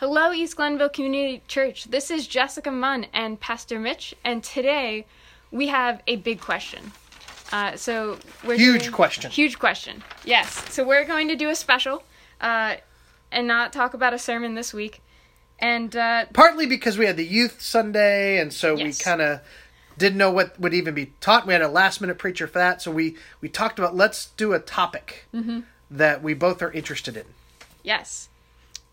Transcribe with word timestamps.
Hello, 0.00 0.32
East 0.32 0.56
Glenville 0.56 0.88
Community 0.88 1.42
Church. 1.48 1.84
This 1.84 2.10
is 2.10 2.26
Jessica 2.26 2.70
Munn 2.70 3.06
and 3.12 3.40
Pastor 3.40 3.80
Mitch, 3.80 4.14
and 4.24 4.44
today 4.44 5.06
we 5.50 5.68
have 5.68 6.02
a 6.06 6.16
big 6.16 6.40
question. 6.40 6.92
Uh, 7.50 7.76
so 7.76 8.18
we're 8.44 8.56
Huge 8.56 8.82
doing- 8.82 8.92
question. 8.92 9.30
Huge 9.30 9.58
question. 9.58 10.02
Yes. 10.24 10.72
So 10.72 10.84
we're 10.86 11.04
going 11.04 11.28
to 11.28 11.36
do 11.36 11.48
a 11.48 11.54
special, 11.56 12.04
uh, 12.40 12.76
and 13.32 13.46
not 13.48 13.72
talk 13.72 13.94
about 13.94 14.14
a 14.14 14.18
sermon 14.18 14.54
this 14.54 14.72
week. 14.72 15.00
And 15.58 15.96
uh, 15.96 16.26
Partly 16.32 16.66
because 16.66 16.96
we 16.96 17.06
had 17.06 17.16
the 17.16 17.26
youth 17.26 17.60
Sunday, 17.60 18.38
and 18.38 18.52
so 18.52 18.74
we 18.76 18.92
kind 18.92 19.20
of 19.20 19.40
didn't 19.96 20.18
know 20.18 20.30
what 20.30 20.58
would 20.60 20.74
even 20.74 20.94
be 20.94 21.06
taught. 21.20 21.44
We 21.46 21.52
had 21.54 21.62
a 21.62 21.68
last 21.68 22.00
minute 22.00 22.18
preacher 22.18 22.46
for 22.46 22.60
that, 22.60 22.80
so 22.80 22.92
we 22.92 23.16
we 23.40 23.48
talked 23.48 23.80
about 23.80 23.96
let's 23.96 24.26
do 24.36 24.52
a 24.52 24.60
topic 24.60 25.26
Mm-hmm. 25.34 25.60
that 25.90 26.22
we 26.22 26.34
both 26.34 26.62
are 26.62 26.70
interested 26.70 27.16
in. 27.16 27.24
yes. 27.82 28.28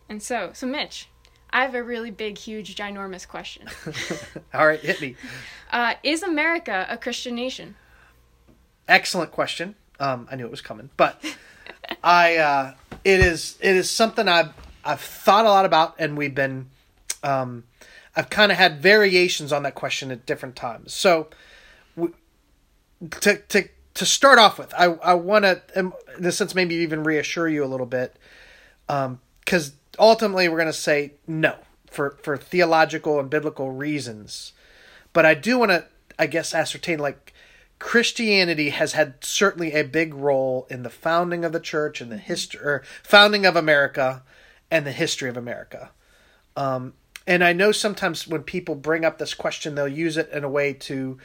And 0.09 0.21
so, 0.21 0.51
so 0.53 0.67
Mitch, 0.67 1.09
I 1.51 1.61
have 1.61 1.75
a 1.75 1.83
really 1.83 2.11
big, 2.11 2.37
huge, 2.37 2.75
ginormous 2.75 3.27
question. 3.27 3.67
All 4.53 4.67
right, 4.67 4.79
hit 4.79 5.01
me. 5.01 5.15
Uh, 5.71 5.95
is 6.03 6.21
America 6.21 6.85
a 6.89 6.97
Christian 6.97 7.35
nation? 7.35 7.75
Excellent 8.87 9.31
question. 9.31 9.75
Um, 9.99 10.27
I 10.29 10.35
knew 10.35 10.45
it 10.45 10.51
was 10.51 10.61
coming, 10.61 10.89
but 10.97 11.23
I 12.03 12.35
uh, 12.35 12.73
it 13.03 13.19
is 13.19 13.57
it 13.61 13.75
is 13.75 13.89
something 13.89 14.27
I've 14.27 14.53
I've 14.83 15.01
thought 15.01 15.45
a 15.45 15.49
lot 15.49 15.65
about, 15.65 15.95
and 15.97 16.17
we've 16.17 16.35
been 16.35 16.69
um, 17.23 17.63
I've 18.15 18.29
kind 18.29 18.51
of 18.51 18.57
had 18.57 18.81
variations 18.81 19.51
on 19.51 19.63
that 19.63 19.75
question 19.75 20.11
at 20.11 20.25
different 20.25 20.55
times. 20.55 20.93
So 20.93 21.29
to 23.21 23.37
to 23.37 23.69
to 23.93 24.05
start 24.05 24.39
off 24.39 24.59
with, 24.59 24.73
I 24.73 24.85
I 24.85 25.13
want 25.13 25.45
to 25.45 25.61
in 25.75 25.93
a 26.25 26.31
sense 26.31 26.53
maybe 26.53 26.75
even 26.75 27.03
reassure 27.03 27.47
you 27.47 27.63
a 27.63 27.67
little 27.67 27.85
bit, 27.85 28.15
because 28.87 29.73
ultimately 29.99 30.47
we're 30.49 30.57
going 30.57 30.67
to 30.67 30.73
say 30.73 31.13
no 31.27 31.57
for 31.87 32.17
for 32.21 32.37
theological 32.37 33.19
and 33.19 33.29
biblical 33.29 33.71
reasons, 33.71 34.53
but 35.13 35.25
I 35.25 35.33
do 35.33 35.57
want 35.57 35.71
to 35.71 35.85
I 36.17 36.27
guess 36.27 36.53
ascertain 36.53 36.99
like 36.99 37.33
Christianity 37.79 38.69
has 38.69 38.93
had 38.93 39.23
certainly 39.23 39.73
a 39.73 39.83
big 39.83 40.13
role 40.13 40.65
in 40.69 40.83
the 40.83 40.89
founding 40.89 41.43
of 41.43 41.51
the 41.51 41.59
church 41.59 42.01
and 42.01 42.11
the 42.11 42.17
history 42.17 42.61
or 42.61 42.83
founding 43.03 43.45
of 43.45 43.55
America 43.55 44.23
and 44.71 44.85
the 44.85 44.91
history 44.91 45.29
of 45.29 45.37
America. 45.37 45.91
Um, 46.55 46.93
and 47.27 47.43
I 47.43 47.53
know 47.53 47.71
sometimes 47.71 48.27
when 48.27 48.43
people 48.43 48.75
bring 48.75 49.03
up 49.03 49.17
this 49.17 49.33
question, 49.33 49.75
they'll 49.75 49.87
use 49.87 50.15
it 50.15 50.29
in 50.31 50.43
a 50.43 50.49
way 50.49 50.73
to 50.73 51.17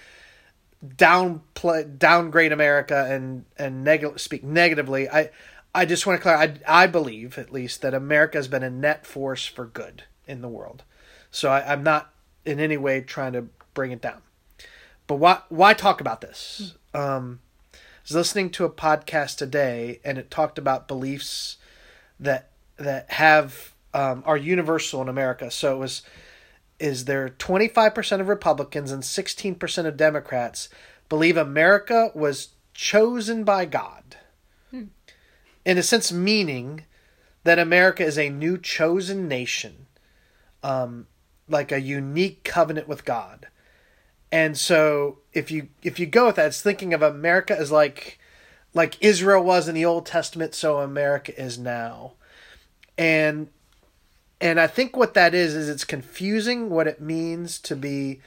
downplay, 0.84 1.98
downgrade 1.98 2.52
America 2.52 3.06
and 3.08 3.44
and 3.58 3.84
neg- 3.84 4.18
speak 4.18 4.42
negatively. 4.42 5.08
I 5.08 5.30
I 5.74 5.84
just 5.84 6.06
want 6.06 6.18
to 6.18 6.22
clarify. 6.22 6.58
I, 6.66 6.84
I 6.84 6.86
believe 6.86 7.38
at 7.38 7.52
least 7.52 7.82
that 7.82 7.94
America 7.94 8.38
has 8.38 8.48
been 8.48 8.62
a 8.62 8.70
net 8.70 9.06
force 9.06 9.46
for 9.46 9.66
good 9.66 10.04
in 10.26 10.42
the 10.42 10.48
world. 10.48 10.82
So 11.30 11.50
I, 11.50 11.72
I'm 11.72 11.82
not 11.82 12.12
in 12.44 12.58
any 12.58 12.76
way 12.76 13.00
trying 13.00 13.32
to 13.34 13.46
bring 13.74 13.92
it 13.92 14.00
down. 14.00 14.22
But 15.06 15.16
why 15.16 15.40
why 15.48 15.74
talk 15.74 16.00
about 16.00 16.20
this? 16.20 16.74
Um, 16.94 17.40
I 17.74 17.78
was 18.04 18.14
listening 18.14 18.50
to 18.50 18.64
a 18.64 18.70
podcast 18.70 19.36
today, 19.36 20.00
and 20.04 20.18
it 20.18 20.30
talked 20.30 20.58
about 20.58 20.88
beliefs 20.88 21.56
that 22.18 22.50
that 22.76 23.10
have 23.12 23.74
um, 23.92 24.22
are 24.26 24.36
universal 24.36 25.02
in 25.02 25.08
America. 25.08 25.50
So 25.50 25.74
it 25.74 25.78
was 25.78 26.02
is 26.78 27.04
there 27.04 27.28
25% 27.28 28.20
of 28.20 28.28
Republicans 28.28 28.90
and 28.90 29.02
16% 29.02 29.86
of 29.86 29.98
Democrats 29.98 30.70
believe 31.10 31.36
America 31.36 32.10
was 32.14 32.48
chosen 32.72 33.44
by 33.44 33.66
God. 33.66 34.16
In 35.64 35.78
a 35.78 35.82
sense, 35.82 36.10
meaning 36.10 36.84
that 37.44 37.58
America 37.58 38.04
is 38.04 38.18
a 38.18 38.28
new 38.28 38.58
chosen 38.58 39.28
nation, 39.28 39.86
um, 40.62 41.06
like 41.48 41.72
a 41.72 41.80
unique 41.80 42.44
covenant 42.44 42.88
with 42.88 43.04
God. 43.04 43.48
And 44.32 44.56
so 44.56 45.18
if 45.32 45.50
you 45.50 45.68
if 45.82 45.98
you 45.98 46.06
go 46.06 46.26
with 46.26 46.36
that, 46.36 46.46
it's 46.46 46.62
thinking 46.62 46.94
of 46.94 47.02
America 47.02 47.58
as 47.58 47.70
like 47.72 48.18
like 48.74 48.96
Israel 49.00 49.42
was 49.42 49.68
in 49.68 49.74
the 49.74 49.84
Old 49.84 50.06
Testament, 50.06 50.54
so 50.54 50.78
America 50.78 51.38
is 51.40 51.58
now. 51.58 52.12
And 52.96 53.48
and 54.40 54.60
I 54.60 54.66
think 54.66 54.96
what 54.96 55.14
that 55.14 55.34
is 55.34 55.54
is 55.54 55.68
it's 55.68 55.84
confusing 55.84 56.70
what 56.70 56.86
it 56.86 57.00
means 57.00 57.58
to 57.60 57.74
be 57.74 58.20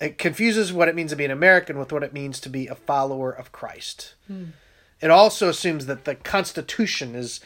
it 0.00 0.18
confuses 0.18 0.72
what 0.72 0.88
it 0.88 0.94
means 0.94 1.10
to 1.10 1.16
be 1.16 1.24
an 1.24 1.30
American 1.30 1.78
with 1.78 1.92
what 1.92 2.02
it 2.02 2.12
means 2.12 2.40
to 2.40 2.48
be 2.48 2.66
a 2.66 2.74
follower 2.74 3.30
of 3.30 3.52
Christ. 3.52 4.14
It 5.00 5.10
also 5.10 5.48
assumes 5.48 5.86
that 5.86 6.04
the 6.04 6.14
Constitution 6.14 7.14
is 7.14 7.40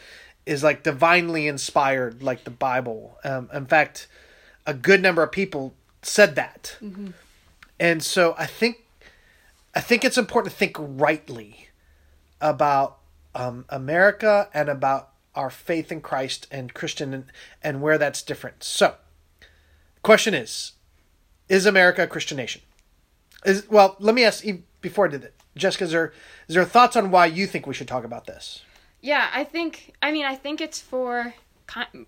is 0.45 0.63
like 0.63 0.83
divinely 0.83 1.47
inspired, 1.47 2.23
like 2.23 2.43
the 2.45 2.51
Bible. 2.51 3.17
Um, 3.23 3.49
in 3.53 3.65
fact, 3.67 4.07
a 4.65 4.73
good 4.73 5.01
number 5.01 5.21
of 5.21 5.31
people 5.31 5.73
said 6.01 6.35
that, 6.35 6.77
and 7.79 8.03
so 8.03 8.35
I 8.37 8.45
think 8.45 8.85
I 9.75 9.81
think 9.81 10.03
it's 10.03 10.17
important 10.17 10.53
to 10.53 10.57
think 10.57 10.75
rightly 10.79 11.67
about 12.39 12.97
um, 13.35 13.65
America 13.69 14.49
and 14.53 14.69
about 14.69 15.09
our 15.35 15.49
faith 15.49 15.91
in 15.91 16.01
Christ 16.01 16.47
and 16.51 16.73
Christian 16.73 17.13
and, 17.13 17.25
and 17.63 17.81
where 17.81 17.97
that's 17.97 18.21
different. 18.21 18.63
So, 18.63 18.95
question 20.03 20.33
is, 20.33 20.73
is 21.47 21.65
America 21.65 22.03
a 22.03 22.07
Christian 22.07 22.37
nation? 22.37 22.61
Is 23.45 23.69
well, 23.69 23.95
let 23.99 24.15
me 24.15 24.23
ask 24.23 24.43
you 24.43 24.63
before 24.81 25.07
I 25.07 25.11
did 25.11 25.23
it, 25.23 25.35
Jessica. 25.55 25.85
Is 25.85 25.91
there 25.91 26.13
is 26.47 26.55
there 26.55 26.65
thoughts 26.65 26.95
on 26.95 27.11
why 27.11 27.25
you 27.25 27.47
think 27.47 27.67
we 27.67 27.73
should 27.73 27.87
talk 27.87 28.03
about 28.03 28.25
this? 28.25 28.63
Yeah, 29.01 29.29
I 29.33 29.43
think. 29.43 29.93
I 30.01 30.11
mean, 30.11 30.25
I 30.25 30.35
think 30.35 30.61
it's 30.61 30.79
for 30.79 31.33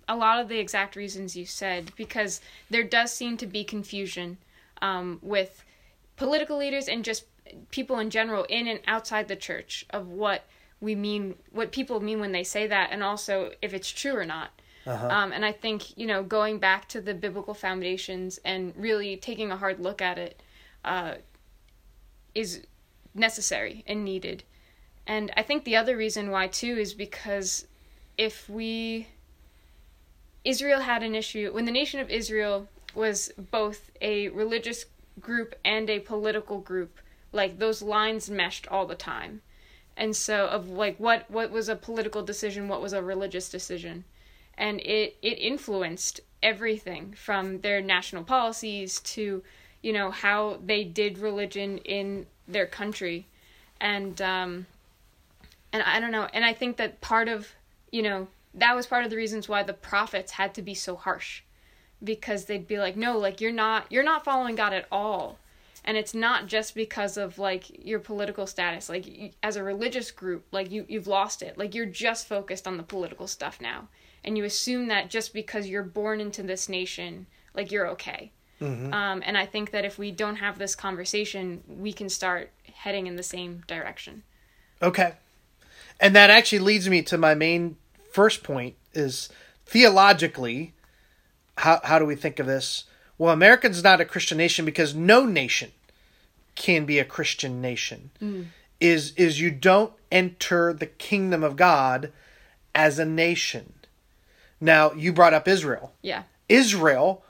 a 0.08 0.16
lot 0.16 0.40
of 0.40 0.48
the 0.48 0.58
exact 0.58 0.94
reasons 0.94 1.36
you 1.36 1.46
said 1.46 1.90
because 1.96 2.40
there 2.68 2.82
does 2.82 3.12
seem 3.12 3.36
to 3.38 3.46
be 3.46 3.64
confusion 3.64 4.36
um, 4.82 5.18
with 5.22 5.64
political 6.16 6.58
leaders 6.58 6.86
and 6.86 7.04
just 7.04 7.24
people 7.70 7.98
in 7.98 8.10
general 8.10 8.44
in 8.44 8.68
and 8.68 8.80
outside 8.86 9.28
the 9.28 9.36
church 9.36 9.86
of 9.90 10.08
what 10.08 10.44
we 10.80 10.94
mean, 10.94 11.34
what 11.50 11.72
people 11.72 12.00
mean 12.00 12.20
when 12.20 12.32
they 12.32 12.44
say 12.44 12.66
that, 12.66 12.90
and 12.92 13.02
also 13.02 13.52
if 13.62 13.72
it's 13.72 13.90
true 13.90 14.16
or 14.16 14.26
not. 14.26 14.50
Um, 14.86 15.32
and 15.32 15.46
I 15.46 15.52
think 15.52 15.96
you 15.96 16.06
know 16.06 16.22
going 16.22 16.58
back 16.58 16.88
to 16.88 17.00
the 17.00 17.14
biblical 17.14 17.54
foundations 17.54 18.38
and 18.44 18.74
really 18.76 19.16
taking 19.16 19.50
a 19.50 19.56
hard 19.56 19.80
look 19.80 20.02
at 20.02 20.18
it 20.18 20.42
uh, 20.84 21.14
is 22.34 22.66
necessary 23.14 23.84
and 23.86 24.04
needed. 24.04 24.42
And 25.06 25.30
I 25.36 25.42
think 25.42 25.64
the 25.64 25.76
other 25.76 25.96
reason 25.96 26.30
why 26.30 26.48
too 26.48 26.76
is 26.78 26.94
because 26.94 27.66
if 28.16 28.48
we 28.48 29.08
Israel 30.44 30.80
had 30.80 31.02
an 31.02 31.14
issue 31.14 31.52
when 31.52 31.64
the 31.64 31.72
nation 31.72 32.00
of 32.00 32.10
Israel 32.10 32.68
was 32.94 33.32
both 33.50 33.90
a 34.00 34.28
religious 34.28 34.86
group 35.20 35.54
and 35.64 35.88
a 35.88 36.00
political 36.00 36.58
group, 36.58 36.98
like 37.32 37.58
those 37.58 37.82
lines 37.82 38.30
meshed 38.30 38.68
all 38.68 38.86
the 38.86 38.94
time. 38.94 39.42
And 39.96 40.14
so 40.14 40.46
of 40.46 40.68
like 40.68 40.98
what 40.98 41.30
what 41.30 41.50
was 41.50 41.68
a 41.68 41.76
political 41.76 42.22
decision, 42.22 42.68
what 42.68 42.82
was 42.82 42.92
a 42.92 43.02
religious 43.02 43.48
decision. 43.48 44.04
And 44.56 44.80
it 44.80 45.16
it 45.22 45.38
influenced 45.38 46.20
everything 46.42 47.14
from 47.16 47.60
their 47.60 47.80
national 47.80 48.24
policies 48.24 49.00
to, 49.00 49.42
you 49.82 49.92
know, 49.92 50.10
how 50.10 50.58
they 50.64 50.84
did 50.84 51.18
religion 51.18 51.78
in 51.78 52.26
their 52.46 52.66
country. 52.66 53.26
And 53.80 54.20
um 54.22 54.66
and 55.72 55.82
I 55.82 55.98
don't 55.98 56.12
know, 56.12 56.28
and 56.32 56.44
I 56.44 56.52
think 56.52 56.76
that 56.76 57.00
part 57.00 57.28
of, 57.28 57.48
you 57.90 58.02
know, 58.02 58.28
that 58.54 58.76
was 58.76 58.86
part 58.86 59.04
of 59.04 59.10
the 59.10 59.16
reasons 59.16 59.48
why 59.48 59.64
the 59.64 59.72
prophets 59.72 60.32
had 60.32 60.54
to 60.54 60.62
be 60.62 60.74
so 60.74 60.94
harsh 60.94 61.42
because 62.02 62.44
they'd 62.44 62.68
be 62.68 62.78
like, 62.78 62.96
"No, 62.96 63.18
like 63.18 63.40
you're 63.40 63.52
not 63.52 63.90
you're 63.90 64.04
not 64.04 64.24
following 64.24 64.54
God 64.54 64.72
at 64.72 64.86
all." 64.92 65.38
And 65.84 65.96
it's 65.96 66.14
not 66.14 66.46
just 66.46 66.74
because 66.74 67.16
of 67.16 67.38
like 67.38 67.84
your 67.84 67.98
political 67.98 68.46
status. 68.46 68.88
Like 68.88 69.34
as 69.42 69.56
a 69.56 69.64
religious 69.64 70.10
group, 70.10 70.46
like 70.52 70.70
you 70.70 70.86
you've 70.88 71.06
lost 71.08 71.42
it. 71.42 71.58
Like 71.58 71.74
you're 71.74 71.86
just 71.86 72.28
focused 72.28 72.66
on 72.66 72.76
the 72.76 72.82
political 72.82 73.26
stuff 73.26 73.60
now. 73.60 73.88
And 74.24 74.38
you 74.38 74.44
assume 74.44 74.86
that 74.88 75.10
just 75.10 75.34
because 75.34 75.66
you're 75.66 75.82
born 75.82 76.20
into 76.20 76.42
this 76.42 76.68
nation, 76.68 77.26
like 77.54 77.70
you're 77.70 77.88
okay. 77.88 78.30
Um, 78.60 79.22
and 79.24 79.36
I 79.36 79.46
think 79.46 79.72
that 79.72 79.84
if 79.84 79.98
we 79.98 80.10
don't 80.10 80.36
have 80.36 80.58
this 80.58 80.74
conversation, 80.74 81.62
we 81.68 81.92
can 81.92 82.08
start 82.08 82.50
heading 82.72 83.06
in 83.06 83.16
the 83.16 83.22
same 83.22 83.62
direction. 83.66 84.22
Okay. 84.80 85.14
And 86.00 86.14
that 86.16 86.30
actually 86.30 86.60
leads 86.60 86.88
me 86.88 87.02
to 87.02 87.18
my 87.18 87.34
main 87.34 87.76
first 88.12 88.42
point 88.42 88.74
is 88.92 89.28
theologically 89.66 90.72
how 91.58 91.80
how 91.84 91.98
do 91.98 92.06
we 92.06 92.14
think 92.14 92.38
of 92.38 92.46
this? 92.46 92.84
Well, 93.16 93.32
America's 93.32 93.82
not 93.82 94.00
a 94.00 94.04
Christian 94.04 94.38
nation 94.38 94.64
because 94.64 94.94
no 94.94 95.24
nation 95.24 95.70
can 96.54 96.84
be 96.84 96.98
a 96.98 97.04
Christian 97.04 97.60
nation. 97.60 98.10
Is 98.80 99.12
is 99.16 99.40
you 99.40 99.50
don't 99.50 99.92
enter 100.10 100.72
the 100.72 100.86
kingdom 100.86 101.42
of 101.42 101.56
God 101.56 102.12
as 102.74 102.98
a 102.98 103.04
nation. 103.04 103.72
Now, 104.60 104.92
you 104.92 105.12
brought 105.12 105.34
up 105.34 105.46
Israel. 105.46 105.92
Yeah. 106.02 106.24
Israel 106.48 107.23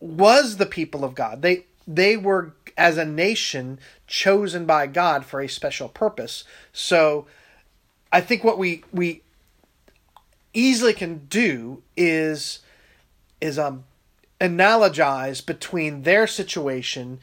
was 0.00 0.56
the 0.56 0.66
people 0.66 1.04
of 1.04 1.14
God. 1.14 1.42
They 1.42 1.66
they 1.86 2.16
were 2.16 2.54
as 2.76 2.98
a 2.98 3.04
nation 3.04 3.78
chosen 4.06 4.66
by 4.66 4.86
God 4.86 5.24
for 5.24 5.40
a 5.40 5.48
special 5.48 5.88
purpose. 5.88 6.44
So 6.72 7.26
I 8.12 8.20
think 8.20 8.44
what 8.44 8.58
we 8.58 8.84
we 8.92 9.22
easily 10.54 10.92
can 10.92 11.26
do 11.28 11.82
is 11.96 12.60
is 13.40 13.58
um 13.58 13.84
analogize 14.40 15.44
between 15.44 16.02
their 16.02 16.26
situation. 16.26 17.20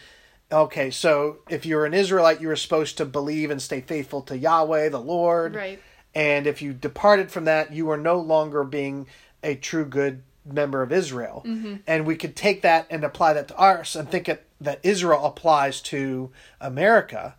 Okay, 0.51 0.91
so 0.91 1.37
if 1.49 1.65
you're 1.65 1.85
an 1.85 1.93
Israelite, 1.93 2.41
you 2.41 2.49
were 2.49 2.55
supposed 2.55 2.97
to 2.97 3.05
believe 3.05 3.49
and 3.49 3.61
stay 3.61 3.81
faithful 3.81 4.21
to 4.23 4.37
Yahweh, 4.37 4.89
the 4.89 4.99
Lord. 4.99 5.55
Right. 5.55 5.81
And 6.13 6.47
if 6.47 6.61
you 6.61 6.73
departed 6.73 7.31
from 7.31 7.45
that, 7.45 7.73
you 7.73 7.89
are 7.89 7.97
no 7.97 8.19
longer 8.19 8.63
being 8.63 9.07
a 9.43 9.55
true 9.55 9.85
good 9.85 10.23
member 10.45 10.81
of 10.81 10.91
Israel. 10.91 11.43
Mm-hmm. 11.45 11.75
And 11.87 12.05
we 12.05 12.15
could 12.15 12.35
take 12.35 12.61
that 12.61 12.87
and 12.89 13.03
apply 13.03 13.33
that 13.33 13.47
to 13.49 13.55
ours 13.55 13.95
and 13.95 14.09
think 14.09 14.29
it, 14.29 14.45
that 14.61 14.79
Israel 14.83 15.25
applies 15.25 15.81
to 15.81 16.31
America. 16.61 17.35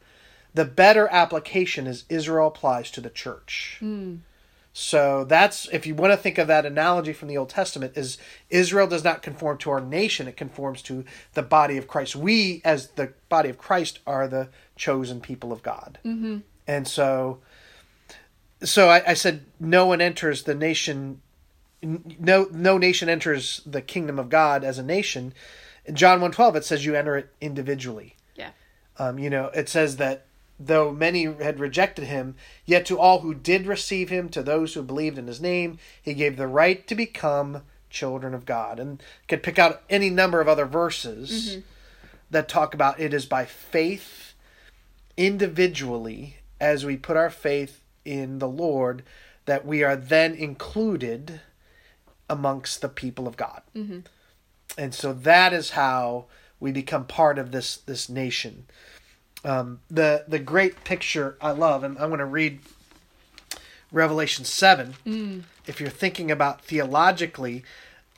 The 0.55 0.65
better 0.65 1.09
application 1.09 1.87
is 1.87 2.05
Israel 2.09 2.49
applies 2.49 2.91
to 2.93 3.01
the 3.01 3.11
church. 3.11 3.79
Mm. 3.81 4.21
So 4.79 5.25
that's 5.25 5.67
if 5.73 5.87
you 5.87 5.95
want 5.95 6.13
to 6.13 6.19
think 6.19 6.37
of 6.37 6.49
that 6.49 6.67
analogy 6.67 7.15
from 7.15 7.29
the 7.29 7.39
Old 7.39 7.49
Testament 7.49 7.97
is 7.97 8.19
Israel 8.51 8.87
does 8.87 9.03
not 9.03 9.23
conform 9.23 9.57
to 9.59 9.71
our 9.71 9.81
nation; 9.81 10.29
it 10.29 10.37
conforms 10.37 10.83
to 10.83 11.07
the 11.33 11.43
body 11.43 11.79
of 11.79 11.89
Christ. 11.89 12.15
We, 12.15 12.61
as 12.63 12.89
the 12.89 13.15
body 13.31 13.49
of 13.49 13.57
Christ, 13.57 14.01
are 14.07 14.29
the 14.29 14.51
chosen 14.77 15.23
people 15.23 15.51
of 15.51 15.63
God. 15.63 15.99
Mm-hmm. 16.05 16.41
And 16.67 16.87
so, 16.87 17.39
so 18.63 18.91
I, 18.91 19.13
I 19.13 19.15
said, 19.15 19.47
no 19.59 19.87
one 19.87 20.03
enters 20.03 20.43
the 20.43 20.55
nation. 20.55 21.23
No, 21.83 22.49
no 22.53 22.79
nation 22.79 23.09
enters 23.09 23.61
the 23.67 23.83
kingdom 23.83 24.19
of 24.19 24.29
God 24.29 24.65
as 24.65 24.79
a 24.79 24.83
nation. 24.83 25.35
In 25.85 25.95
John 25.95 26.21
one 26.21 26.33
twelve, 26.33 26.57
it 26.57 26.65
says 26.65 26.85
you 26.85 26.95
enter 26.95 27.17
it 27.17 27.33
individually. 27.41 28.17
Yeah. 28.35 28.51
Um, 28.99 29.19
you 29.19 29.31
know, 29.31 29.47
it 29.55 29.69
says 29.69 29.97
that 29.97 30.25
though 30.59 30.91
many 30.91 31.25
had 31.25 31.61
rejected 31.61 32.07
him, 32.07 32.35
yet 32.65 32.87
to 32.87 32.99
all 32.99 33.21
who 33.21 33.35
did 33.35 33.67
receive 33.67 34.09
him, 34.09 34.29
to 34.31 34.43
those 34.43 34.75
who 34.75 34.83
believed 34.83 35.19
in 35.19 35.27
his 35.27 35.41
name, 35.41 35.79
he 36.03 36.15
gave 36.15 36.37
the 36.37 36.47
right 36.47 36.87
to 36.89 36.95
become 36.95 37.63
children 37.91 38.35
of 38.35 38.47
God. 38.47 38.81
And 38.81 39.03
could 39.29 39.43
pick 39.43 39.59
out 39.59 39.83
any 39.91 40.11
number 40.11 40.41
of 40.41 40.49
other 40.49 40.67
verses 40.67 41.31
Mm-hmm. 41.57 41.61
that 42.31 42.49
talk 42.49 42.75
about 42.75 42.99
it 42.99 43.15
is 43.15 43.27
by 43.27 43.45
faith 43.45 44.33
individually 45.17 46.39
as 46.61 46.85
we 46.85 46.97
put 46.97 47.17
our 47.17 47.31
faith 47.31 47.83
in 48.05 48.39
the 48.39 48.49
Lord 48.49 49.03
that 49.45 49.67
we 49.67 49.83
are 49.85 49.97
then 49.97 50.35
included 50.35 51.41
amongst 52.29 52.81
the 52.81 52.89
people 52.89 53.27
of 53.29 53.37
God. 53.37 53.63
Mm-hmm. 53.75 54.01
And 54.77 54.95
so 54.95 55.13
that 55.13 55.53
is 55.53 55.71
how 55.71 56.27
we 56.61 56.73
become 56.73 57.05
part 57.05 57.39
of 57.39 57.53
this 57.53 57.77
this 57.77 58.09
nation. 58.09 58.67
Um, 59.45 59.81
the 59.91 60.25
the 60.27 60.39
great 60.39 60.85
picture 60.85 61.37
I 61.41 61.53
love, 61.53 61.85
and 61.85 61.99
I'm 61.99 62.09
going 62.09 62.19
to 62.19 62.25
read 62.25 62.61
Revelation 63.93 64.45
seven. 64.45 64.95
Mm. 65.07 65.43
If 65.67 65.81
you're 65.81 65.91
thinking 65.91 66.31
about 66.31 66.63
theologically, 66.63 67.65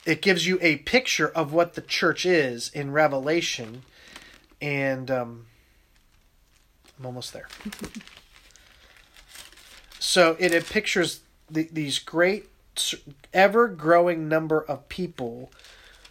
it 0.07 0.23
gives 0.23 0.47
you 0.47 0.59
a 0.63 0.77
picture 0.77 1.29
of 1.29 1.53
what 1.53 1.75
the 1.75 1.83
church 1.83 2.25
is 2.25 2.71
in 2.71 2.93
Revelation, 2.93 3.83
and 4.61 5.11
um, 5.11 5.47
I'm 6.99 7.07
almost 7.07 7.33
there. 7.33 7.49
so 9.99 10.37
it, 10.39 10.53
it 10.53 10.67
pictures 10.67 11.21
the, 11.51 11.69
these 11.71 11.99
great, 11.99 12.49
ever 13.33 13.69
growing 13.69 14.29
number 14.29 14.61
of 14.61 14.89
people 14.89 15.51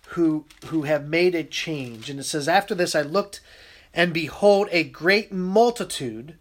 who 0.10 0.46
who 0.68 0.84
have 0.84 1.08
made 1.08 1.36
a 1.36 1.44
change, 1.44 2.10
and 2.10 2.20
it 2.20 2.24
says, 2.24 2.48
"After 2.48 2.74
this, 2.74 2.96
I 2.96 3.02
looked." 3.02 3.42
And 3.94 4.14
behold, 4.14 4.68
a 4.72 4.84
great 4.84 5.32
multitude 5.32 6.36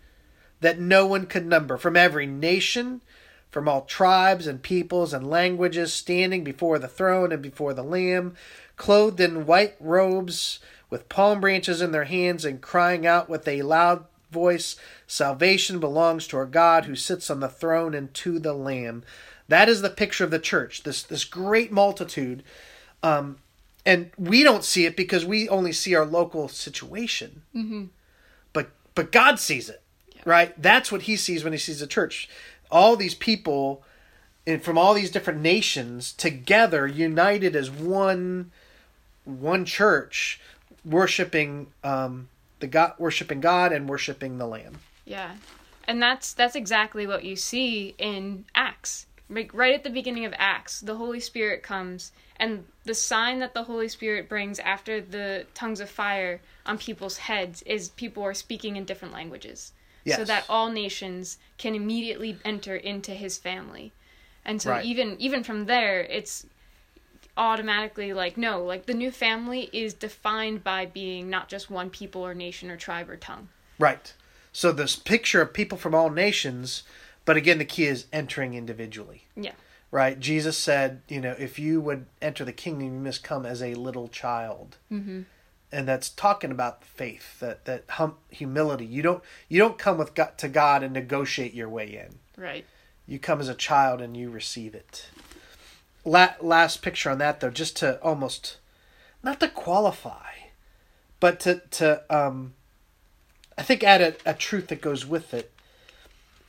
that 0.61 0.78
no 0.78 1.06
one 1.06 1.26
could 1.26 1.46
number 1.46 1.76
from 1.76 1.96
every 1.96 2.26
nation, 2.26 3.02
from 3.50 3.69
all 3.69 3.82
tribes 3.82 4.46
and 4.46 4.62
peoples 4.62 5.12
and 5.12 5.31
languages, 5.31 5.93
standing 5.93 6.44
before 6.44 6.79
the 6.79 6.88
throne 6.88 7.32
and 7.32 7.43
before 7.43 7.75
the 7.75 7.82
Lamb, 7.82 8.34
clothed 8.76 9.20
in 9.20 9.46
white 9.46 9.76
robes, 9.81 10.58
with 10.90 11.08
palm 11.08 11.40
branches 11.40 11.81
in 11.81 11.93
their 11.93 12.05
hands, 12.05 12.44
and 12.44 12.61
crying 12.61 13.06
out 13.06 13.29
with 13.29 13.49
a 13.49 13.62
loud 13.62 14.05
voice, 14.31 14.76
Salvation 15.06 15.78
belongs 15.78 16.26
to 16.28 16.37
our 16.37 16.46
God 16.46 16.84
who 16.84 16.94
sits 16.96 17.31
on 17.31 17.40
the 17.40 17.49
throne 17.49 17.94
and 17.94 18.12
to 18.14 18.38
the 18.38 18.52
Lamb. 18.52 19.05
That 19.49 19.69
is 19.69 19.82
the 19.82 19.90
picture 19.90 20.25
of 20.25 20.31
the 20.31 20.38
church, 20.38 20.82
this, 20.82 21.02
this 21.02 21.25
great 21.25 21.70
multitude. 21.70 22.43
Um, 23.02 23.38
and 23.84 24.11
we 24.19 24.43
don't 24.43 24.64
see 24.64 24.84
it 24.84 24.96
because 24.96 25.25
we 25.25 25.49
only 25.49 25.73
see 25.73 25.94
our 25.94 26.05
local 26.05 26.49
situation. 26.49 27.43
Mm-hmm. 27.55 27.84
But 28.52 28.70
but 28.96 29.12
God 29.12 29.38
sees 29.38 29.69
it, 29.69 29.81
Yeah. 30.14 30.23
right? 30.25 30.61
That's 30.61 30.90
what 30.90 31.02
He 31.02 31.17
sees 31.17 31.44
when 31.44 31.52
He 31.52 31.58
sees 31.58 31.79
the 31.81 31.87
church. 31.87 32.29
All 32.69 32.96
these 32.96 33.14
people, 33.14 33.84
and 34.44 34.61
from 34.61 34.76
all 34.76 34.93
these 34.93 35.12
different 35.12 35.40
nations, 35.40 36.12
together, 36.12 36.84
united 36.88 37.55
as 37.55 37.70
one, 37.70 38.50
one 39.25 39.64
church, 39.64 40.40
worshiping 40.84 41.69
um, 41.84 42.29
the 42.61 42.67
God, 42.67 42.94
worshiping 42.99 43.41
God, 43.41 43.73
and 43.73 43.88
worshiping 43.88 44.38
the 44.38 44.47
Lamb. 44.47 44.79
Yeah. 45.05 45.37
And 45.88 46.03
that's 46.03 46.32
that's 46.32 46.56
exactly 46.56 47.06
what 47.06 47.25
you 47.25 47.37
see 47.37 47.94
in 47.99 48.44
Acts. 48.55 49.06
Like 49.29 49.53
right 49.55 49.75
at 49.75 49.85
the 49.85 49.91
beginning 49.91 50.25
of 50.25 50.35
Acts, 50.37 50.81
the 50.81 50.97
Holy 50.97 51.20
Spirit 51.20 51.62
comes 51.62 52.12
and 52.38 52.64
the 52.85 52.94
sign 52.94 53.38
that 53.41 53.55
the 53.55 53.64
Holy 53.64 53.88
Spirit 53.88 54.29
brings 54.29 54.58
after 54.58 55.00
the 55.00 55.47
tongues 55.55 55.81
of 55.81 55.88
fire 55.91 56.41
on 56.64 56.79
people's 56.79 57.19
heads 57.19 57.62
is 57.62 57.88
people 57.91 58.23
are 58.23 58.35
speaking 58.35 58.76
in 58.76 58.85
different 58.85 59.14
languages. 59.14 59.73
So 60.08 60.25
that 60.25 60.44
all 60.49 60.70
nations 60.70 61.38
can 61.58 61.75
immediately 61.75 62.38
enter 62.44 62.76
into 62.76 63.11
his 63.11 63.38
family. 63.38 63.93
And 64.44 64.62
so 64.62 64.70
Right. 64.70 64.85
even 64.85 65.17
even 65.20 65.43
from 65.43 65.67
there 65.67 66.00
it's 66.03 66.47
automatically 67.36 68.12
like 68.12 68.36
no, 68.36 68.62
like 68.62 68.86
the 68.86 68.94
new 68.94 69.10
family 69.10 69.68
is 69.72 69.94
defined 69.94 70.64
by 70.64 70.86
being 70.86 71.28
not 71.28 71.48
just 71.48 71.70
one 71.70 71.90
people 71.90 72.22
or 72.22 72.34
nation 72.34 72.70
or 72.70 72.76
tribe 72.76 73.10
or 73.10 73.16
tongue. 73.16 73.48
Right. 73.78 74.12
So 74.52 74.72
this 74.72 74.96
picture 74.96 75.42
of 75.42 75.52
people 75.52 75.76
from 75.76 75.94
all 75.94 76.08
nations, 76.10 76.82
but 77.24 77.36
again, 77.36 77.58
the 77.58 77.64
key 77.64 77.84
is 77.84 78.06
entering 78.12 78.54
individually. 78.54 79.24
Yeah. 79.36 79.52
Right. 79.90 80.18
Jesus 80.18 80.56
said, 80.56 81.02
you 81.08 81.20
know, 81.20 81.34
if 81.38 81.58
you 81.58 81.80
would 81.80 82.06
enter 82.22 82.44
the 82.44 82.52
kingdom, 82.52 82.94
you 82.94 83.00
must 83.00 83.22
come 83.22 83.44
as 83.46 83.62
a 83.62 83.74
little 83.74 84.08
child. 84.08 84.78
Mhm. 84.90 85.26
And 85.70 85.86
that's 85.86 86.08
talking 86.08 86.50
about 86.50 86.84
faith, 86.84 87.38
that 87.40 87.64
that 87.66 87.84
hum, 87.90 88.16
humility. 88.30 88.86
You 88.86 89.02
don't 89.02 89.22
you 89.48 89.58
don't 89.58 89.78
come 89.78 89.98
with 89.98 90.14
God, 90.14 90.38
to 90.38 90.48
God 90.48 90.82
and 90.82 90.92
negotiate 90.94 91.54
your 91.54 91.68
way 91.68 91.86
in. 91.96 92.18
Right. 92.36 92.64
You 93.06 93.18
come 93.18 93.40
as 93.40 93.48
a 93.48 93.54
child 93.54 94.00
and 94.00 94.16
you 94.16 94.30
receive 94.30 94.74
it. 94.74 95.06
La- 96.06 96.35
last 96.41 96.81
picture 96.82 97.11
on 97.11 97.19
that 97.19 97.41
though, 97.41 97.50
just 97.50 97.76
to 97.79 98.00
almost 98.00 98.58
not 99.22 99.41
to 99.41 99.48
qualify, 99.48 100.31
but 101.20 101.41
to 101.41 101.60
to 101.72 102.03
um, 102.08 102.55
I 103.58 103.63
think 103.63 103.82
add 103.82 104.01
a, 104.01 104.15
a 104.25 104.34
truth 104.34 104.69
that 104.69 104.81
goes 104.81 105.05
with 105.05 105.34
it 105.34 105.53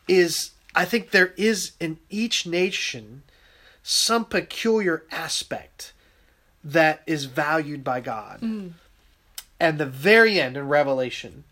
is 0.08 0.52
I 0.76 0.86
think 0.86 1.10
there 1.10 1.34
is 1.38 1.72
in 1.80 1.98
each 2.10 2.46
nation 2.46 3.24
some 3.82 4.26
peculiar 4.26 5.04
aspect 5.12 5.92
that 6.64 7.02
is 7.08 7.26
valued 7.26 7.84
by 7.84 8.00
God. 8.00 8.42
And 9.60 9.80
the 9.80 9.86
very 9.88 10.40
end 10.40 10.56
in 10.56 10.68
Revelation, 10.68 11.46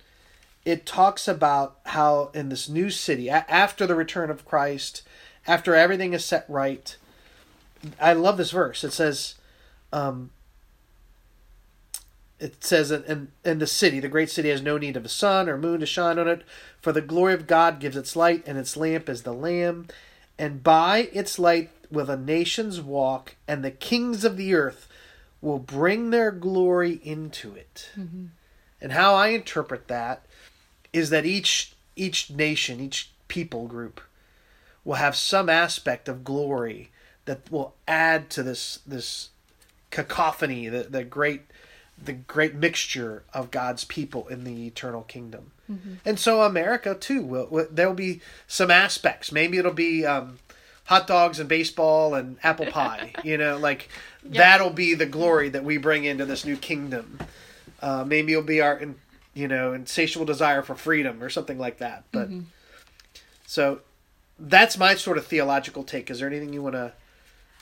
it 0.64 0.86
talks 0.86 1.28
about 1.28 1.80
how 1.86 2.30
in 2.36 2.50
this 2.50 2.70
new 2.70 2.92
city, 2.92 3.30
a- 3.30 3.46
after 3.50 3.88
the 3.88 3.96
return 3.96 4.30
of 4.30 4.46
Christ, 4.46 5.02
after 5.48 5.74
everything 5.74 6.14
is 6.14 6.24
set 6.24 6.46
right, 6.48 6.96
I 8.00 8.14
love 8.14 8.38
this 8.38 8.52
verse. 8.52 8.84
It 8.84 8.94
says, 8.94 9.36
um, 9.92 10.32
it 12.40 12.64
says, 12.64 12.92
in, 12.92 13.30
in 13.44 13.60
the 13.60 13.68
city, 13.68 14.00
the 14.00 14.08
great 14.08 14.30
city 14.30 14.50
has 14.50 14.62
no 14.62 14.78
need 14.78 14.98
of 14.98 15.06
a 15.06 15.10
sun 15.10 15.50
or 15.50 15.58
moon 15.58 15.80
to 15.80 15.86
shine 15.86 16.20
on 16.20 16.28
it, 16.28 16.44
for 16.82 16.92
the 16.92 17.02
glory 17.02 17.34
of 17.34 17.48
God 17.48 17.80
gives 17.80 17.96
its 17.96 18.16
light, 18.16 18.44
and 18.46 18.58
its 18.58 18.76
lamp 18.76 19.10
is 19.10 19.24
the 19.24 19.34
Lamb. 19.34 19.88
And 20.38 20.64
by 20.64 21.10
its 21.14 21.40
light 21.40 21.70
will 21.90 22.06
the 22.06 22.18
nations 22.18 22.82
walk, 22.82 23.36
and 23.48 23.64
the 23.64 23.72
kings 23.72 24.26
of 24.26 24.38
the 24.38 24.54
earth 24.54 24.88
will 25.42 25.60
bring 25.60 26.10
their 26.10 26.32
glory 26.32 27.00
into 27.04 27.54
it. 27.56 27.90
And 28.82 28.92
how 28.92 29.16
I 29.16 29.28
interpret 29.30 29.88
that 29.88 30.26
is 30.92 31.10
that 31.10 31.26
each 31.26 31.74
each 31.96 32.30
nation, 32.30 32.82
each 32.82 33.12
people 33.28 33.68
group 33.68 34.02
will 34.84 34.96
have 34.96 35.16
some 35.16 35.50
aspect 35.50 36.10
of 36.10 36.26
glory 36.26 36.92
that 37.26 37.52
will 37.52 37.74
add 37.88 38.30
to 38.32 38.44
this 38.44 38.80
this 38.86 39.30
cacophony, 39.92 40.68
the, 40.70 40.84
the 40.84 41.04
great 41.04 41.42
the 42.02 42.14
great 42.14 42.54
mixture 42.56 43.24
of 43.34 43.52
God's 43.52 43.86
people 43.86 44.28
in 44.28 44.44
the 44.44 44.68
eternal 44.68 45.04
kingdom. 45.04 45.52
And 46.06 46.20
so 46.20 46.44
America 46.44 46.94
too 46.94 47.24
will, 47.24 47.48
will 47.48 47.68
there'll 47.72 47.94
be 47.96 48.22
some 48.48 48.70
aspects. 48.70 49.32
Maybe 49.32 49.58
it'll 49.58 49.74
be 49.74 50.06
um, 50.06 50.38
hot 50.84 51.08
dogs 51.08 51.40
and 51.40 51.50
baseball 51.50 52.14
and 52.14 52.38
apple 52.44 52.68
pie. 52.68 53.14
you 53.24 53.38
know, 53.38 53.58
like 53.58 53.90
Yeah. 54.24 54.42
that'll 54.42 54.70
be 54.70 54.94
the 54.94 55.08
glory 55.08 55.50
that 55.50 55.64
we 55.64 55.78
bring 55.78 56.04
into 56.04 56.24
this 56.26 56.46
new 56.46 56.56
kingdom. 56.58 57.20
Uh, 57.82 58.04
maybe 58.06 58.34
it'll 58.34 58.44
be 58.44 58.62
our, 58.62 58.80
you 59.34 59.48
know, 59.48 59.74
insatiable 59.74 60.26
desire 60.26 60.62
for 60.62 60.76
freedom 60.76 61.24
or 61.24 61.30
something 61.32 61.58
like 61.58 61.80
that. 61.80 62.04
But 62.12 62.30
so 63.48 63.80
that's 64.38 64.78
my 64.78 64.96
sort 64.96 65.18
of 65.18 65.26
theological 65.26 65.84
take. 65.84 66.12
Is 66.12 66.20
there 66.20 66.28
anything 66.28 66.54
you 66.54 66.62
want 66.62 66.76
to 66.76 66.94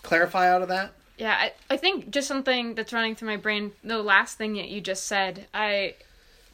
clarify 0.04 0.50
out 0.50 0.62
of 0.62 0.68
that? 0.68 0.92
Yeah, 1.18 1.36
I, 1.40 1.54
I 1.70 1.78
think 1.78 2.12
just 2.12 2.28
something 2.28 2.76
that's 2.76 2.94
running 2.94 3.16
through 3.16 3.30
my 3.30 3.38
brain. 3.38 3.72
The 3.84 4.02
last 4.02 4.38
thing 4.38 4.54
that 4.54 4.70
you 4.70 4.82
just 4.82 5.06
said, 5.06 5.48
I 5.54 5.96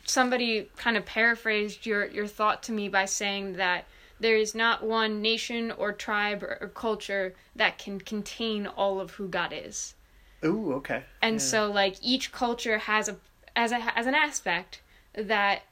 somebody 0.06 0.70
kind 0.78 0.98
of 0.98 1.06
paraphrased 1.06 1.86
your 1.86 2.06
your 2.06 2.28
thought 2.28 2.64
to 2.64 2.72
me 2.72 2.90
by 2.90 3.06
saying 3.06 3.54
that 3.54 3.86
there 4.20 4.36
is 4.36 4.54
not 4.54 4.84
one 4.84 5.22
nation 5.22 5.72
or 5.72 5.94
tribe 5.94 6.44
or, 6.44 6.58
or 6.62 6.68
culture 6.68 7.36
that 7.56 7.78
can 7.78 8.00
contain 8.00 8.68
all 8.68 9.00
of 9.00 9.12
who 9.12 9.28
God 9.28 9.54
is. 9.54 9.96
Ooh, 10.44 10.74
okay. 10.74 11.04
And 11.22 11.36
Yeah. 11.36 11.40
so 11.40 11.72
like 11.72 11.96
each 12.02 12.32
culture 12.32 12.80
has 12.80 13.08
a 13.08 13.18
as 13.56 13.72
a 13.72 13.98
as 13.98 14.08
an 14.08 14.16
aspect 14.16 14.82
that 15.14 15.64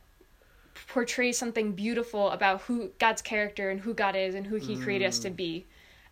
portrays 0.87 1.37
something 1.37 1.73
beautiful 1.73 2.29
about 2.31 2.61
who 2.61 2.91
God's 2.99 3.21
character 3.21 3.69
and 3.69 3.81
who 3.81 3.93
God 3.93 4.15
is 4.15 4.35
and 4.35 4.47
who 4.47 4.57
he 4.57 4.77
created 4.77 5.07
us 5.07 5.19
to 5.19 5.29
mm. 5.29 5.35
be. 5.35 5.65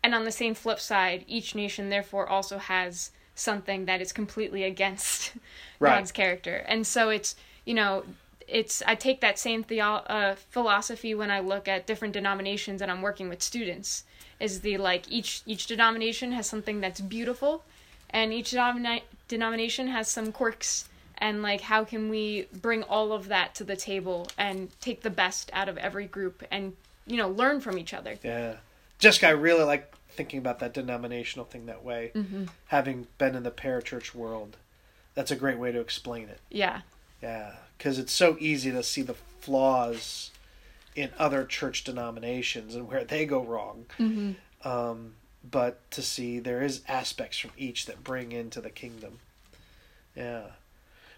And 0.05 0.13
on 0.13 0.23
the 0.23 0.31
same 0.31 0.53
flip 0.53 0.79
side, 0.79 1.25
each 1.27 1.55
nation 1.55 1.89
therefore 1.89 2.29
also 2.29 2.59
has 2.59 3.09
something 3.33 3.85
that 3.85 4.01
is 4.01 4.13
completely 4.13 4.63
against 4.63 5.33
Right. 5.79 5.95
God's 5.95 6.11
character. 6.11 6.63
And 6.67 6.85
so 6.85 7.09
it's, 7.09 7.35
you 7.65 7.73
know, 7.73 8.03
it's 8.47 8.83
I 8.85 8.93
take 8.93 9.19
that 9.21 9.39
same 9.39 9.63
theo- 9.63 10.05
uh, 10.05 10.35
philosophy 10.35 11.15
when 11.15 11.31
I 11.31 11.39
look 11.39 11.67
at 11.67 11.87
different 11.87 12.13
denominations 12.13 12.83
and 12.83 12.91
I'm 12.91 13.01
working 13.01 13.29
with 13.29 13.41
students. 13.41 14.03
Is 14.39 14.61
the 14.61 14.77
like 14.77 15.11
each 15.11 15.41
each 15.47 15.65
denomination 15.65 16.33
has 16.33 16.45
something 16.45 16.81
that's 16.81 17.01
beautiful, 17.01 17.63
and 18.11 18.31
each 18.31 18.51
denomina- 18.51 19.01
denomination 19.27 19.87
has 19.87 20.07
some 20.07 20.31
quirks. 20.31 20.87
And 21.17 21.41
like, 21.41 21.61
how 21.61 21.83
can 21.83 22.09
we 22.09 22.47
bring 22.53 22.83
all 22.83 23.11
of 23.11 23.29
that 23.29 23.55
to 23.55 23.63
the 23.63 23.75
table 23.75 24.27
and 24.37 24.69
take 24.81 25.01
the 25.01 25.09
best 25.09 25.49
out 25.51 25.67
of 25.67 25.79
every 25.79 26.05
group 26.05 26.43
and 26.51 26.73
you 27.07 27.17
know 27.17 27.29
learn 27.29 27.59
from 27.59 27.79
each 27.79 27.93
other? 27.93 28.19
Yeah. 28.21 28.57
Jessica, 28.99 29.27
I 29.27 29.31
really 29.31 29.63
like 29.63 29.94
thinking 30.15 30.39
about 30.39 30.59
that 30.59 30.73
denominational 30.73 31.45
thing 31.45 31.65
that 31.65 31.83
way. 31.83 32.11
Mm-hmm. 32.15 32.45
Having 32.67 33.07
been 33.17 33.35
in 33.35 33.43
the 33.43 33.51
parachurch 33.51 34.15
world, 34.15 34.57
that's 35.13 35.31
a 35.31 35.35
great 35.35 35.57
way 35.57 35.71
to 35.71 35.79
explain 35.79 36.29
it. 36.29 36.39
Yeah, 36.49 36.81
Yeah, 37.21 37.53
because 37.77 37.99
it's 37.99 38.11
so 38.11 38.37
easy 38.39 38.71
to 38.71 38.83
see 38.83 39.01
the 39.01 39.13
flaws 39.13 40.31
in 40.95 41.09
other 41.17 41.45
church 41.45 41.83
denominations 41.83 42.75
and 42.75 42.87
where 42.87 43.03
they 43.03 43.25
go 43.25 43.43
wrong. 43.43 43.85
Mm-hmm. 43.99 44.67
Um, 44.67 45.15
but 45.49 45.89
to 45.91 46.01
see 46.01 46.39
there 46.39 46.61
is 46.61 46.81
aspects 46.87 47.37
from 47.37 47.51
each 47.57 47.85
that 47.85 48.03
bring 48.03 48.31
into 48.31 48.61
the 48.61 48.69
kingdom. 48.69 49.19
Yeah. 50.15 50.43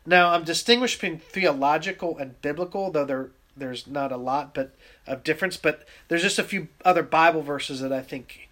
Now 0.05 0.31
I'm 0.31 0.43
distinguishing 0.43 1.19
theological 1.19 2.17
and 2.17 2.41
biblical, 2.41 2.91
though 2.91 3.05
there 3.05 3.29
there's 3.55 3.87
not 3.87 4.11
a 4.11 4.17
lot 4.17 4.53
but 4.53 4.75
of 5.05 5.23
difference. 5.23 5.57
But 5.57 5.85
there's 6.07 6.21
just 6.21 6.39
a 6.39 6.43
few 6.43 6.67
other 6.85 7.03
Bible 7.03 7.41
verses 7.41 7.81
that 7.81 7.93
I 7.93 8.01
think 8.01 8.46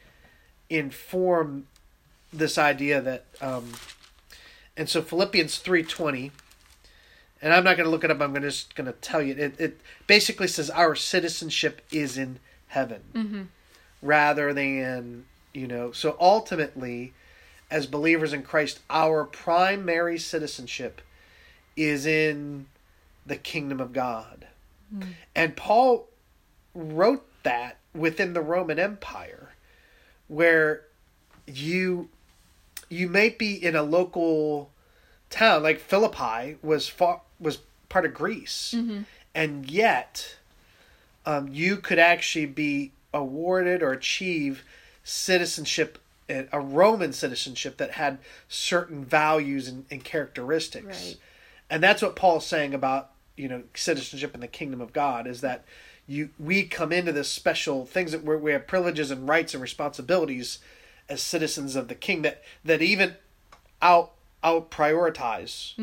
inform 0.70 1.68
this 2.34 2.58
idea 2.58 3.02
that. 3.02 3.26
Um, 3.42 3.74
and 4.78 4.90
so 4.90 5.02
Philippians 5.02 5.58
three 5.60 5.84
twenty 5.84 6.32
and 7.42 7.54
I'm 7.54 7.64
not 7.64 7.78
going 7.78 7.86
to 7.86 7.92
look 7.92 8.04
it 8.04 8.12
up. 8.12 8.22
I'm 8.22 8.34
gonna, 8.34 8.48
just 8.48 8.76
going 8.76 8.88
to 8.88 8.94
tell 8.94 9.22
you. 9.22 9.36
It, 9.36 9.60
it 9.60 9.82
basically 10.08 10.48
says 10.48 10.70
our 10.70 10.96
citizenship 10.96 11.82
is 11.92 12.18
in 12.18 12.40
heaven, 12.68 13.02
Mm-hmm. 13.14 13.42
rather 14.02 14.54
than 14.54 15.26
you 15.54 15.68
know. 15.68 15.92
So 15.92 16.18
ultimately, 16.20 17.14
as 17.70 17.86
believers 17.88 18.34
in 18.34 18.42
Christ, 18.42 18.80
our 18.90 19.26
primary 19.26 20.18
citizenship 20.18 21.02
is 21.78 22.06
in 22.06 22.66
the 23.26 23.36
kingdom 23.36 23.80
of 23.80 23.94
God, 23.94 24.48
and 25.36 25.56
Paul 25.56 26.08
wrote 26.74 27.28
that 27.44 27.78
within 27.94 28.34
the 28.34 28.42
Roman 28.42 28.80
Empire, 28.80 29.50
where 30.28 30.84
you 31.48 32.10
you 32.90 33.08
may 33.08 33.30
be 33.30 33.54
in 33.64 33.76
a 33.76 33.84
local 33.84 34.70
town 35.30 35.64
like 35.64 35.80
Philippi 35.80 36.58
was 36.62 36.88
far, 36.88 37.22
was 37.40 37.60
part 37.90 38.06
of 38.06 38.14
Greece, 38.14 38.76
and 39.34 39.70
yet 39.70 40.38
um, 41.26 41.48
you 41.52 41.78
could 41.78 42.00
actually 42.00 42.46
be 42.46 42.92
awarded 43.14 43.82
or 43.82 43.92
achieve 43.92 44.64
citizenship, 45.04 45.98
a 46.30 46.60
Roman 46.60 47.14
citizenship 47.14 47.78
that 47.78 47.92
had 47.92 48.18
certain 48.50 49.04
values 49.06 49.68
and, 49.68 49.86
and 49.92 50.04
characteristics, 50.04 50.86
Right. 51.08 51.18
and 51.70 51.82
that's 51.84 52.02
what 52.02 52.16
Paul's 52.16 52.46
saying 52.46 52.74
about 52.74 53.12
you 53.38 53.48
know 53.50 53.64
citizenship 53.74 54.34
in 54.34 54.42
the 54.42 54.48
kingdom 54.48 54.80
of 54.82 54.94
God 54.94 55.28
is 55.28 55.42
that 55.42 55.66
you 56.08 56.30
we 56.40 56.64
come 56.64 56.92
into 56.92 57.12
this 57.12 57.30
special 57.30 57.86
things 57.86 58.12
that 58.12 58.24
we 58.24 58.52
have 58.52 58.68
privileges 58.68 59.12
and 59.12 59.28
rights 59.28 59.54
and 59.54 59.62
responsibilities 59.62 60.60
as 61.10 61.22
citizens 61.22 61.76
of 61.76 61.88
the 61.88 61.96
king 61.96 62.22
that 62.22 62.44
that 62.64 62.82
even 62.82 63.16
out 63.82 64.12
out 64.44 64.70
prioritize 64.70 65.74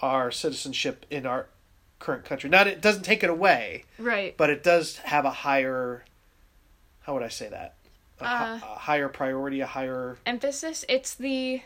our 0.00 0.30
citizenship 0.30 1.06
in 1.10 1.26
our 1.26 1.46
current 2.00 2.24
country. 2.24 2.50
Not 2.50 2.66
it 2.66 2.80
doesn't 2.80 3.04
take 3.04 3.22
it 3.22 3.30
away, 3.30 3.84
right. 3.98 4.36
but 4.36 4.50
it 4.50 4.64
does 4.64 4.96
have 4.98 5.24
a 5.24 5.30
higher 5.30 6.04
how 7.02 7.14
would 7.14 7.22
I 7.22 7.28
say 7.28 7.48
that? 7.48 7.74
A, 8.20 8.24
Uh, 8.24 8.60
a 8.62 8.78
higher 8.78 9.08
priority, 9.08 9.60
a 9.60 9.66
higher 9.66 10.16
emphasis 10.26 10.84
it's 10.88 11.14
the 11.14 11.62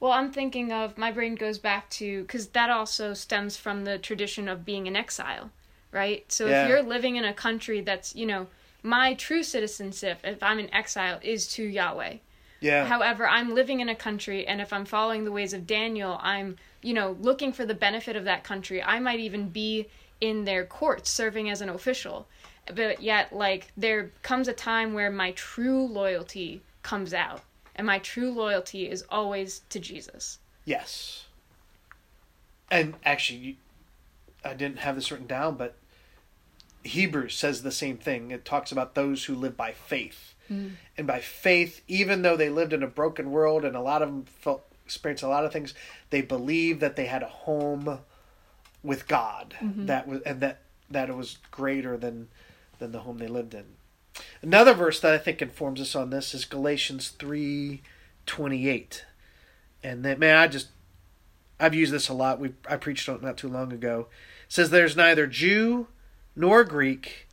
well 0.00 0.12
i'm 0.12 0.32
thinking 0.32 0.72
of 0.72 0.96
my 0.96 1.10
brain 1.12 1.34
goes 1.34 1.58
back 1.58 1.90
to 1.90 2.22
because 2.22 2.48
that 2.48 2.70
also 2.70 3.12
stems 3.12 3.56
from 3.58 3.84
the 3.84 3.98
tradition 3.98 4.48
of 4.48 4.64
being 4.64 4.86
in 4.86 4.96
exile 4.96 5.50
right 5.96 6.30
so 6.30 6.46
Yeah. 6.46 6.62
if 6.64 6.68
you're 6.68 6.82
living 6.82 7.16
in 7.16 7.24
a 7.24 7.32
country 7.32 7.80
that's 7.80 8.14
you 8.14 8.26
know 8.26 8.46
my 8.82 9.14
true 9.14 9.42
citizenship 9.42 10.18
if 10.22 10.42
i'm 10.42 10.58
in 10.58 10.72
exile 10.72 11.18
is 11.22 11.48
to 11.54 11.62
yahweh 11.64 12.16
yeah. 12.60 12.84
however 12.86 13.26
i'm 13.28 13.54
living 13.54 13.80
in 13.80 13.88
a 13.88 13.94
country 13.94 14.46
and 14.46 14.60
if 14.60 14.72
i'm 14.72 14.84
following 14.84 15.24
the 15.24 15.32
ways 15.32 15.52
of 15.52 15.66
daniel 15.66 16.18
i'm 16.22 16.56
you 16.82 16.94
know 16.94 17.16
looking 17.20 17.52
for 17.52 17.64
the 17.66 17.74
benefit 17.74 18.14
of 18.14 18.24
that 18.24 18.44
country 18.44 18.82
i 18.82 19.00
might 19.00 19.18
even 19.20 19.48
be 19.48 19.88
in 20.20 20.44
their 20.44 20.64
courts 20.64 21.10
serving 21.10 21.50
as 21.50 21.60
an 21.60 21.68
official 21.68 22.26
but 22.74 23.02
yet 23.02 23.32
like 23.32 23.72
there 23.76 24.10
comes 24.22 24.46
a 24.48 24.52
time 24.52 24.92
where 24.94 25.10
my 25.10 25.30
true 25.32 25.86
loyalty 25.86 26.60
comes 26.82 27.12
out 27.14 27.40
and 27.74 27.86
my 27.86 27.98
true 27.98 28.30
loyalty 28.30 28.88
is 28.90 29.04
always 29.10 29.62
to 29.70 29.78
jesus 29.80 30.38
Yes. 30.66 31.26
And 32.72 32.94
actually, 33.04 33.56
I 34.44 34.54
didn't 34.54 34.80
have 34.80 34.96
this 34.96 35.12
written 35.12 35.28
down, 35.28 35.54
but 35.54 35.76
Hebrews 36.86 37.34
says 37.34 37.62
the 37.62 37.72
same 37.72 37.98
thing. 37.98 38.30
It 38.30 38.44
talks 38.44 38.72
about 38.72 38.94
those 38.94 39.24
who 39.24 39.34
live 39.34 39.56
by 39.56 39.72
faith. 39.72 40.34
Hmm. 40.48 40.68
And 40.96 41.06
by 41.06 41.20
faith, 41.20 41.82
even 41.88 42.22
though 42.22 42.36
they 42.36 42.50
lived 42.50 42.72
in 42.72 42.82
a 42.82 42.88
broken 42.88 43.30
world 43.30 43.64
and 43.64 43.76
a 43.76 43.80
lot 43.80 44.02
of 44.02 44.08
them 44.08 44.24
felt 44.24 44.64
experienced 44.84 45.24
a 45.24 45.28
lot 45.28 45.44
of 45.44 45.52
things, 45.52 45.74
they 46.10 46.22
believed 46.22 46.80
that 46.80 46.96
they 46.96 47.06
had 47.06 47.22
a 47.22 47.28
home 47.28 47.98
with 48.82 49.08
God 49.08 49.56
mm-hmm. 49.60 49.86
that 49.86 50.06
was 50.06 50.22
and 50.22 50.40
that 50.40 50.60
that 50.88 51.08
it 51.08 51.16
was 51.16 51.38
greater 51.50 51.96
than 51.96 52.28
than 52.78 52.92
the 52.92 53.00
home 53.00 53.18
they 53.18 53.26
lived 53.26 53.54
in. 53.54 53.64
Another 54.40 54.72
verse 54.72 55.00
that 55.00 55.12
I 55.12 55.18
think 55.18 55.42
informs 55.42 55.80
us 55.80 55.96
on 55.96 56.10
this 56.10 56.34
is 56.34 56.44
Galatians 56.44 57.08
three 57.08 57.82
twenty 58.24 58.68
eight. 58.68 59.04
And 59.82 60.04
that 60.04 60.18
man, 60.18 60.36
I 60.36 60.46
just 60.46 60.68
I've 61.58 61.74
used 61.74 61.92
this 61.92 62.08
a 62.08 62.14
lot. 62.14 62.38
We 62.38 62.52
I 62.68 62.76
preached 62.76 63.08
on 63.08 63.16
it 63.16 63.22
not 63.22 63.36
too 63.36 63.48
long 63.48 63.72
ago. 63.72 64.06
It 64.46 64.52
says 64.52 64.70
there's 64.70 64.96
neither 64.96 65.26
Jew 65.26 65.88
nor 66.36 66.62
Greek, 66.64 67.26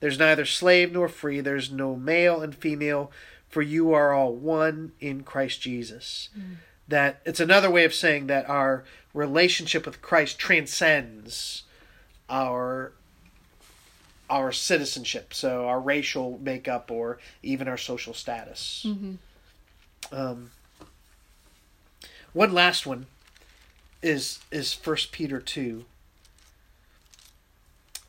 there's 0.00 0.18
neither 0.18 0.44
slave 0.44 0.92
nor 0.92 1.08
free, 1.08 1.40
there's 1.40 1.70
no 1.70 1.94
male 1.96 2.40
and 2.42 2.54
female, 2.54 3.10
for 3.48 3.62
you 3.62 3.92
are 3.92 4.12
all 4.12 4.34
one 4.34 4.92
in 5.00 5.22
Christ 5.22 5.60
Jesus. 5.60 6.28
That 6.88 7.20
it's 7.24 7.40
another 7.40 7.70
way 7.70 7.84
of 7.84 7.94
saying 7.94 8.26
that 8.26 8.48
our 8.50 8.84
relationship 9.14 9.86
with 9.86 10.02
Christ 10.02 10.38
transcends 10.38 11.62
our 12.28 12.92
our 14.30 14.50
citizenship, 14.50 15.34
so 15.34 15.66
our 15.68 15.78
racial 15.78 16.38
makeup 16.42 16.90
or 16.90 17.18
even 17.42 17.68
our 17.68 17.76
social 17.76 18.14
status. 18.14 18.86
Um, 20.10 20.50
one 22.32 22.52
last 22.52 22.86
one 22.86 23.06
is 24.02 24.40
is 24.50 24.72
First 24.72 25.12
Peter 25.12 25.38
two, 25.40 25.84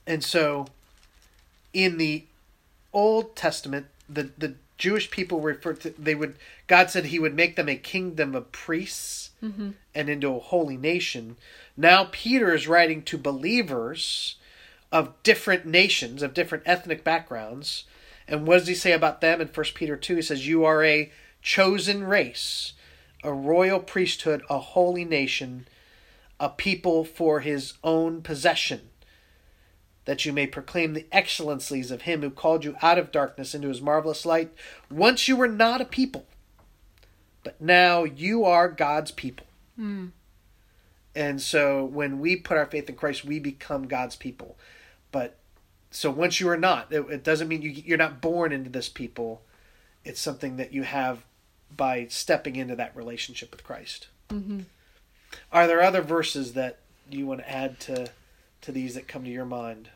and 0.06 0.24
so 0.24 0.68
in 1.74 1.98
the 1.98 2.26
Old 2.92 3.36
Testament, 3.36 3.88
the 4.10 4.30
the 4.38 4.56
Jewish 4.78 5.10
people 5.12 5.40
referred 5.40 5.82
to 5.82 5.92
they 5.92 6.16
would 6.16 6.36
God 6.68 6.90
said 6.90 7.06
He 7.06 7.20
would 7.20 7.36
make 7.36 7.56
them 7.56 7.70
a 7.70 7.76
kingdom 7.76 8.36
of 8.36 8.52
priests 8.52 9.32
mm-hmm. 9.42 9.72
and 9.94 10.10
into 10.10 10.36
a 10.36 10.40
holy 10.40 10.78
nation. 10.78 11.38
Now 11.78 12.10
Peter 12.12 12.54
is 12.54 12.68
writing 12.68 13.02
to 13.04 13.18
believers 13.18 14.36
of 14.92 15.12
different 15.24 15.66
nations, 15.66 16.22
of 16.22 16.36
different 16.36 16.64
ethnic 16.68 17.04
backgrounds. 17.04 17.86
And 18.28 18.48
what 18.48 18.60
does 18.60 18.68
he 18.68 18.76
say 18.76 18.94
about 18.94 19.22
them 19.22 19.42
in 19.42 19.48
1 19.48 19.66
Peter 19.74 19.98
2? 19.98 20.18
He 20.18 20.22
says, 20.22 20.48
You 20.48 20.64
are 20.64 20.84
a 20.84 21.12
chosen 21.42 22.04
race, 22.04 22.74
a 23.24 23.34
royal 23.34 23.80
priesthood, 23.80 24.44
a 24.50 24.60
holy 24.60 25.04
nation, 25.04 25.68
a 26.40 26.48
people 26.48 27.04
for 27.04 27.40
his 27.40 27.74
own 27.84 28.22
possession, 28.22 28.90
that 30.06 30.26
you 30.26 30.34
may 30.34 30.48
proclaim 30.48 30.94
the 30.94 31.06
excellencies 31.12 31.92
of 31.92 32.02
him 32.02 32.22
who 32.22 32.30
called 32.30 32.66
you 32.66 32.76
out 32.82 32.98
of 32.98 33.12
darkness 33.12 33.56
into 33.56 33.70
his 33.70 33.82
marvelous 33.82 34.26
light. 34.26 34.52
Once 34.92 35.28
you 35.28 35.36
were 35.36 35.48
not 35.48 35.82
a 35.82 35.86
people, 35.86 36.26
but 37.44 37.60
now 37.62 38.04
you 38.04 38.44
are 38.46 38.68
God's 38.70 39.12
people. 39.12 39.48
And 41.16 41.42
so 41.42 41.86
when 41.86 42.20
we 42.20 42.36
put 42.36 42.58
our 42.58 42.66
faith 42.66 42.90
in 42.90 42.96
Christ, 42.96 43.24
we 43.24 43.40
become 43.40 43.88
God's 43.88 44.16
people. 44.16 44.58
But 45.12 45.38
so 45.92 46.10
once 46.10 46.40
you 46.40 46.50
are 46.50 46.58
not, 46.58 46.92
it, 46.92 47.06
it 47.10 47.24
doesn't 47.24 47.48
mean 47.48 47.62
you, 47.62 47.70
you're 47.70 47.98
not 47.98 48.20
born 48.22 48.52
into 48.52 48.70
this 48.70 48.90
people. 48.90 49.42
It's 50.04 50.20
something 50.20 50.58
that 50.58 50.74
you 50.74 50.84
have 50.84 51.24
by 51.76 52.08
stepping 52.08 52.56
into 52.56 52.76
that 52.76 52.96
relationship 52.96 53.52
with 53.52 53.64
Christ. 53.64 54.08
Mm-hmm. 54.30 54.62
Are 55.52 55.68
there 55.68 55.82
other 55.82 56.02
verses 56.02 56.54
that 56.54 56.80
you 57.10 57.26
want 57.26 57.42
to 57.42 57.52
add 57.52 57.80
to 57.82 58.10
to 58.64 58.72
these 58.72 58.96
that 58.96 59.08
come 59.08 59.24
to 59.24 59.30
your 59.30 59.46
mind? 59.46 59.90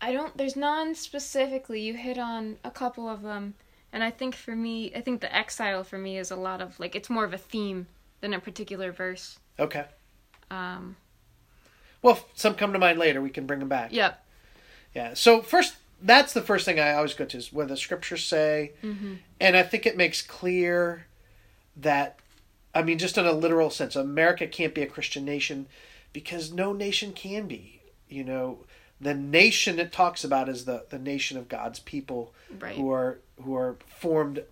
I 0.00 0.12
don't. 0.12 0.36
There's 0.36 0.56
none 0.56 0.94
specifically. 0.94 1.80
You 1.80 1.94
hit 1.94 2.18
on 2.18 2.56
a 2.62 2.70
couple 2.70 3.08
of 3.08 3.22
them, 3.22 3.54
and 3.92 4.04
I 4.04 4.10
think 4.10 4.34
for 4.34 4.54
me, 4.54 4.92
I 4.94 5.00
think 5.00 5.20
the 5.20 5.34
exile 5.34 5.82
for 5.82 5.96
me 5.98 6.18
is 6.18 6.30
a 6.30 6.36
lot 6.36 6.60
of 6.60 6.78
like 6.78 6.94
it's 6.94 7.08
more 7.08 7.24
of 7.24 7.32
a 7.32 7.38
theme 7.38 7.86
than 8.20 8.34
a 8.34 8.40
particular 8.40 8.92
verse. 8.92 9.38
Okay. 9.58 9.84
Um, 10.50 10.96
Well, 12.02 12.26
some 12.34 12.54
come 12.54 12.72
to 12.74 12.78
mind 12.78 12.98
later. 12.98 13.20
We 13.22 13.30
can 13.30 13.46
bring 13.46 13.60
them 13.60 13.68
back. 13.68 13.92
yep. 13.92 14.22
Yeah. 14.94 15.14
So 15.14 15.40
first, 15.42 15.76
that's 16.02 16.32
the 16.34 16.42
first 16.42 16.64
thing 16.66 16.78
I 16.78 16.92
always 16.94 17.14
go 17.14 17.24
to 17.24 17.36
is 17.38 17.52
what 17.52 17.68
the 17.68 17.76
scriptures 17.76 18.24
say, 18.24 18.72
Mm-hmm. 18.82 19.14
and 19.40 19.56
I 19.56 19.62
think 19.62 19.86
it 19.86 19.96
makes 19.96 20.20
clear 20.22 21.06
that, 21.78 22.18
I 22.74 22.82
mean, 22.82 22.98
just 22.98 23.16
in 23.18 23.26
a 23.26 23.32
literal 23.32 23.70
sense, 23.70 23.94
America 23.96 24.46
can't 24.46 24.74
be 24.74 24.82
a 24.82 24.86
Christian 24.86 25.24
nation 25.24 25.66
because 26.12 26.52
no 26.52 26.72
nation 26.72 27.12
can 27.12 27.46
be. 27.46 27.80
You 28.08 28.24
know, 28.24 28.64
the 29.00 29.14
nation 29.14 29.78
it 29.78 29.92
talks 29.92 30.24
about 30.24 30.48
is 30.48 30.64
the 30.64 30.86
the 30.90 30.98
nation 30.98 31.38
of 31.38 31.48
God's 31.48 31.78
people 31.80 32.34
Right. 32.58 32.76
who 32.76 32.90
are 32.92 33.18
who 33.42 33.54
are 33.56 33.76
formed 33.86 34.42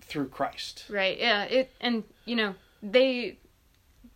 through 0.00 0.28
Christ. 0.28 0.84
Right. 0.88 1.18
Yeah. 1.18 1.44
It 1.44 1.70
and 1.80 2.04
you 2.24 2.36
know 2.36 2.54
they, 2.82 3.38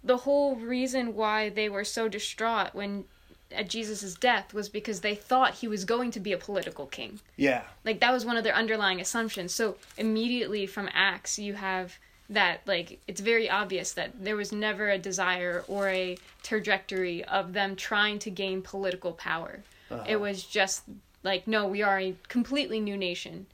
the 0.03 0.17
whole 0.19 0.57
reason 0.57 1.15
why 1.15 1.49
they 1.51 1.69
were 1.69 1.85
so 1.85 2.09
distraught 2.09 2.75
when 2.75 3.05
at 3.53 3.69
Jesus' 3.71 4.15
death 4.15 4.53
was 4.53 4.69
because 4.69 5.01
they 5.03 5.15
thought 5.15 5.55
he 5.55 5.69
was 5.69 5.85
going 5.85 6.11
to 6.11 6.19
be 6.19 6.33
a 6.33 6.37
political 6.37 6.87
king. 6.87 7.21
Yeah. 7.37 7.63
Like 7.85 8.01
that 8.01 8.13
was 8.13 8.25
one 8.25 8.37
of 8.37 8.43
their 8.43 8.55
underlying 8.57 9.01
assumptions. 9.01 9.55
So 9.55 9.77
immediately 9.97 10.67
from 10.67 10.89
Acts, 10.93 11.39
you 11.39 11.55
have 11.55 11.97
that 12.29 12.61
like 12.67 13.01
it's 13.07 13.21
very 13.21 13.49
obvious 13.49 13.93
that 13.93 14.25
there 14.25 14.37
was 14.37 14.53
never 14.53 14.89
a 14.89 14.99
desire 14.99 15.65
or 15.69 15.89
a 15.89 16.17
trajectory 16.43 17.25
of 17.25 17.53
them 17.53 17.77
trying 17.77 18.19
to 18.21 18.31
gain 18.31 18.63
political 18.63 19.13
power. 19.13 19.63
Uh-huh. 19.91 20.05
It 20.07 20.21
was 20.21 20.43
just 20.43 20.83
like 21.23 21.47
no, 21.47 21.67
we 21.67 21.83
are 21.83 22.01
a 22.01 22.15
completely 22.29 22.81
new 22.81 22.97
nation 22.97 23.47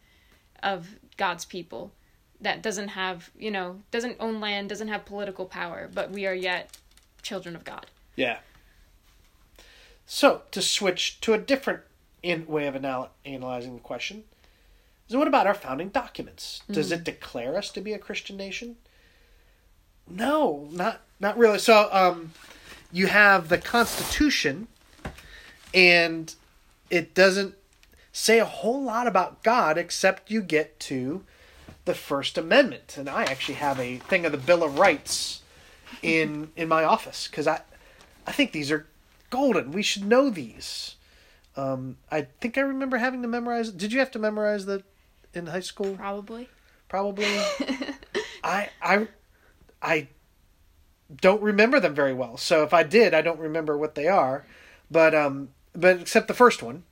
of 0.63 0.97
God's 1.17 1.45
people 1.45 1.93
that 2.41 2.63
doesn't 2.63 2.89
have, 2.89 3.31
you 3.39 3.51
know, 3.51 3.81
doesn't 3.91 4.17
own 4.19 4.41
land, 4.41 4.69
doesn't 4.69 4.89
have 4.89 5.05
political 5.05 5.47
power, 5.47 5.89
but 5.93 6.11
we 6.11 6.27
are 6.27 6.35
yet 6.35 6.77
children 7.23 7.55
of 7.55 7.65
God. 7.65 7.87
Yeah. 8.17 8.39
So 10.07 10.43
to 10.51 10.61
switch 10.61 11.21
to 11.21 11.33
a 11.33 11.39
different 11.39 11.81
in 12.23 12.47
way 12.47 12.67
of 12.67 12.77
anal- 12.77 13.11
analyzing 13.25 13.75
the 13.75 13.81
question, 13.81 14.25
is 15.13 15.17
what 15.17 15.29
about 15.29 15.47
our 15.47 15.55
founding 15.55 15.91
documents? 15.91 16.63
Does 16.71 16.91
it 16.91 17.05
declare 17.05 17.57
us 17.57 17.71
to 17.71 17.81
be 17.81 17.93
a 17.93 17.99
Christian 17.99 18.37
nation? 18.37 18.77
No, 20.09 20.69
not 20.71 21.03
not 21.21 21.37
really. 21.37 21.59
So 21.59 21.89
um, 21.93 22.33
you 22.91 23.07
have 23.07 23.49
the 23.49 23.59
Constitution, 23.59 24.69
and 25.75 26.35
it 26.91 27.15
doesn't 27.15 27.55
say 28.13 28.39
a 28.39 28.45
whole 28.45 28.83
lot 28.83 29.07
about 29.07 29.43
God 29.43 29.79
except 29.79 30.31
you 30.31 30.43
get 30.43 30.81
to 30.81 31.25
the 31.85 31.95
First 31.95 32.39
Amendment, 32.39 32.97
and 32.99 33.09
I 33.09 33.25
actually 33.25 33.57
have 33.57 33.79
a 33.79 33.99
thing 33.99 34.25
of 34.25 34.33
the 34.33 34.39
Bill 34.39 34.63
of 34.63 34.79
Rights 34.79 35.43
in 36.03 36.51
in 36.57 36.69
my 36.69 36.85
office 36.85 37.29
because 37.29 37.47
I 37.47 37.61
I 38.27 38.33
think 38.33 38.53
these 38.53 38.71
are 38.71 38.87
golden. 39.31 39.73
We 39.73 39.83
should 39.83 40.05
know 40.05 40.31
these. 40.31 40.97
Um, 41.55 41.99
I 42.11 42.23
think 42.41 42.57
I 42.57 42.63
remember 42.63 42.97
having 42.97 43.21
to 43.23 43.29
memorize. 43.29 43.71
Did 43.71 43.93
you 43.93 43.99
have 43.99 44.11
to 44.13 44.19
memorize 44.19 44.65
the 44.65 44.83
in 45.35 45.47
high 45.47 45.61
school? 45.61 45.97
Probably. 45.97 46.49
Probably. 46.89 47.27
I 48.45 48.69
I 48.81 49.09
I 49.81 50.09
don't 51.21 51.43
remember 51.43 51.81
them 51.81 51.95
very 51.95 52.15
well. 52.15 52.37
So 52.37 52.63
if 52.63 52.73
I 52.73 52.83
did, 52.83 53.15
I 53.15 53.23
don't 53.23 53.39
remember 53.39 53.77
what 53.77 53.95
they 53.95 54.09
are. 54.09 54.45
But 54.91 55.15
um, 55.15 55.51
but 55.75 56.01
except 56.01 56.29
the 56.29 56.35
first 56.35 56.63
one, 56.63 56.85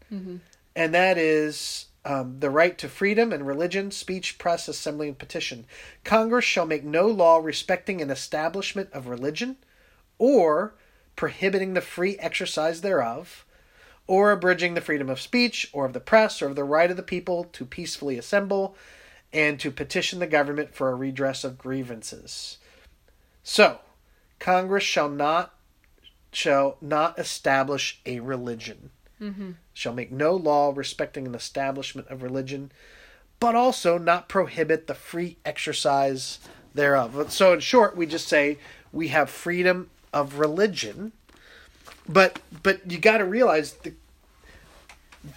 and 0.75 0.95
that 0.95 1.19
is 1.19 1.87
um, 2.05 2.41
the 2.41 2.51
right 2.51 2.79
to 2.79 2.89
freedom 2.89 3.33
and 3.33 3.47
religion, 3.47 3.91
speech, 3.91 4.39
press, 4.39 4.69
assembly, 4.69 5.09
and 5.09 5.19
petition. 5.19 5.67
Congress 6.03 6.45
shall 6.45 6.67
make 6.67 6.85
no 6.85 7.07
law 7.07 7.39
respecting 7.39 8.01
an 8.01 8.11
establishment 8.11 8.89
of 8.93 9.07
religion, 9.07 9.57
or 10.19 10.75
prohibiting 11.15 11.75
the 11.75 11.83
free 11.83 12.17
exercise 12.19 12.81
thereof, 12.81 13.45
or 14.11 14.33
abridging 14.33 14.75
the 14.75 14.81
freedom 14.81 15.09
of 15.09 15.21
speech, 15.21 15.71
or 15.73 15.87
of 15.87 15.93
the 15.93 16.01
press, 16.01 16.43
or 16.43 16.49
of 16.49 16.57
the 16.57 16.65
right 16.65 16.91
of 16.91 16.97
the 16.97 17.03
people 17.03 17.45
to 17.45 17.65
peacefully 17.65 18.19
assemble, 18.19 18.75
and 19.33 19.61
to 19.61 19.71
petition 19.71 20.19
the 20.19 20.27
government 20.27 20.75
for 20.75 20.91
a 20.91 20.97
redress 20.97 21.45
of 21.45 21.57
grievances. 21.57 22.59
So, 23.45 23.79
Congress 24.41 24.83
shall 24.83 25.09
not 25.09 25.55
shall 26.33 26.77
not 26.81 27.21
establish 27.21 28.01
a 28.05 28.19
religion. 28.19 28.91
Mm-hmm. 29.21 29.53
Shall 29.73 29.95
make 29.95 30.11
no 30.11 30.35
law 30.35 30.73
respecting 30.75 31.25
an 31.25 31.37
establishment 31.37 32.09
of 32.09 32.25
religion, 32.25 32.73
but 33.39 33.55
also 33.55 33.97
not 33.97 34.29
prohibit 34.29 34.89
the 34.89 34.95
free 34.95 35.37
exercise 35.45 36.41
thereof. 36.75 37.31
So, 37.31 37.53
in 37.53 37.61
short, 37.61 37.97
we 37.97 38.07
just 38.07 38.27
say 38.27 38.59
we 38.91 39.07
have 39.09 39.31
freedom 39.31 39.89
of 40.13 40.41
religion, 40.41 41.13
but 42.13 42.41
but 42.63 42.91
you 42.91 42.99
got 42.99 43.19
to 43.19 43.25
realize 43.25 43.75
the, 43.75 43.95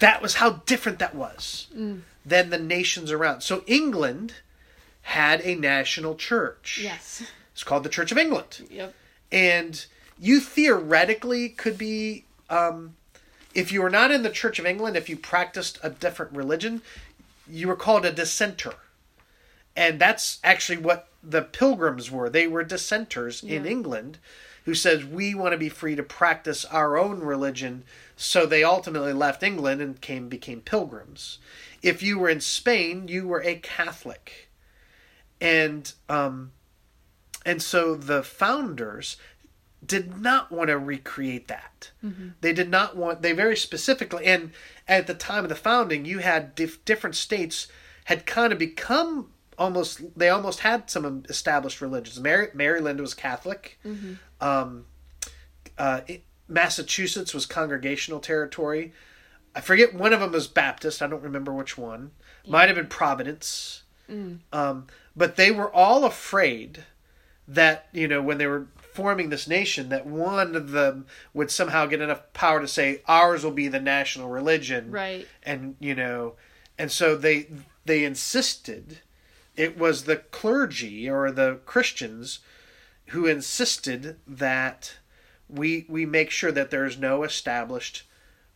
that 0.00 0.20
was 0.20 0.34
how 0.34 0.62
different 0.66 0.98
that 0.98 1.14
was 1.14 1.68
than 2.24 2.50
the 2.50 2.58
nations 2.58 3.10
around. 3.10 3.42
So 3.42 3.62
England 3.66 4.34
had 5.02 5.40
a 5.42 5.54
national 5.54 6.16
church. 6.16 6.80
Yes. 6.82 7.22
It's 7.52 7.62
called 7.62 7.84
the 7.84 7.90
Church 7.90 8.10
of 8.10 8.18
England. 8.18 8.66
Yep. 8.70 8.94
And 9.30 9.86
you 10.18 10.40
theoretically 10.40 11.50
could 11.50 11.76
be, 11.76 12.24
um, 12.48 12.96
if 13.54 13.70
you 13.70 13.82
were 13.82 13.90
not 13.90 14.10
in 14.10 14.22
the 14.22 14.30
Church 14.30 14.58
of 14.58 14.66
England, 14.66 14.96
if 14.96 15.08
you 15.08 15.16
practiced 15.16 15.78
a 15.82 15.90
different 15.90 16.32
religion, 16.32 16.80
you 17.48 17.68
were 17.68 17.76
called 17.76 18.06
a 18.06 18.12
dissenter. 18.12 18.74
And 19.76 20.00
that's 20.00 20.38
actually 20.42 20.78
what 20.78 21.08
the 21.22 21.42
pilgrims 21.42 22.10
were. 22.10 22.30
They 22.30 22.46
were 22.46 22.64
dissenters 22.64 23.42
in 23.42 23.66
England 23.66 24.18
who 24.64 24.74
says 24.74 25.04
we 25.04 25.34
want 25.34 25.52
to 25.52 25.58
be 25.58 25.68
free 25.68 25.94
to 25.94 26.02
practice 26.02 26.64
our 26.66 26.96
own 26.96 27.20
religion. 27.20 27.84
So 28.16 28.46
they 28.46 28.64
ultimately 28.64 29.12
left 29.12 29.42
England 29.42 29.80
and 29.80 30.00
came 30.00 30.28
became 30.28 30.60
pilgrims. 30.60 31.38
If 31.82 32.02
you 32.02 32.18
were 32.18 32.28
in 32.30 32.40
Spain, 32.40 33.08
you 33.08 33.26
were 33.28 33.42
a 33.42 33.56
Catholic. 33.56 34.48
And 35.40 35.92
um, 36.08 36.52
and 37.44 37.62
so 37.62 37.94
the 37.94 38.22
founders 38.22 39.16
did 39.84 40.18
not 40.20 40.50
want 40.50 40.68
to 40.68 40.78
recreate 40.78 41.48
that. 41.48 41.90
They 42.40 42.52
did 42.54 42.70
not 42.70 42.96
want, 42.96 43.20
they 43.20 43.32
very 43.32 43.56
specifically, 43.56 44.24
and 44.24 44.52
at 44.88 45.06
the 45.06 45.12
time 45.14 45.44
of 45.44 45.50
the 45.50 45.54
founding, 45.54 46.06
you 46.06 46.20
had 46.20 46.54
dif- 46.54 46.82
different 46.86 47.16
states 47.16 47.68
had 48.06 48.24
kind 48.24 48.50
of 48.52 48.58
become 48.58 49.30
almost, 49.58 50.00
they 50.18 50.30
almost 50.30 50.60
had 50.60 50.88
some 50.88 51.24
established 51.28 51.82
religions. 51.82 52.18
Mary, 52.18 52.48
Maryland 52.54 53.00
was 53.00 53.12
Catholic. 53.12 53.78
Um, 54.44 54.86
uh, 55.78 56.02
it- 56.06 56.24
Massachusetts 56.46 57.32
was 57.32 57.46
congregational 57.46 58.20
territory. 58.20 58.92
I 59.54 59.60
forget 59.62 59.94
one 59.94 60.12
of 60.12 60.20
them 60.20 60.32
was 60.32 60.46
Baptist. 60.46 61.00
I 61.00 61.06
don't 61.06 61.22
remember 61.22 61.52
which 61.54 61.78
one. 61.78 62.10
Might 62.46 62.66
have 62.68 62.76
been 62.76 62.86
Providence. 62.88 63.82
Um, 64.52 64.86
but 65.16 65.36
they 65.36 65.50
were 65.50 65.72
all 65.72 66.04
afraid 66.04 66.84
that 67.48 67.88
you 67.92 68.06
know 68.06 68.20
when 68.20 68.36
they 68.36 68.46
were 68.46 68.66
forming 68.92 69.30
this 69.30 69.48
nation 69.48 69.88
that 69.88 70.06
one 70.06 70.54
of 70.54 70.70
them 70.72 71.06
would 71.32 71.50
somehow 71.50 71.86
get 71.86 72.02
enough 72.02 72.30
power 72.34 72.60
to 72.60 72.68
say 72.68 73.00
ours 73.08 73.42
will 73.44 73.50
be 73.50 73.68
the 73.68 73.80
national 73.80 74.28
religion 74.28 74.90
Right. 74.90 75.26
and 75.42 75.76
you 75.80 75.94
know 75.94 76.34
and 76.78 76.92
so 76.92 77.16
they 77.16 77.48
they 77.86 78.04
insisted 78.04 79.00
it 79.56 79.76
was 79.78 80.04
the 80.04 80.16
clergy 80.16 81.08
or 81.08 81.30
the 81.30 81.60
christians 81.66 82.40
who 83.08 83.26
insisted 83.26 84.16
that 84.26 84.94
we 85.48 85.84
we 85.88 86.06
make 86.06 86.30
sure 86.30 86.52
that 86.52 86.70
there's 86.70 86.98
no 86.98 87.22
established 87.22 88.04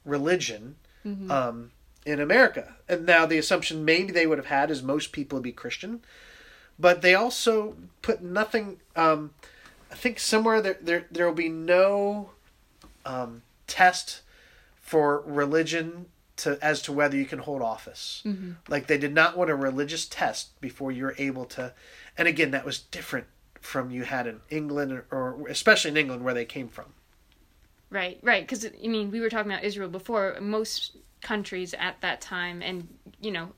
religion 0.05 0.77
um, 1.31 1.71
in 2.05 2.21
America. 2.21 2.77
And 2.89 3.07
now 3.07 3.25
the 3.27 3.39
assumption 3.39 3.85
maybe 3.85 4.13
they 4.13 4.27
would 4.27 4.39
have 4.39 4.47
had 4.47 4.71
is 4.71 4.83
most 4.83 5.13
people 5.13 5.37
would 5.37 5.43
be 5.43 5.53
Christian, 5.53 6.01
but 6.79 7.03
they 7.03 7.15
also 7.15 7.77
put 8.03 8.23
nothing. 8.23 8.81
Um, 8.97 9.33
I 9.91 9.95
think 9.95 10.19
somewhere 10.19 10.61
there 10.61 10.79
there 10.81 11.07
there 11.11 11.27
will 11.27 11.35
be 11.35 11.49
no 11.49 12.31
um, 13.05 13.43
test 13.67 14.23
for 14.81 15.23
religion 15.27 16.07
to 16.39 16.59
as 16.63 16.83
to 16.83 16.93
whether 16.93 17.17
you 17.17 17.27
can 17.27 17.41
hold 17.41 17.63
office. 17.63 18.23
Like 18.69 18.87
they 18.87 18.99
did 18.99 19.15
not 19.15 19.37
want 19.37 19.51
a 19.51 19.55
religious 19.55 20.07
test 20.07 20.59
before 20.61 20.91
you 20.93 21.05
were 21.05 21.15
able 21.19 21.45
to. 21.47 21.73
And 22.17 22.27
again, 22.29 22.51
that 22.53 22.65
was 22.65 22.79
different 22.79 23.27
from 23.61 23.91
you 23.91 24.05
had 24.05 24.27
in 24.27 24.41
England 24.51 25.03
or, 25.11 25.47
especially 25.49 25.91
in 25.91 25.97
England 25.97 26.25
where 26.25 26.35
they 26.35 26.45
came 26.45 26.69
from. 26.69 26.87
Right, 27.91 28.19
right. 28.23 28.47
Because 28.47 28.67
I 28.67 28.87
mean, 28.87 29.11
we 29.11 29.21
were 29.21 29.31
talking 29.31 29.51
about 29.51 29.65
Israel 29.65 29.89
before. 29.89 30.37
Most 30.41 30.97
countries 31.23 31.75
at 31.75 32.01
that 32.01 32.21
time, 32.21 32.63
and 32.63 32.87
you 33.21 33.31
know, 33.31 33.51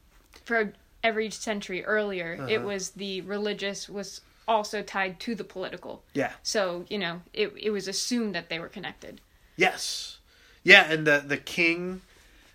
for 0.44 0.72
every 1.02 1.30
century 1.30 1.84
earlier, 1.84 2.34
it 2.48 2.56
uh-huh. 2.56 2.66
was 2.66 2.90
the 2.90 3.22
religious 3.22 3.88
was 3.88 4.20
also 4.46 4.82
tied 4.82 5.18
to 5.20 5.34
the 5.34 5.44
political. 5.44 6.04
Yeah. 6.14 6.32
So 6.42 6.84
you 6.88 6.98
know, 6.98 7.22
it 7.32 7.52
it 7.58 7.70
was 7.70 7.88
assumed 7.88 8.34
that 8.34 8.48
they 8.48 8.60
were 8.60 8.68
connected. 8.68 9.20
Yes. 9.56 10.18
Yeah, 10.62 10.90
and 10.90 11.06
the 11.06 11.24
the 11.26 11.36
king 11.36 12.02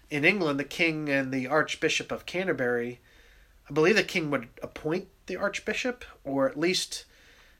in 0.09 0.23
England, 0.23 0.59
the 0.59 0.63
king 0.63 1.09
and 1.09 1.33
the 1.33 1.47
Archbishop 1.47 2.11
of 2.11 2.25
Canterbury, 2.25 2.99
I 3.69 3.73
believe 3.73 3.95
the 3.95 4.03
king 4.03 4.29
would 4.31 4.47
appoint 4.61 5.07
the 5.25 5.37
archbishop 5.37 6.05
or 6.23 6.47
at 6.47 6.57
least 6.57 7.05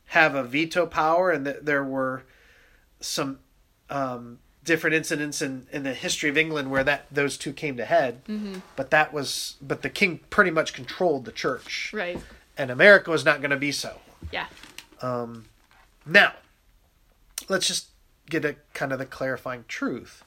have 0.08 0.36
a 0.36 0.44
veto 0.44 0.86
power, 0.86 1.32
and 1.32 1.46
that 1.46 1.66
there 1.66 1.84
were 1.84 2.24
some 3.00 3.40
um, 3.90 4.40
different 4.64 4.96
incidents 4.96 5.42
in, 5.42 5.68
in 5.72 5.84
the 5.84 5.94
history 5.94 6.30
of 6.30 6.38
England 6.38 6.72
where 6.72 6.84
that 6.84 7.06
those 7.12 7.38
two 7.38 7.54
came 7.54 7.78
to 7.78 7.86
head. 7.86 8.24
Mm-hmm. 8.26 8.60
But 8.76 8.90
that 8.92 9.14
was 9.14 9.56
but 9.62 9.82
the 9.82 9.90
king 9.90 10.20
pretty 10.30 10.52
much 10.52 10.74
controlled 10.74 11.26
the 11.26 11.32
church, 11.32 11.92
Right. 11.94 12.20
and 12.58 12.72
America 12.72 13.12
was 13.12 13.26
not 13.26 13.42
going 13.42 13.52
to 13.52 13.58
be 13.58 13.72
so. 13.72 14.00
Yeah. 14.32 14.48
Now, 16.06 16.34
let's 17.50 17.68
just 17.68 17.88
get 18.30 18.46
a 18.46 18.56
kind 18.74 18.92
of 18.92 19.00
the 19.00 19.06
clarifying 19.06 19.66
truth. 19.68 20.24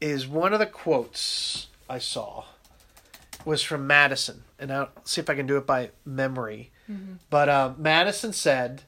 Is 0.00 0.26
one 0.28 0.52
of 0.52 0.60
the 0.60 0.66
quotes 0.66 1.66
I 1.90 1.98
saw 1.98 2.44
was 3.44 3.62
from 3.62 3.86
Madison, 3.86 4.44
and 4.58 4.72
I'll 4.72 4.90
see 5.04 5.20
if 5.20 5.28
I 5.28 5.34
can 5.34 5.46
do 5.46 5.56
it 5.56 5.66
by 5.66 5.90
memory. 6.04 6.70
But 7.30 7.48
um, 7.48 7.76
Madison 7.78 8.32
said 8.32 8.82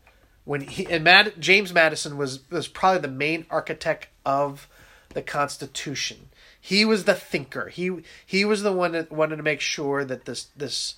when 0.44 0.62
he 0.62 0.86
and 0.86 1.04
Mad, 1.04 1.34
James 1.38 1.72
Madison 1.72 2.16
was 2.16 2.50
was 2.50 2.68
probably 2.68 3.00
the 3.00 3.08
main 3.08 3.46
architect 3.50 4.08
of 4.24 4.68
the 5.10 5.22
Constitution. 5.22 6.28
He 6.60 6.84
was 6.84 7.04
the 7.04 7.14
thinker. 7.14 7.68
He 7.68 8.02
he 8.24 8.44
was 8.44 8.62
the 8.62 8.72
one 8.72 8.92
that 8.92 9.12
wanted 9.12 9.36
to 9.36 9.42
make 9.42 9.60
sure 9.60 10.04
that 10.04 10.24
this 10.24 10.48
this 10.56 10.96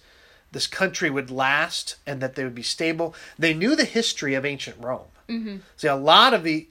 this 0.52 0.66
country 0.66 1.10
would 1.10 1.30
last 1.30 1.96
and 2.06 2.20
that 2.20 2.34
they 2.34 2.44
would 2.44 2.54
be 2.54 2.62
stable. 2.62 3.14
They 3.38 3.54
knew 3.54 3.74
the 3.74 3.84
history 3.84 4.34
of 4.34 4.44
ancient 4.44 4.76
Rome. 4.78 5.08
Mm-hmm. 5.28 5.56
See, 5.76 5.88
a 5.88 5.96
lot 5.96 6.34
of 6.34 6.44
the 6.44 6.68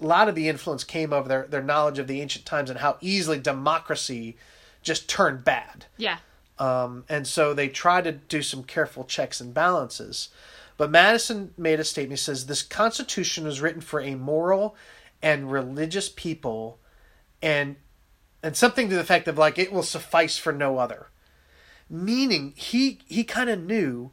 a 0.00 0.06
lot 0.06 0.28
of 0.28 0.34
the 0.34 0.48
influence 0.48 0.84
came 0.84 1.12
of 1.12 1.28
their 1.28 1.46
their 1.46 1.62
knowledge 1.62 1.98
of 1.98 2.06
the 2.06 2.20
ancient 2.20 2.46
times 2.46 2.70
and 2.70 2.80
how 2.80 2.96
easily 3.00 3.38
democracy 3.38 4.36
just 4.82 5.08
turned 5.08 5.44
bad. 5.44 5.86
Yeah. 5.96 6.18
Um, 6.58 7.04
and 7.08 7.26
so 7.26 7.54
they 7.54 7.68
try 7.68 8.00
to 8.00 8.12
do 8.12 8.42
some 8.42 8.64
careful 8.64 9.04
checks 9.04 9.40
and 9.40 9.54
balances. 9.54 10.28
But 10.76 10.90
Madison 10.90 11.52
made 11.56 11.80
a 11.80 11.84
statement. 11.84 12.20
He 12.20 12.24
says, 12.24 12.46
This 12.46 12.62
Constitution 12.62 13.44
was 13.44 13.60
written 13.60 13.80
for 13.80 14.00
a 14.00 14.14
moral 14.14 14.76
and 15.22 15.50
religious 15.50 16.08
people, 16.08 16.78
and 17.42 17.76
and 18.42 18.56
something 18.56 18.88
to 18.88 18.94
the 18.94 19.00
effect 19.00 19.26
of 19.26 19.36
like 19.36 19.58
it 19.58 19.72
will 19.72 19.82
suffice 19.82 20.38
for 20.38 20.52
no 20.52 20.78
other. 20.78 21.08
Meaning 21.90 22.52
he 22.56 23.00
he 23.06 23.24
kind 23.24 23.50
of 23.50 23.60
knew 23.60 24.12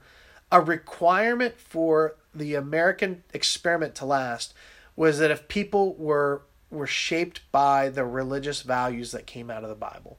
a 0.51 0.61
requirement 0.61 1.59
for 1.59 2.15
the 2.33 2.55
American 2.55 3.23
experiment 3.33 3.95
to 3.95 4.05
last 4.05 4.53
was 4.95 5.19
that 5.19 5.31
if 5.31 5.47
people 5.47 5.93
were 5.95 6.41
were 6.71 6.87
shaped 6.87 7.41
by 7.51 7.89
the 7.89 8.05
religious 8.05 8.61
values 8.61 9.11
that 9.11 9.27
came 9.27 9.51
out 9.51 9.63
of 9.63 9.69
the 9.69 9.75
Bible. 9.75 10.17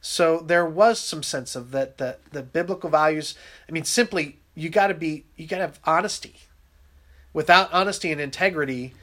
So 0.00 0.38
there 0.38 0.66
was 0.66 0.98
some 1.00 1.22
sense 1.22 1.56
of 1.56 1.70
that 1.72 1.98
the 1.98 2.16
the 2.30 2.42
biblical 2.42 2.90
values. 2.90 3.34
I 3.68 3.72
mean, 3.72 3.84
simply 3.84 4.38
you 4.54 4.68
got 4.68 4.88
to 4.88 4.94
be 4.94 5.24
you 5.36 5.46
got 5.46 5.56
to 5.56 5.62
have 5.62 5.80
honesty. 5.84 6.36
Without 7.32 7.72
honesty 7.72 8.10
and 8.10 8.20
integrity, 8.20 8.94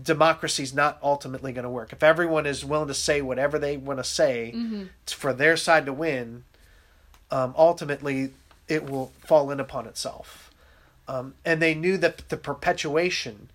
democracy's 0.00 0.74
not 0.74 0.98
ultimately 1.02 1.52
going 1.52 1.64
to 1.64 1.70
work. 1.70 1.92
If 1.92 2.02
everyone 2.02 2.46
is 2.46 2.64
willing 2.64 2.88
to 2.88 2.94
say 2.94 3.22
whatever 3.22 3.58
they 3.58 3.76
want 3.76 3.98
to 3.98 4.04
say 4.04 4.52
it's 5.02 5.12
for 5.12 5.32
their 5.32 5.56
side 5.56 5.86
to 5.86 5.92
win, 5.92 6.44
um, 7.30 7.54
ultimately 7.56 8.32
it 8.68 8.88
will 8.88 9.12
fall 9.26 9.50
in 9.50 9.58
upon 9.58 9.86
itself. 9.86 10.50
Um, 11.08 11.34
and 11.44 11.60
they 11.60 11.74
knew 11.74 11.96
that 11.96 12.28
the 12.28 12.36
perpetuation 12.36 13.50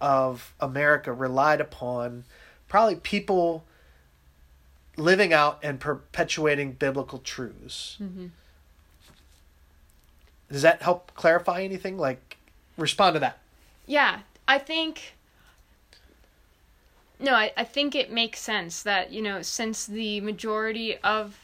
of 0.00 0.52
America 0.60 1.12
relied 1.12 1.60
upon 1.60 2.24
probably 2.68 2.96
people 2.96 3.64
living 4.96 5.32
out 5.32 5.58
and 5.62 5.78
perpetuating 5.78 6.72
biblical 6.72 7.18
truths. 7.18 7.98
Does 10.50 10.62
that 10.62 10.82
help 10.82 11.12
clarify 11.14 11.62
anything? 11.62 11.98
Like, 11.98 12.36
respond 12.76 13.14
to 13.14 13.20
that. 13.20 13.38
Yeah, 13.86 14.20
I 14.46 14.58
think. 14.58 15.14
No, 17.18 17.32
I, 17.34 17.52
I 17.56 17.64
think 17.64 17.94
it 17.94 18.12
makes 18.12 18.40
sense 18.40 18.82
that, 18.82 19.10
you 19.10 19.22
know, 19.22 19.42
since 19.42 19.86
the 19.86 20.20
majority 20.20 20.98
of 20.98 21.38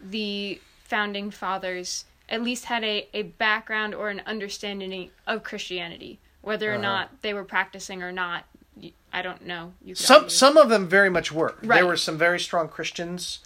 the 0.00 0.60
founding 0.84 1.30
fathers 1.30 2.04
at 2.28 2.42
least 2.42 2.66
had 2.66 2.84
a, 2.84 3.08
a 3.12 3.22
background 3.22 3.94
or 3.94 4.08
an 4.08 4.22
understanding 4.26 5.10
of 5.26 5.42
Christianity, 5.42 6.18
whether 6.40 6.70
or 6.70 6.74
Uh-huh. 6.74 6.82
not 6.82 7.22
they 7.22 7.34
were 7.34 7.44
practicing 7.44 8.02
or 8.02 8.12
not, 8.12 8.44
I 9.12 9.22
don't 9.22 9.46
know. 9.46 9.74
You 9.84 9.94
Some 9.94 10.30
some 10.30 10.56
of 10.56 10.68
them 10.68 10.88
very 10.88 11.10
much 11.10 11.30
were. 11.30 11.56
There 11.62 11.86
were 11.86 11.96
some 11.96 12.16
very 12.16 12.40
strong 12.40 12.68
Christians. 12.68 13.40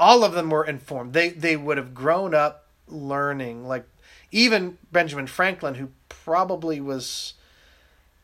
All 0.00 0.24
of 0.24 0.32
them 0.32 0.50
were 0.50 0.64
informed. 0.64 1.12
They 1.12 1.28
they 1.28 1.56
would 1.56 1.76
have 1.76 1.94
grown 1.94 2.34
up 2.34 2.66
learning. 2.86 3.66
Like 3.66 3.84
even 4.30 4.78
Benjamin 4.90 5.26
Franklin, 5.26 5.74
who 5.74 5.90
probably 6.08 6.80
was. 6.80 7.34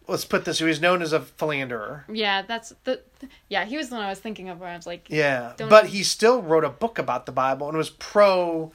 Let's 0.06 0.26
put 0.26 0.44
this. 0.44 0.58
He 0.58 0.66
was 0.66 0.82
known 0.82 1.00
as 1.00 1.14
a 1.14 1.20
philanderer. 1.20 2.04
Yeah, 2.12 2.42
that's 2.42 2.74
the. 2.84 3.00
Yeah, 3.48 3.64
he 3.64 3.76
was 3.76 3.88
the 3.88 3.96
one 3.96 4.04
I 4.04 4.10
was 4.10 4.20
thinking 4.20 4.50
of 4.50 4.60
where 4.60 4.68
I 4.68 4.76
was 4.76 4.86
like, 4.86 5.06
Yeah, 5.08 5.54
but 5.56 5.86
he 5.86 6.02
still 6.02 6.42
wrote 6.42 6.64
a 6.64 6.68
book 6.68 6.98
about 6.98 7.24
the 7.24 7.32
Bible 7.32 7.68
and 7.68 7.76
was 7.76 7.88
pro 7.88 8.72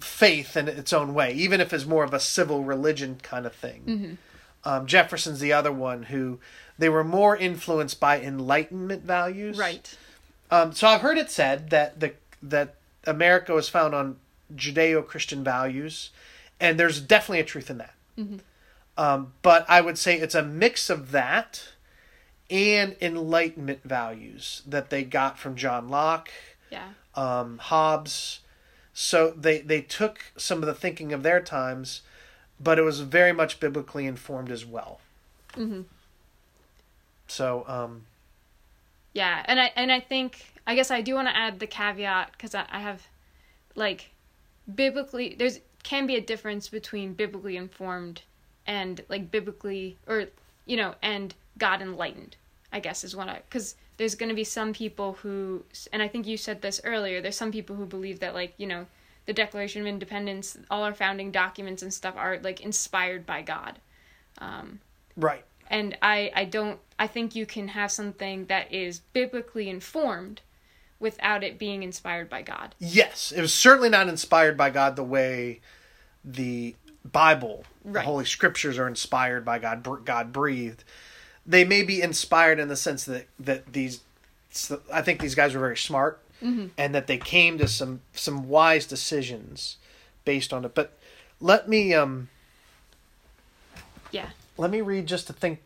faith 0.00 0.56
in 0.56 0.68
its 0.68 0.92
own 0.92 1.14
way, 1.14 1.32
even 1.32 1.60
if 1.60 1.72
it's 1.72 1.86
more 1.86 2.04
of 2.04 2.12
a 2.12 2.20
civil 2.20 2.64
religion 2.64 3.18
kind 3.22 3.46
of 3.46 3.54
thing. 3.54 3.82
Mm-hmm. 3.86 4.14
Um, 4.64 4.86
Jefferson's 4.86 5.40
the 5.40 5.52
other 5.52 5.72
one 5.72 6.04
who 6.04 6.38
they 6.78 6.88
were 6.88 7.04
more 7.04 7.36
influenced 7.36 7.98
by 8.00 8.20
Enlightenment 8.20 9.02
values. 9.04 9.58
right. 9.58 9.96
Um, 10.50 10.72
so 10.72 10.86
I've 10.86 11.00
heard 11.00 11.18
it 11.18 11.30
said 11.30 11.70
that 11.70 11.98
the 12.00 12.12
that 12.42 12.74
America 13.06 13.52
was 13.54 13.68
found 13.68 13.94
on 13.94 14.16
Judeo-Christian 14.54 15.42
values, 15.42 16.10
and 16.60 16.78
there's 16.78 17.00
definitely 17.00 17.40
a 17.40 17.44
truth 17.44 17.70
in 17.70 17.78
that. 17.78 17.94
Um, 18.98 19.32
but 19.42 19.64
I 19.68 19.80
would 19.80 19.96
say 19.98 20.18
it's 20.18 20.34
a 20.34 20.42
mix 20.42 20.90
of 20.90 21.10
that 21.12 21.68
and 22.50 22.94
Enlightenment 23.00 23.82
values 23.84 24.62
that 24.66 24.90
they 24.90 25.02
got 25.04 25.38
from 25.38 25.56
John 25.56 25.88
Locke, 25.88 26.28
Yeah. 26.70 26.88
um, 27.14 27.56
Hobbes. 27.58 28.40
So 28.92 29.30
they 29.30 29.60
they 29.62 29.80
took 29.80 30.32
some 30.36 30.58
of 30.58 30.66
the 30.66 30.74
thinking 30.74 31.12
of 31.14 31.22
their 31.22 31.40
times, 31.40 32.02
but 32.62 32.78
it 32.78 32.82
was 32.82 33.00
very 33.00 33.32
much 33.32 33.60
biblically 33.60 34.06
informed 34.06 34.50
as 34.50 34.64
well. 34.64 35.00
Mhm. 35.54 35.84
So 37.26 37.64
um, 37.66 38.06
Yeah, 39.12 39.42
and 39.46 39.60
I 39.60 39.72
and 39.76 39.90
I 39.90 40.00
think 40.00 40.54
I 40.66 40.74
guess 40.74 40.90
I 40.90 41.00
do 41.00 41.14
want 41.14 41.28
to 41.28 41.36
add 41.36 41.58
the 41.58 41.66
caveat 41.66 42.32
because 42.32 42.54
I, 42.54 42.66
I 42.70 42.80
have 42.80 43.06
like 43.74 44.10
biblically 44.72 45.34
there's 45.38 45.60
can 45.82 46.06
be 46.06 46.16
a 46.16 46.20
difference 46.20 46.68
between 46.68 47.14
biblically 47.14 47.56
informed 47.56 48.22
and 48.66 49.02
like 49.08 49.30
biblically 49.30 49.98
or 50.06 50.26
you 50.66 50.76
know 50.76 50.94
and 51.02 51.34
God 51.58 51.82
enlightened. 51.82 52.36
I 52.72 52.80
guess 52.80 53.04
is 53.04 53.14
what 53.14 53.28
I 53.28 53.42
because 53.48 53.74
there's 53.98 54.14
going 54.14 54.30
to 54.30 54.34
be 54.34 54.44
some 54.44 54.72
people 54.72 55.14
who 55.14 55.64
and 55.92 56.02
I 56.02 56.08
think 56.08 56.26
you 56.26 56.36
said 56.36 56.62
this 56.62 56.80
earlier. 56.84 57.20
There's 57.20 57.36
some 57.36 57.52
people 57.52 57.76
who 57.76 57.86
believe 57.86 58.20
that 58.20 58.34
like 58.34 58.54
you 58.56 58.66
know 58.66 58.86
the 59.26 59.32
Declaration 59.32 59.82
of 59.82 59.86
Independence, 59.86 60.58
all 60.70 60.82
our 60.82 60.94
founding 60.94 61.30
documents 61.30 61.82
and 61.82 61.92
stuff 61.92 62.14
are 62.16 62.38
like 62.42 62.60
inspired 62.60 63.24
by 63.26 63.42
God. 63.42 63.78
Um, 64.38 64.80
right. 65.16 65.44
and 65.70 65.96
I 66.02 66.32
I 66.34 66.44
don't 66.44 66.80
I 66.98 67.06
think 67.06 67.34
you 67.34 67.46
can 67.46 67.68
have 67.68 67.90
something 67.92 68.46
that 68.46 68.72
is 68.72 69.00
biblically 69.12 69.68
informed 69.68 70.40
without 70.98 71.42
it 71.42 71.58
being 71.58 71.82
inspired 71.82 72.30
by 72.30 72.42
God. 72.42 72.74
Yes, 72.78 73.32
it 73.32 73.40
was 73.40 73.52
certainly 73.52 73.88
not 73.88 74.08
inspired 74.08 74.56
by 74.56 74.70
God 74.70 74.96
the 74.96 75.02
way 75.02 75.60
the 76.24 76.76
Bible, 77.04 77.64
the 77.84 78.00
Holy 78.02 78.24
Scriptures 78.24 78.78
are 78.78 78.86
inspired 78.86 79.44
by 79.44 79.58
God. 79.58 80.04
God 80.04 80.32
breathed. 80.32 80.84
They 81.44 81.64
may 81.64 81.82
be 81.82 82.00
inspired 82.00 82.60
in 82.60 82.68
the 82.68 82.76
sense 82.76 83.04
that 83.04 83.26
that 83.40 83.72
these, 83.72 84.00
I 84.92 85.02
think 85.02 85.20
these 85.20 85.34
guys 85.34 85.54
were 85.54 85.60
very 85.60 85.76
smart, 85.76 86.21
and 86.78 86.94
that 86.94 87.06
they 87.06 87.18
came 87.18 87.58
to 87.58 87.68
some 87.68 88.00
some 88.12 88.48
wise 88.48 88.86
decisions 88.86 89.76
based 90.24 90.52
on 90.52 90.64
it. 90.64 90.74
But 90.74 90.96
let 91.40 91.68
me 91.68 91.94
um 91.94 92.28
Yeah. 94.10 94.30
let 94.56 94.70
me 94.70 94.80
read 94.80 95.06
just 95.06 95.30
a 95.30 95.32
thing 95.32 95.58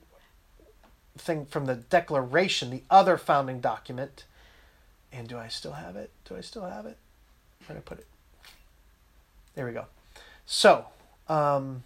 thing 1.18 1.46
from 1.46 1.64
the 1.66 1.74
Declaration, 1.76 2.70
the 2.70 2.82
other 2.90 3.16
founding 3.16 3.60
document, 3.60 4.24
And 5.12 5.26
do 5.28 5.38
I 5.38 5.48
still 5.48 5.72
have 5.72 5.96
it? 5.96 6.10
Do 6.28 6.36
I 6.36 6.42
still 6.42 6.64
have 6.66 6.84
it? 6.84 6.98
Where 7.66 7.74
did 7.74 7.78
I 7.78 7.80
put 7.88 7.98
it? 7.98 8.06
There 9.54 9.64
we 9.64 9.72
go. 9.72 9.86
So, 10.44 10.86
um, 11.28 11.82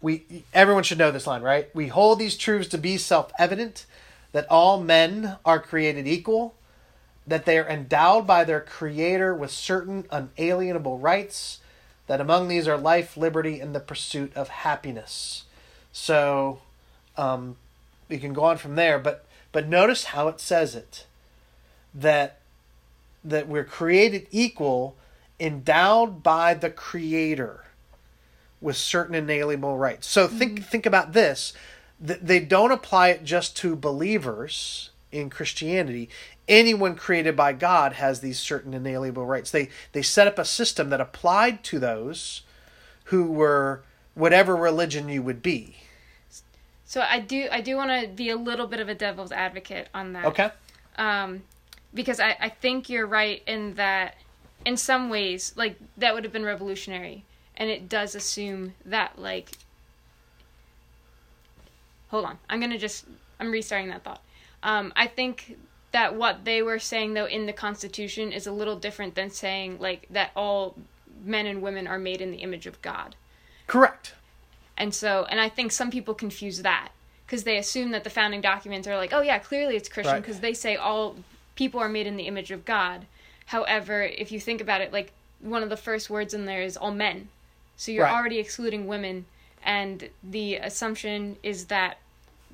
we 0.00 0.44
everyone 0.54 0.84
should 0.84 0.98
know 0.98 1.10
this 1.10 1.26
line, 1.26 1.42
right? 1.42 1.74
We 1.74 1.88
hold 1.88 2.18
these 2.20 2.36
truths 2.36 2.68
to 2.68 2.78
be 2.78 2.96
self-evident 2.96 3.86
that 4.32 4.46
all 4.48 4.80
men 4.80 5.36
are 5.44 5.58
created 5.58 6.06
equal, 6.06 6.54
that 7.26 7.44
they 7.44 7.58
are 7.58 7.68
endowed 7.68 8.26
by 8.26 8.44
their 8.44 8.60
creator 8.60 9.34
with 9.34 9.50
certain 9.50 10.06
unalienable 10.10 10.98
rights, 10.98 11.60
that 12.06 12.20
among 12.20 12.48
these 12.48 12.68
are 12.68 12.76
life, 12.78 13.16
liberty, 13.16 13.60
and 13.60 13.74
the 13.74 13.80
pursuit 13.80 14.32
of 14.36 14.48
happiness. 14.48 15.44
So, 15.92 16.60
um, 17.16 17.56
we 18.08 18.18
can 18.18 18.32
go 18.32 18.44
on 18.44 18.58
from 18.58 18.76
there, 18.76 18.98
but 18.98 19.24
but 19.52 19.68
notice 19.68 20.04
how 20.04 20.28
it 20.28 20.40
says 20.40 20.74
it 20.74 21.06
that 21.94 22.38
that 23.24 23.48
we're 23.48 23.64
created 23.64 24.26
equal, 24.30 24.94
endowed 25.40 26.22
by 26.22 26.54
the 26.54 26.70
creator 26.70 27.64
with 28.60 28.76
certain 28.76 29.14
inalienable 29.14 29.76
rights. 29.76 30.06
So 30.06 30.28
think 30.28 30.64
think 30.64 30.86
about 30.86 31.12
this. 31.12 31.52
Th- 32.06 32.20
They 32.20 32.38
don't 32.40 32.70
apply 32.70 33.08
it 33.08 33.24
just 33.24 33.56
to 33.58 33.74
believers 33.74 34.90
in 35.12 35.30
Christianity. 35.30 36.08
Anyone 36.48 36.94
created 36.96 37.36
by 37.36 37.52
God 37.52 37.94
has 37.94 38.20
these 38.20 38.38
certain 38.38 38.74
inalienable 38.74 39.26
rights. 39.26 39.50
They 39.50 39.68
they 39.92 40.02
set 40.02 40.26
up 40.26 40.38
a 40.38 40.44
system 40.44 40.90
that 40.90 41.00
applied 41.00 41.64
to 41.64 41.78
those 41.78 42.42
who 43.04 43.24
were 43.30 43.82
whatever 44.14 44.56
religion 44.56 45.08
you 45.08 45.22
would 45.22 45.42
be. 45.42 45.76
So 46.84 47.00
I 47.00 47.20
do 47.20 47.48
I 47.50 47.60
do 47.60 47.76
want 47.76 47.90
to 48.02 48.08
be 48.08 48.30
a 48.30 48.36
little 48.36 48.66
bit 48.66 48.80
of 48.80 48.88
a 48.88 48.94
devil's 48.94 49.32
advocate 49.32 49.88
on 49.92 50.12
that. 50.12 50.24
Okay? 50.26 50.50
um, 50.98 51.42
because 51.94 52.20
I, 52.20 52.36
I 52.40 52.48
think 52.48 52.88
you're 52.88 53.06
right 53.06 53.42
in 53.46 53.74
that 53.74 54.16
in 54.64 54.76
some 54.76 55.08
ways 55.08 55.52
like 55.56 55.78
that 55.96 56.14
would 56.14 56.24
have 56.24 56.32
been 56.32 56.44
revolutionary 56.44 57.24
and 57.56 57.70
it 57.70 57.88
does 57.88 58.14
assume 58.14 58.74
that 58.84 59.18
like 59.18 59.52
hold 62.08 62.24
on 62.24 62.38
i'm 62.50 62.60
gonna 62.60 62.78
just 62.78 63.04
i'm 63.38 63.50
restarting 63.50 63.88
that 63.88 64.02
thought 64.02 64.20
um, 64.62 64.92
i 64.96 65.06
think 65.06 65.56
that 65.92 66.14
what 66.14 66.44
they 66.44 66.62
were 66.62 66.78
saying 66.78 67.14
though 67.14 67.26
in 67.26 67.46
the 67.46 67.52
constitution 67.52 68.32
is 68.32 68.46
a 68.46 68.52
little 68.52 68.76
different 68.76 69.14
than 69.14 69.30
saying 69.30 69.78
like 69.80 70.06
that 70.10 70.30
all 70.36 70.74
men 71.24 71.46
and 71.46 71.62
women 71.62 71.86
are 71.86 71.98
made 71.98 72.20
in 72.20 72.30
the 72.30 72.38
image 72.38 72.66
of 72.66 72.80
god 72.82 73.14
Correct. 73.66 74.14
and 74.76 74.94
so, 74.94 75.26
and 75.28 75.40
I 75.40 75.48
think 75.48 75.72
some 75.72 75.90
people 75.90 76.14
confuse 76.14 76.62
that 76.62 76.90
because 77.26 77.42
they 77.44 77.56
assume 77.58 77.90
that 77.90 78.04
the 78.04 78.10
founding 78.10 78.40
documents 78.40 78.86
are 78.86 78.96
like, 78.96 79.12
oh 79.12 79.22
yeah, 79.22 79.38
clearly 79.40 79.74
it's 79.74 79.88
Christian 79.88 80.14
Right. 80.14 80.22
because 80.22 80.38
they 80.40 80.54
say 80.54 80.76
all 80.76 81.16
people 81.56 81.80
are 81.80 81.88
made 81.88 82.06
in 82.06 82.16
the 82.16 82.28
image 82.28 82.52
of 82.52 82.64
God. 82.64 83.06
However, 83.46 84.02
if 84.02 84.30
you 84.30 84.38
think 84.38 84.60
about 84.60 84.82
it, 84.82 84.92
like 84.92 85.12
one 85.40 85.64
of 85.64 85.68
the 85.68 85.76
first 85.76 86.08
words 86.10 86.32
in 86.34 86.44
there 86.44 86.62
is 86.62 86.76
all 86.76 86.92
men. 86.92 87.28
So 87.76 87.90
you're 87.90 88.04
Right. 88.04 88.14
already 88.14 88.38
excluding 88.38 88.86
women, 88.86 89.26
and 89.64 90.10
the 90.22 90.56
assumption 90.56 91.36
is 91.42 91.64
that 91.66 91.98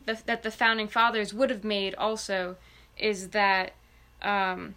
the, 0.07 0.19
that 0.27 0.43
the 0.43 0.51
founding 0.51 0.89
fathers 0.89 1.33
would 1.33 1.51
have 1.51 1.65
made 1.65 1.95
also 1.95 2.57
is 2.99 3.29
that 3.29 3.73
um, 4.21 4.75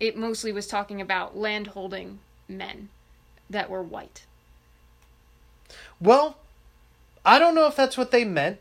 it 0.00 0.16
mostly 0.16 0.52
was 0.52 0.66
talking 0.66 1.00
about 1.00 1.36
landholding 1.36 2.18
men 2.48 2.88
that 3.50 3.70
were 3.70 3.82
white. 3.82 4.24
Well, 6.00 6.38
I 7.24 7.38
don't 7.38 7.54
know 7.54 7.66
if 7.66 7.76
that's 7.76 7.96
what 7.96 8.10
they 8.10 8.24
meant. 8.24 8.58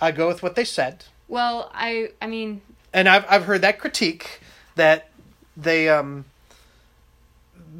I 0.00 0.10
go 0.10 0.28
with 0.28 0.42
what 0.42 0.56
they 0.56 0.64
said. 0.64 1.04
Well, 1.28 1.70
I 1.74 2.10
I 2.20 2.26
mean, 2.26 2.62
and 2.92 3.08
I've 3.08 3.24
I've 3.28 3.44
heard 3.44 3.60
that 3.62 3.78
critique 3.78 4.40
that 4.76 5.08
they 5.56 5.88
um 5.88 6.24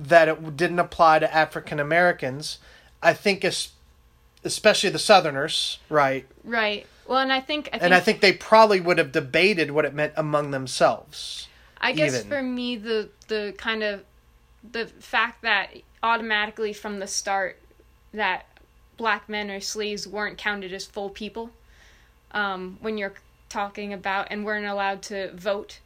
that 0.03 0.29
it 0.29 0.57
didn't 0.57 0.79
apply 0.79 1.19
to 1.19 1.35
African 1.35 1.81
Americans. 1.81 2.59
I 3.03 3.13
think 3.15 3.45
es- 3.45 3.73
especially 4.45 4.91
the 4.91 4.99
Southerners, 4.99 5.79
right? 5.89 6.27
right. 6.45 6.87
Well, 7.11 7.19
and 7.19 7.33
I 7.33 7.41
think 7.41 7.67
I 7.67 7.71
think 7.73 7.83
And 7.83 7.93
I 7.93 7.99
think 7.99 8.21
they 8.21 8.33
probably 8.33 8.81
would 8.81 8.99
have 8.99 9.11
debated 9.11 9.73
what 9.73 9.85
it 9.85 9.93
meant 9.93 10.13
among 10.17 10.53
themselves. 10.53 11.49
I 11.81 11.91
guess 11.91 12.15
even. 12.15 12.29
for 12.29 12.41
me 12.41 12.77
the 12.77 13.09
the 13.27 13.53
kind 13.59 13.83
of 13.83 14.05
the 14.71 14.87
fact 14.87 15.43
that 15.43 15.71
automatically 16.05 16.73
from 16.73 17.01
the 17.01 17.09
start 17.09 17.59
that 18.15 18.47
black 18.97 19.29
men 19.29 19.51
or 19.51 19.59
slaves 19.59 20.07
weren't 20.07 20.39
counted 20.39 20.73
as 20.73 20.87
full 20.87 21.11
people 21.11 21.51
um, 22.31 22.79
when 22.81 22.97
you're 22.97 23.15
talking 23.49 23.93
about 23.93 24.29
and 24.31 24.45
weren't 24.45 24.67
allowed 24.67 25.03
to 25.03 25.33
vote. 25.35 25.81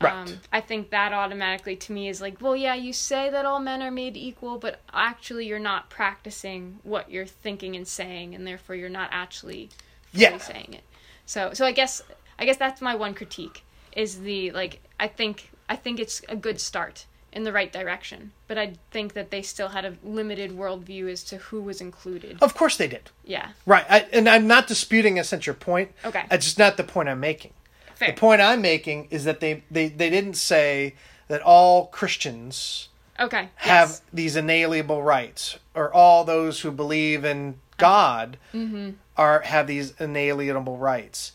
Right. 0.00 0.12
Um, 0.12 0.40
I 0.52 0.60
think 0.60 0.90
that 0.90 1.12
automatically 1.12 1.76
to 1.76 1.92
me 1.92 2.08
is 2.08 2.20
like, 2.20 2.40
well, 2.40 2.56
yeah, 2.56 2.74
you 2.74 2.92
say 2.92 3.30
that 3.30 3.46
all 3.46 3.60
men 3.60 3.82
are 3.82 3.92
made 3.92 4.16
equal, 4.16 4.58
but 4.58 4.80
actually 4.92 5.46
you're 5.46 5.60
not 5.60 5.90
practicing 5.90 6.80
what 6.82 7.08
you're 7.08 7.24
thinking 7.24 7.76
and 7.76 7.86
saying, 7.86 8.34
and 8.34 8.44
therefore 8.44 8.74
you're 8.74 8.88
not 8.88 9.10
actually 9.12 9.70
Yeah. 10.12 10.38
saying 10.38 10.74
it. 10.74 10.82
So, 11.26 11.52
so 11.52 11.66
I 11.66 11.72
guess 11.72 12.02
I 12.38 12.44
guess 12.44 12.56
that's 12.56 12.80
my 12.80 12.94
one 12.94 13.14
critique 13.14 13.64
is 13.92 14.20
the 14.20 14.50
like 14.52 14.80
I 15.00 15.08
think 15.08 15.50
I 15.68 15.76
think 15.76 15.98
it's 16.00 16.22
a 16.28 16.36
good 16.36 16.60
start 16.60 17.06
in 17.32 17.44
the 17.44 17.52
right 17.52 17.70
direction, 17.70 18.32
but 18.48 18.56
I 18.56 18.74
think 18.90 19.12
that 19.12 19.30
they 19.30 19.42
still 19.42 19.68
had 19.68 19.84
a 19.84 19.94
limited 20.02 20.52
worldview 20.52 21.10
as 21.10 21.22
to 21.24 21.36
who 21.36 21.60
was 21.60 21.82
included. 21.82 22.38
Of 22.40 22.54
course 22.54 22.78
they 22.78 22.88
did. 22.88 23.10
Yeah, 23.24 23.50
Right. 23.66 23.84
I, 23.90 24.06
and 24.10 24.26
I'm 24.26 24.46
not 24.46 24.66
disputing 24.66 25.18
essentially 25.18 25.52
your 25.52 25.60
point. 25.60 25.92
Okay. 26.02 26.24
It's 26.30 26.46
just 26.46 26.58
not 26.58 26.78
the 26.78 26.84
point 26.84 27.10
I'm 27.10 27.20
making. 27.20 27.52
fair. 27.94 28.12
The 28.12 28.14
point 28.18 28.40
I'm 28.40 28.62
making 28.62 29.08
is 29.10 29.24
that 29.24 29.40
they, 29.40 29.64
they, 29.70 29.88
they 29.88 30.08
didn't 30.08 30.38
say 30.38 30.94
that 31.28 31.42
all 31.42 31.88
Christians 31.88 32.88
okay, 33.20 33.50
have 33.56 33.88
yes. 33.90 34.02
these 34.14 34.36
inalienable 34.36 35.02
rights, 35.02 35.58
or 35.74 35.92
all 35.92 36.24
those 36.24 36.60
who 36.60 36.70
believe 36.70 37.22
in 37.24 37.60
God 37.76 38.38
Mm-hmm. 38.54 38.92
Are 39.16 39.40
have 39.40 39.66
these 39.66 39.94
inalienable 40.00 40.76
rights. 40.78 41.32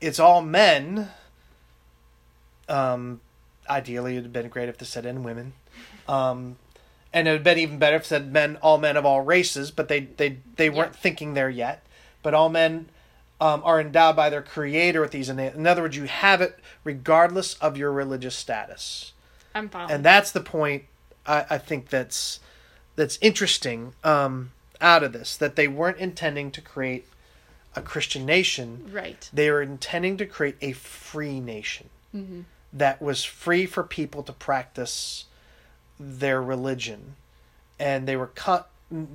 It's 0.00 0.18
all 0.18 0.42
men. 0.42 1.08
Um, 2.68 3.20
ideally, 3.68 4.12
it'd 4.12 4.24
have 4.24 4.32
been 4.32 4.48
great 4.48 4.68
if 4.68 4.78
they 4.78 4.86
said 4.86 5.04
and 5.06 5.24
women, 5.24 5.52
um, 6.08 6.56
and 7.12 7.26
it 7.28 7.30
would 7.32 7.36
have 7.38 7.44
been 7.44 7.58
even 7.58 7.78
better 7.78 7.96
if 7.96 8.02
it 8.02 8.06
said 8.06 8.32
men, 8.32 8.56
all 8.62 8.78
men 8.78 8.96
of 8.96 9.04
all 9.04 9.20
races. 9.20 9.70
But 9.70 9.88
they 9.88 10.00
they 10.00 10.38
they 10.56 10.70
weren't 10.70 10.96
thinking 10.96 11.34
there 11.34 11.50
yet. 11.50 11.82
But 12.22 12.34
all 12.34 12.48
men 12.48 12.88
um, 13.40 13.62
are 13.64 13.80
endowed 13.80 14.16
by 14.16 14.30
their 14.30 14.42
Creator 14.42 15.00
with 15.00 15.10
these. 15.10 15.28
ina- 15.28 15.52
In 15.54 15.66
other 15.66 15.82
words, 15.82 15.96
you 15.96 16.04
have 16.04 16.40
it 16.40 16.58
regardless 16.84 17.54
of 17.54 17.76
your 17.76 17.92
religious 17.92 18.34
status 18.36 19.12
I'm 19.54 19.68
following. 19.68 19.90
and 19.90 20.04
that's 20.04 20.30
the 20.32 20.40
point 20.40 20.84
I, 21.26 21.44
I 21.50 21.58
think 21.58 21.88
that's 21.88 22.40
that's 22.96 23.18
interesting 23.20 23.94
um, 24.04 24.52
out 24.80 25.02
of 25.02 25.12
this 25.12 25.36
that 25.36 25.56
they 25.56 25.66
weren't 25.68 25.98
intending 25.98 26.50
to 26.52 26.60
create 26.60 27.06
a 27.74 27.82
Christian 27.82 28.24
nation. 28.26 28.88
right. 28.92 29.28
They 29.32 29.50
were 29.50 29.62
intending 29.62 30.16
to 30.18 30.26
create 30.26 30.56
a 30.60 30.72
free 30.72 31.40
nation 31.40 31.88
that 32.72 33.00
was 33.00 33.24
free 33.24 33.64
for 33.66 33.82
people 33.82 34.22
to 34.24 34.32
practice 34.32 35.24
their 35.98 36.42
religion, 36.42 37.16
and 37.78 38.06
they 38.06 38.16
were. 38.16 38.26
Con- 38.28 38.64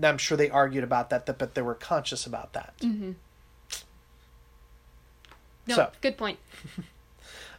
I'm 0.01 0.17
sure 0.17 0.35
they 0.37 0.49
argued 0.49 0.83
about 0.83 1.09
that, 1.11 1.25
but 1.37 1.53
they 1.53 1.61
were 1.61 1.75
conscious 1.75 2.25
about 2.25 2.53
that. 2.53 2.73
No, 2.83 3.13
So- 5.75 5.91
good 6.01 6.17
point. 6.17 6.39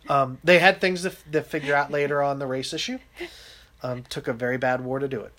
Um, 0.08 0.38
they 0.42 0.58
had 0.58 0.80
things 0.80 1.02
to, 1.02 1.12
to 1.32 1.42
figure 1.42 1.74
out 1.74 1.90
later 1.90 2.22
on 2.22 2.38
the 2.38 2.46
race 2.46 2.72
issue. 2.72 2.98
Um, 3.82 4.04
took 4.04 4.26
a 4.26 4.32
very 4.32 4.56
bad 4.56 4.80
war 4.82 4.98
to 5.00 5.06
do 5.08 5.20
it. 5.20 5.34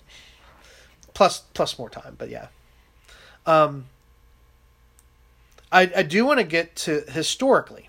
Plus, 1.12 1.40
plus 1.54 1.76
more 1.76 1.90
time, 1.90 2.14
but 2.16 2.28
yeah. 2.30 2.48
Um, 3.46 3.86
I 5.72 5.90
I 5.96 6.02
do 6.02 6.24
want 6.26 6.38
to 6.40 6.44
get 6.44 6.74
to 6.76 7.02
historically 7.08 7.88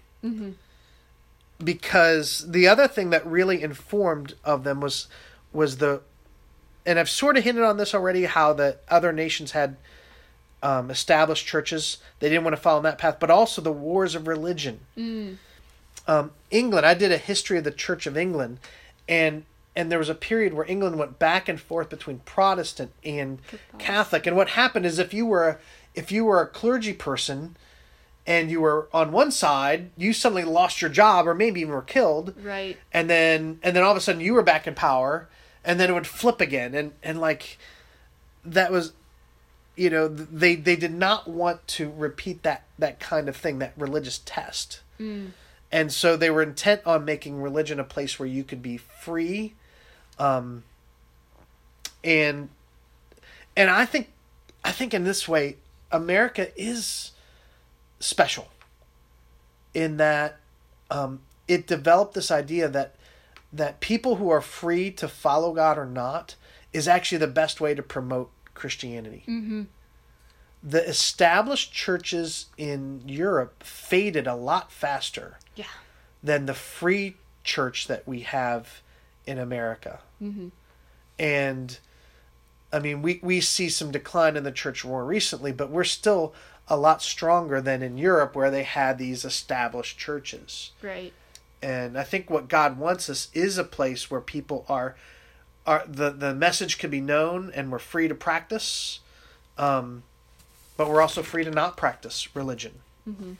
because 1.63 2.45
the 2.51 2.67
other 2.67 2.87
thing 2.87 3.09
that 3.11 3.25
really 3.25 3.61
informed 3.63 4.35
of 4.43 4.63
them 4.63 4.79
was 4.81 5.07
was 5.53 5.77
the, 5.77 6.01
and 6.85 6.97
I've 6.97 7.09
sort 7.09 7.37
of 7.37 7.43
hinted 7.43 7.63
on 7.63 7.77
this 7.77 7.93
already 7.93 8.25
how 8.25 8.53
the 8.53 8.77
other 8.89 9.11
nations 9.11 9.51
had 9.51 9.75
um, 10.63 10.89
established 10.91 11.45
churches. 11.45 11.97
They 12.19 12.29
didn't 12.29 12.43
want 12.43 12.55
to 12.55 12.61
follow 12.61 12.81
that 12.83 12.97
path, 12.97 13.17
but 13.19 13.29
also 13.29 13.61
the 13.61 13.71
wars 13.71 14.15
of 14.15 14.27
religion 14.27 14.79
um, 16.07 16.31
England. 16.51 16.85
I 16.85 16.93
did 16.93 17.11
a 17.11 17.17
history 17.17 17.57
of 17.57 17.63
the 17.63 17.71
Church 17.71 18.05
of 18.05 18.15
England, 18.17 18.59
and 19.09 19.43
and 19.75 19.91
there 19.91 19.99
was 19.99 20.09
a 20.09 20.15
period 20.15 20.53
where 20.53 20.65
England 20.65 20.97
went 20.99 21.17
back 21.17 21.47
and 21.49 21.59
forth 21.59 21.89
between 21.89 22.19
Protestant 22.19 22.91
and 23.03 23.39
Catholic. 23.79 24.27
And 24.27 24.35
what 24.35 24.49
happened 24.49 24.85
is 24.85 24.99
if 24.99 25.13
you 25.13 25.25
were 25.25 25.47
a, 25.47 25.57
if 25.95 26.11
you 26.11 26.25
were 26.25 26.41
a 26.41 26.47
clergy 26.47 26.93
person 26.93 27.55
and 28.27 28.51
you 28.51 28.61
were 28.61 28.87
on 28.93 29.11
one 29.11 29.31
side, 29.31 29.89
you 29.97 30.13
suddenly 30.13 30.43
lost 30.43 30.81
your 30.81 30.91
job 30.91 31.27
or 31.27 31.33
maybe 31.33 31.61
even 31.61 31.73
were 31.73 31.81
killed, 31.81 32.33
Right. 32.43 32.77
and 32.93 33.09
then 33.09 33.59
and 33.63 33.75
then 33.75 33.83
all 33.83 33.91
of 33.91 33.97
a 33.97 34.01
sudden 34.01 34.21
you 34.21 34.33
were 34.33 34.43
back 34.43 34.67
in 34.67 34.75
power, 34.75 35.27
and 35.65 35.79
then 35.79 35.89
it 35.89 35.93
would 35.93 36.07
flip 36.07 36.39
again, 36.41 36.73
and 36.75 36.93
and 37.03 37.19
like 37.19 37.57
that 38.45 38.71
was. 38.71 38.93
You 39.77 39.89
know, 39.89 40.07
they 40.09 40.55
they 40.55 40.75
did 40.75 40.93
not 40.93 41.27
want 41.29 41.65
to 41.69 41.89
repeat 41.89 42.43
that 42.43 42.63
that 42.77 42.99
kind 42.99 43.29
of 43.29 43.35
thing, 43.37 43.59
that 43.59 43.73
religious 43.77 44.19
test 44.25 44.81
and 45.71 45.91
so 45.91 46.15
they 46.15 46.29
were 46.29 46.43
intent 46.43 46.81
on 46.85 47.05
making 47.05 47.41
religion 47.41 47.79
a 47.79 47.83
place 47.83 48.19
where 48.19 48.27
you 48.27 48.43
could 48.43 48.61
be 48.61 48.77
free, 48.77 49.53
um, 50.19 50.63
and 52.03 52.49
and 53.55 53.69
I 53.69 53.85
think 53.85 54.09
I 54.63 54.71
think 54.71 54.93
in 54.93 55.03
this 55.05 55.27
way 55.27 55.55
America 55.91 56.49
is 56.61 57.10
special 58.01 58.49
in 59.73 59.97
that 59.97 60.37
um, 60.89 61.21
it 61.47 61.67
developed 61.67 62.13
this 62.13 62.31
idea 62.31 62.67
that 62.67 62.95
that 63.53 63.79
people 63.81 64.15
who 64.15 64.29
are 64.29 64.41
free 64.41 64.91
to 64.91 65.07
follow 65.07 65.53
God 65.53 65.77
or 65.77 65.85
not 65.85 66.35
is 66.71 66.87
actually 66.87 67.17
the 67.17 67.27
best 67.27 67.59
way 67.59 67.73
to 67.75 67.83
promote 67.83 68.31
Christianity. 68.53 69.23
Mm-hmm. 69.27 69.63
The 70.63 70.87
established 70.87 71.73
churches 71.73 72.45
in 72.57 73.01
Europe 73.05 73.63
faded 73.63 74.25
a 74.27 74.35
lot 74.35 74.71
faster 74.71 75.37
Yeah. 75.55 75.65
than 76.23 76.45
the 76.45 76.53
free 76.53 77.17
church 77.43 77.87
that 77.87 78.07
we 78.07 78.21
have 78.21 78.81
in 79.25 79.37
America. 79.37 79.99
Mm-hmm. 80.21 80.49
And 81.19 81.77
I 82.71 82.79
mean, 82.79 83.01
we, 83.01 83.19
we 83.21 83.41
see 83.41 83.67
some 83.67 83.91
decline 83.91 84.37
in 84.37 84.43
the 84.45 84.51
church 84.51 84.85
more 84.85 85.03
recently, 85.03 85.51
but 85.51 85.69
we're 85.69 85.83
still 85.83 86.33
a 86.71 86.77
lot 86.77 87.01
stronger 87.01 87.59
than 87.59 87.83
in 87.83 87.97
Europe 87.97 88.33
where 88.33 88.49
they 88.49 88.63
had 88.63 88.97
these 88.97 89.25
established 89.25 89.97
churches. 89.97 90.71
Right. 90.81 91.11
And 91.61 91.99
I 91.99 92.03
think 92.03 92.29
what 92.29 92.47
God 92.47 92.79
wants 92.79 93.09
us 93.09 93.27
is 93.33 93.57
a 93.57 93.65
place 93.65 94.09
where 94.09 94.21
people 94.21 94.65
are 94.69 94.95
are 95.67 95.83
the 95.85 96.11
the 96.11 96.33
message 96.33 96.77
can 96.77 96.89
be 96.89 97.01
known 97.01 97.51
and 97.53 97.73
we're 97.73 97.77
free 97.77 98.07
to 98.07 98.15
practice. 98.15 99.01
Um, 99.57 100.03
but 100.77 100.89
we're 100.89 101.01
also 101.01 101.21
free 101.21 101.43
to 101.43 101.51
not 101.51 101.75
practice 101.75 102.33
religion. 102.33 102.75
Mm-hmm. 103.07 103.33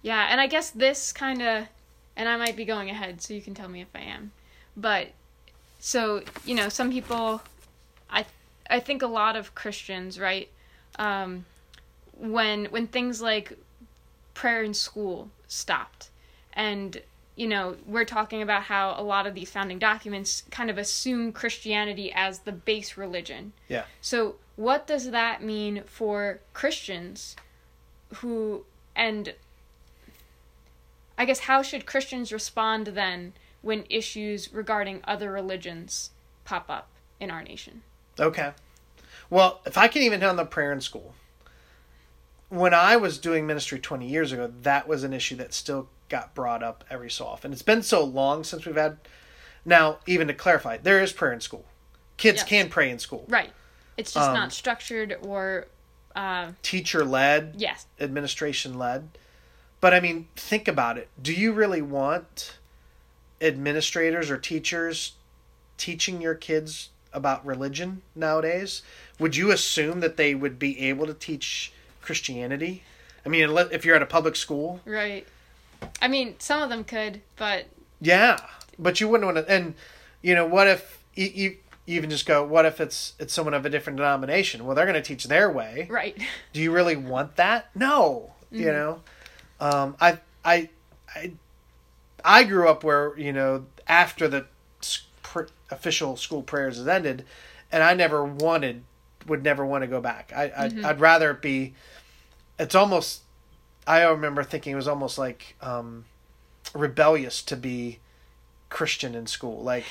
Yeah, 0.00 0.28
and 0.30 0.40
I 0.40 0.46
guess 0.46 0.70
this 0.70 1.12
kind 1.12 1.42
of, 1.42 1.66
and 2.16 2.26
I 2.26 2.38
might 2.38 2.56
be 2.56 2.64
going 2.64 2.88
ahead, 2.88 3.20
so 3.20 3.34
you 3.34 3.42
can 3.42 3.52
tell 3.52 3.68
me 3.68 3.82
if 3.82 3.88
I 3.94 4.00
am, 4.00 4.32
but 4.74 5.08
so 5.78 6.22
you 6.46 6.54
know, 6.54 6.70
some 6.70 6.90
people, 6.90 7.42
I 8.08 8.24
I 8.70 8.80
think 8.80 9.02
a 9.02 9.06
lot 9.06 9.36
of 9.36 9.54
Christians, 9.54 10.18
right, 10.18 10.48
um, 10.98 11.44
when 12.20 12.66
when 12.66 12.86
things 12.86 13.20
like 13.20 13.58
prayer 14.34 14.62
in 14.62 14.74
school 14.74 15.30
stopped, 15.48 16.10
and 16.52 17.02
you 17.40 17.46
know, 17.46 17.74
we're 17.86 18.04
talking 18.04 18.42
about 18.42 18.64
how 18.64 18.94
a 18.98 19.02
lot 19.02 19.26
of 19.26 19.34
these 19.34 19.50
founding 19.50 19.78
documents 19.78 20.42
kind 20.50 20.68
of 20.68 20.76
assume 20.76 21.32
Christianity 21.32 22.12
as 22.14 22.40
the 22.40 22.52
base 22.52 22.98
religion. 22.98 23.54
Yeah. 23.66 23.84
So, 24.02 24.36
what 24.56 24.86
does 24.86 25.10
that 25.10 25.42
mean 25.42 25.84
for 25.86 26.40
Christians 26.52 27.36
who, 28.16 28.66
and 28.94 29.34
I 31.16 31.24
guess, 31.24 31.40
how 31.40 31.62
should 31.62 31.86
Christians 31.86 32.30
respond 32.30 32.88
then 32.88 33.32
when 33.62 33.84
issues 33.88 34.52
regarding 34.52 35.00
other 35.04 35.32
religions 35.32 36.10
pop 36.44 36.68
up 36.68 36.88
in 37.18 37.30
our 37.30 37.42
nation? 37.42 37.80
Okay. 38.18 38.52
Well, 39.30 39.62
if 39.64 39.78
I 39.78 39.88
can 39.88 40.02
even 40.02 40.20
handle 40.20 40.44
prayer 40.44 40.72
in 40.72 40.82
school, 40.82 41.14
when 42.50 42.74
I 42.74 42.96
was 42.96 43.16
doing 43.18 43.46
ministry 43.46 43.78
20 43.78 44.06
years 44.06 44.32
ago, 44.32 44.52
that 44.62 44.86
was 44.86 45.02
an 45.04 45.12
issue 45.12 45.36
that 45.36 45.54
still 45.54 45.88
got 46.08 46.34
brought 46.34 46.62
up 46.62 46.84
every 46.90 47.10
so 47.10 47.24
often. 47.24 47.52
It's 47.52 47.62
been 47.62 47.82
so 47.82 48.04
long 48.04 48.44
since 48.44 48.66
we've 48.66 48.76
had. 48.76 48.98
Now, 49.64 49.98
even 50.06 50.26
to 50.28 50.34
clarify, 50.34 50.76
there 50.76 51.00
is 51.02 51.12
prayer 51.12 51.32
in 51.32 51.40
school. 51.40 51.64
Kids 52.16 52.40
Yes. 52.40 52.48
can 52.48 52.68
pray 52.68 52.90
in 52.90 52.98
school. 52.98 53.24
Right. 53.28 53.52
It's 53.96 54.12
just 54.12 54.28
Um, 54.28 54.34
not 54.34 54.52
structured 54.52 55.16
or, 55.22 55.68
uh, 56.16 56.52
Teacher 56.62 57.04
led, 57.04 57.54
yes. 57.56 57.86
administration 58.00 58.78
led. 58.78 59.08
But 59.80 59.94
I 59.94 60.00
mean, 60.00 60.28
think 60.36 60.66
about 60.68 60.98
it. 60.98 61.08
Do 61.22 61.32
you 61.32 61.52
really 61.52 61.82
want 61.82 62.58
administrators 63.40 64.30
or 64.30 64.36
teachers 64.38 65.12
teaching 65.78 66.20
your 66.20 66.34
kids 66.34 66.90
about 67.12 67.44
religion 67.46 68.02
nowadays? 68.14 68.82
Would 69.18 69.36
you 69.36 69.50
assume 69.50 70.00
that 70.00 70.16
they 70.16 70.34
would 70.34 70.58
be 70.58 70.80
able 70.88 71.06
to 71.06 71.14
teach 71.14 71.72
Christianity? 72.02 72.82
I 73.24 73.28
mean, 73.28 73.50
if 73.70 73.84
you're 73.84 73.96
at 73.96 74.02
a 74.02 74.06
public 74.06 74.36
school, 74.36 74.80
Right. 74.84 75.26
I 76.02 76.08
mean, 76.08 76.34
some 76.38 76.62
of 76.62 76.68
them 76.68 76.84
could, 76.84 77.22
but 77.36 77.66
yeah, 78.00 78.38
but 78.78 79.00
you 79.00 79.08
wouldn't 79.08 79.34
want 79.34 79.46
to. 79.46 79.52
And 79.52 79.74
you 80.22 80.34
know, 80.34 80.46
what 80.46 80.66
if 80.68 81.02
you, 81.14 81.26
you 81.34 81.56
even 81.86 82.10
just 82.10 82.26
go, 82.26 82.44
what 82.44 82.66
if 82.66 82.80
it's 82.80 83.14
it's 83.18 83.32
someone 83.32 83.54
of 83.54 83.64
a 83.64 83.70
different 83.70 83.96
denomination? 83.96 84.64
Well, 84.66 84.74
they're 84.76 84.84
going 84.86 84.94
to 84.94 85.02
teach 85.02 85.24
their 85.24 85.50
way. 85.50 85.86
right. 85.90 86.16
do 86.52 86.60
you 86.60 86.70
really 86.72 86.96
want 86.96 87.36
that? 87.36 87.70
No, 87.74 88.32
you 88.50 88.66
know. 88.66 89.00
Um, 89.58 89.96
I 90.00 90.18
I 90.44 90.68
I 91.14 91.32
I 92.24 92.44
grew 92.44 92.68
up 92.68 92.84
where 92.84 93.16
you 93.18 93.32
know 93.32 93.64
after 93.86 94.28
the 94.28 94.46
pr- 95.22 95.44
official 95.70 96.16
school 96.16 96.42
prayers 96.42 96.76
has 96.76 96.88
ended, 96.88 97.24
and 97.72 97.82
I 97.82 97.94
never 97.94 98.24
wanted 98.24 98.82
would 99.26 99.42
never 99.42 99.64
want 99.64 99.82
to 99.82 99.88
go 99.88 100.00
back. 100.00 100.32
I 100.34 100.52
I'd, 100.56 100.84
I'd 100.84 101.00
rather 101.00 101.30
it 101.32 101.42
be. 101.42 101.74
It's 102.58 102.74
almost. 102.74 103.22
I 103.86 104.02
remember 104.02 104.44
thinking 104.44 104.72
it 104.72 104.76
was 104.76 104.88
almost 104.88 105.18
like 105.18 105.56
um, 105.60 106.04
rebellious 106.74 107.42
to 107.42 107.56
be 107.56 107.98
Christian 108.68 109.14
in 109.14 109.26
school, 109.26 109.62
like 109.62 109.84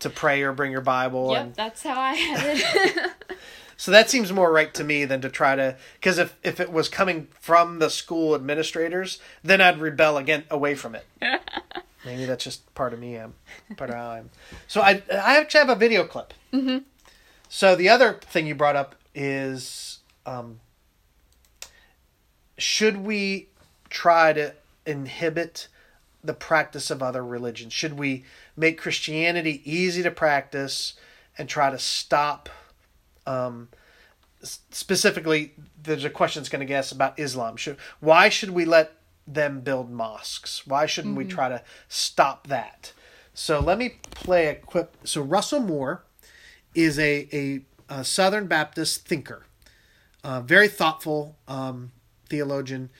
to 0.00 0.10
pray 0.10 0.42
or 0.42 0.52
bring 0.52 0.72
your 0.72 0.80
Bible 0.80 1.32
yep, 1.32 1.42
and 1.42 1.54
that's 1.54 1.82
how 1.82 1.98
I 1.98 2.14
had 2.14 2.56
it. 2.58 3.12
so 3.76 3.90
that 3.90 4.10
seems 4.10 4.32
more 4.32 4.52
right 4.52 4.72
to 4.74 4.84
me 4.84 5.04
than 5.04 5.20
to 5.22 5.28
try 5.28 5.56
to 5.56 5.76
because 5.94 6.18
if 6.18 6.36
if 6.42 6.60
it 6.60 6.72
was 6.72 6.88
coming 6.88 7.28
from 7.40 7.78
the 7.78 7.88
school 7.88 8.34
administrators, 8.34 9.20
then 9.42 9.60
I'd 9.60 9.78
rebel 9.78 10.16
again 10.18 10.44
away 10.50 10.74
from 10.74 10.94
it. 10.94 11.06
Maybe 12.04 12.26
that's 12.26 12.44
just 12.44 12.74
part 12.74 12.92
of 12.92 12.98
me. 12.98 13.16
I'm 13.16 13.34
part 13.76 13.90
of 13.90 13.96
how 13.96 14.10
I'm. 14.10 14.30
So 14.66 14.80
I 14.80 15.02
I 15.10 15.38
actually 15.38 15.60
have 15.60 15.70
a 15.70 15.76
video 15.76 16.04
clip. 16.04 16.34
Mm-hmm. 16.52 16.78
So 17.54 17.76
the 17.76 17.88
other 17.88 18.14
thing 18.14 18.48
you 18.48 18.56
brought 18.56 18.74
up 18.74 18.96
is, 19.14 20.00
um, 20.26 20.58
should 22.58 22.96
we 22.96 23.46
try 23.88 24.32
to 24.32 24.54
inhibit 24.84 25.68
the 26.24 26.34
practice 26.34 26.90
of 26.90 27.00
other 27.00 27.24
religions? 27.24 27.72
Should 27.72 27.96
we 27.96 28.24
make 28.56 28.76
Christianity 28.76 29.62
easy 29.64 30.02
to 30.02 30.10
practice 30.10 30.94
and 31.38 31.48
try 31.48 31.70
to 31.70 31.78
stop? 31.78 32.48
Um, 33.24 33.68
specifically, 34.42 35.52
there's 35.80 36.02
a 36.02 36.10
question 36.10 36.42
that's 36.42 36.48
going 36.48 36.58
to 36.58 36.66
get 36.66 36.80
us 36.80 36.90
about 36.90 37.20
Islam. 37.20 37.56
Should 37.56 37.76
why 38.00 38.30
should 38.30 38.50
we 38.50 38.64
let 38.64 38.94
them 39.28 39.60
build 39.60 39.92
mosques? 39.92 40.66
Why 40.66 40.86
shouldn't 40.86 41.16
we 41.16 41.24
try 41.24 41.50
to 41.50 41.62
stop 41.88 42.48
that? 42.48 42.92
So 43.32 43.60
let 43.60 43.78
me 43.78 44.00
play 44.10 44.48
a 44.48 44.56
quick. 44.56 44.90
So 45.04 45.22
Russell 45.22 45.60
Moore 45.60 46.02
is 46.74 46.98
a 46.98 47.28
a, 47.32 47.60
a 47.88 48.04
Southern 48.04 48.46
Baptist 48.46 49.06
thinker, 49.06 49.44
uh, 50.22 50.40
very 50.40 50.68
thoughtful 50.68 51.36
um, 51.48 51.92
theologian, 52.28 52.90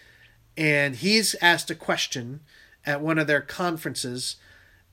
and 0.57 0.97
he's 0.97 1.35
asked 1.41 1.71
a 1.71 1.75
question 1.75 2.41
at 2.87 3.01
one 3.01 3.19
of 3.19 3.27
their 3.27 3.41
conferences 3.41 4.37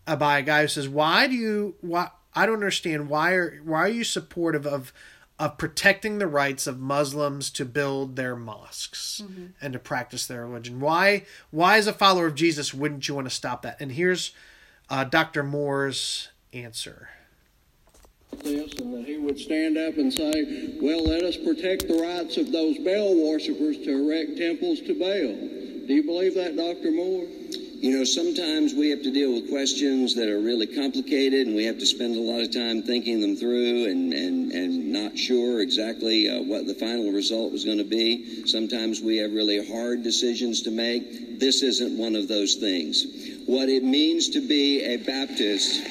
uh, 0.08 0.16
by 0.16 0.40
a 0.40 0.44
guy 0.44 0.62
who 0.62 0.68
says, 0.68 0.90
"Why 0.90 1.28
do 1.28 1.36
you? 1.36 1.76
Why 1.82 2.10
I 2.34 2.46
don't 2.46 2.56
understand 2.56 3.10
why 3.10 3.34
are 3.34 3.62
why 3.64 3.80
are 3.80 3.90
you 3.90 4.04
supportive 4.04 4.66
of 4.66 4.94
of 5.40 5.58
protecting 5.58 6.20
the 6.20 6.28
rights 6.28 6.68
of 6.68 6.80
Muslims 6.80 7.50
to 7.50 7.66
build 7.66 8.16
their 8.16 8.36
mosques 8.36 9.24
and 9.60 9.74
to 9.74 9.80
practice 9.80 10.26
their 10.28 10.46
religion? 10.46 10.80
Why 10.80 11.26
why 11.50 11.78
as 11.78 11.88
a 11.88 11.94
follower 11.94 12.28
of 12.28 12.36
Jesus 12.36 12.74
wouldn't 12.74 13.08
you 13.08 13.16
want 13.16 13.28
to 13.28 13.36
stop 13.36 13.62
that?" 13.64 13.80
And 13.80 13.92
here's 13.92 14.34
uh, 14.90 15.04
Dr. 15.04 15.44
Moore's 15.44 16.30
answer. 16.54 17.10
This 18.40 18.74
and 18.80 18.94
that 18.94 19.06
he 19.06 19.18
would 19.18 19.40
stand 19.40 19.78
up 19.78 19.98
and 19.98 20.14
say, 20.14 20.78
Well, 20.82 21.04
let 21.04 21.24
us 21.24 21.38
protect 21.38 21.88
the 21.88 22.00
rights 22.02 22.38
of 22.38 22.52
those 22.52 22.78
Baal 22.80 23.16
worshippers 23.16 23.78
to 23.80 23.92
erect 23.92 24.38
temples 24.38 24.80
to 24.82 24.98
Baal. 24.98 25.88
Do 25.88 25.94
you 25.94 26.04
believe 26.04 26.36
that, 26.36 26.56
Dr. 26.56 26.92
Moore? 26.92 27.26
You 27.82 27.98
know, 27.98 28.04
sometimes 28.04 28.76
we 28.76 28.92
have 28.92 29.02
to 29.02 29.12
deal 29.12 29.34
with 29.34 29.50
questions 29.50 30.14
that 30.14 30.30
are 30.30 30.40
really 30.40 30.68
complicated 30.68 31.48
and 31.48 31.56
we 31.56 31.66
have 31.66 31.80
to 31.80 31.86
spend 31.88 32.16
a 32.16 32.20
lot 32.20 32.42
of 32.42 32.54
time 32.54 32.84
thinking 32.84 33.22
them 33.22 33.36
through 33.36 33.90
and, 33.90 34.14
and, 34.14 34.52
and 34.52 34.94
not 34.94 35.18
sure 35.18 35.62
exactly 35.62 36.30
uh, 36.30 36.44
what 36.44 36.68
the 36.68 36.76
final 36.76 37.12
result 37.12 37.52
was 37.52 37.66
going 37.66 37.80
to 37.80 37.84
be. 37.84 38.46
Sometimes 38.46 39.02
we 39.02 39.18
have 39.18 39.34
really 39.34 39.68
hard 39.68 40.04
decisions 40.04 40.62
to 40.62 40.70
make. 40.70 41.40
This 41.40 41.64
isn't 41.64 41.98
one 41.98 42.16
of 42.16 42.28
those 42.28 42.56
things. 42.56 43.04
What 43.48 43.68
it 43.68 43.84
means 43.84 44.30
to 44.30 44.48
be 44.48 44.84
a 44.84 44.98
Baptist 44.98 45.82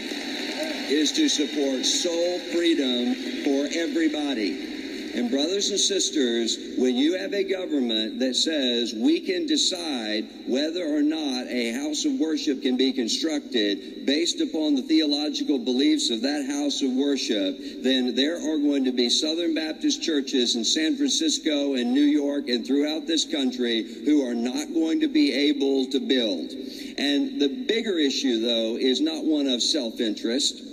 is 0.90 1.12
to 1.12 1.28
support 1.28 1.86
soul 1.86 2.38
freedom 2.52 3.14
for 3.44 3.68
everybody. 3.72 4.80
And 5.12 5.28
brothers 5.28 5.70
and 5.70 5.80
sisters, 5.80 6.56
when 6.78 6.96
you 6.96 7.18
have 7.18 7.34
a 7.34 7.42
government 7.42 8.20
that 8.20 8.36
says 8.36 8.94
we 8.94 9.18
can 9.18 9.44
decide 9.44 10.28
whether 10.46 10.86
or 10.86 11.02
not 11.02 11.48
a 11.48 11.72
house 11.72 12.04
of 12.04 12.12
worship 12.20 12.62
can 12.62 12.76
be 12.76 12.92
constructed 12.92 14.06
based 14.06 14.40
upon 14.40 14.76
the 14.76 14.82
theological 14.82 15.58
beliefs 15.58 16.10
of 16.10 16.22
that 16.22 16.46
house 16.46 16.82
of 16.82 16.92
worship, 16.92 17.58
then 17.82 18.14
there 18.14 18.36
are 18.36 18.58
going 18.58 18.84
to 18.84 18.92
be 18.92 19.10
Southern 19.10 19.52
Baptist 19.52 20.00
churches 20.00 20.54
in 20.54 20.64
San 20.64 20.96
Francisco 20.96 21.74
and 21.74 21.92
New 21.92 22.00
York 22.00 22.48
and 22.48 22.64
throughout 22.64 23.08
this 23.08 23.24
country 23.24 23.82
who 24.04 24.24
are 24.24 24.34
not 24.34 24.72
going 24.72 25.00
to 25.00 25.08
be 25.08 25.32
able 25.50 25.86
to 25.86 25.98
build. 25.98 26.52
And 26.98 27.40
the 27.40 27.64
bigger 27.66 27.98
issue, 27.98 28.40
though, 28.40 28.76
is 28.76 29.00
not 29.00 29.24
one 29.24 29.48
of 29.48 29.60
self 29.60 29.98
interest. 29.98 30.69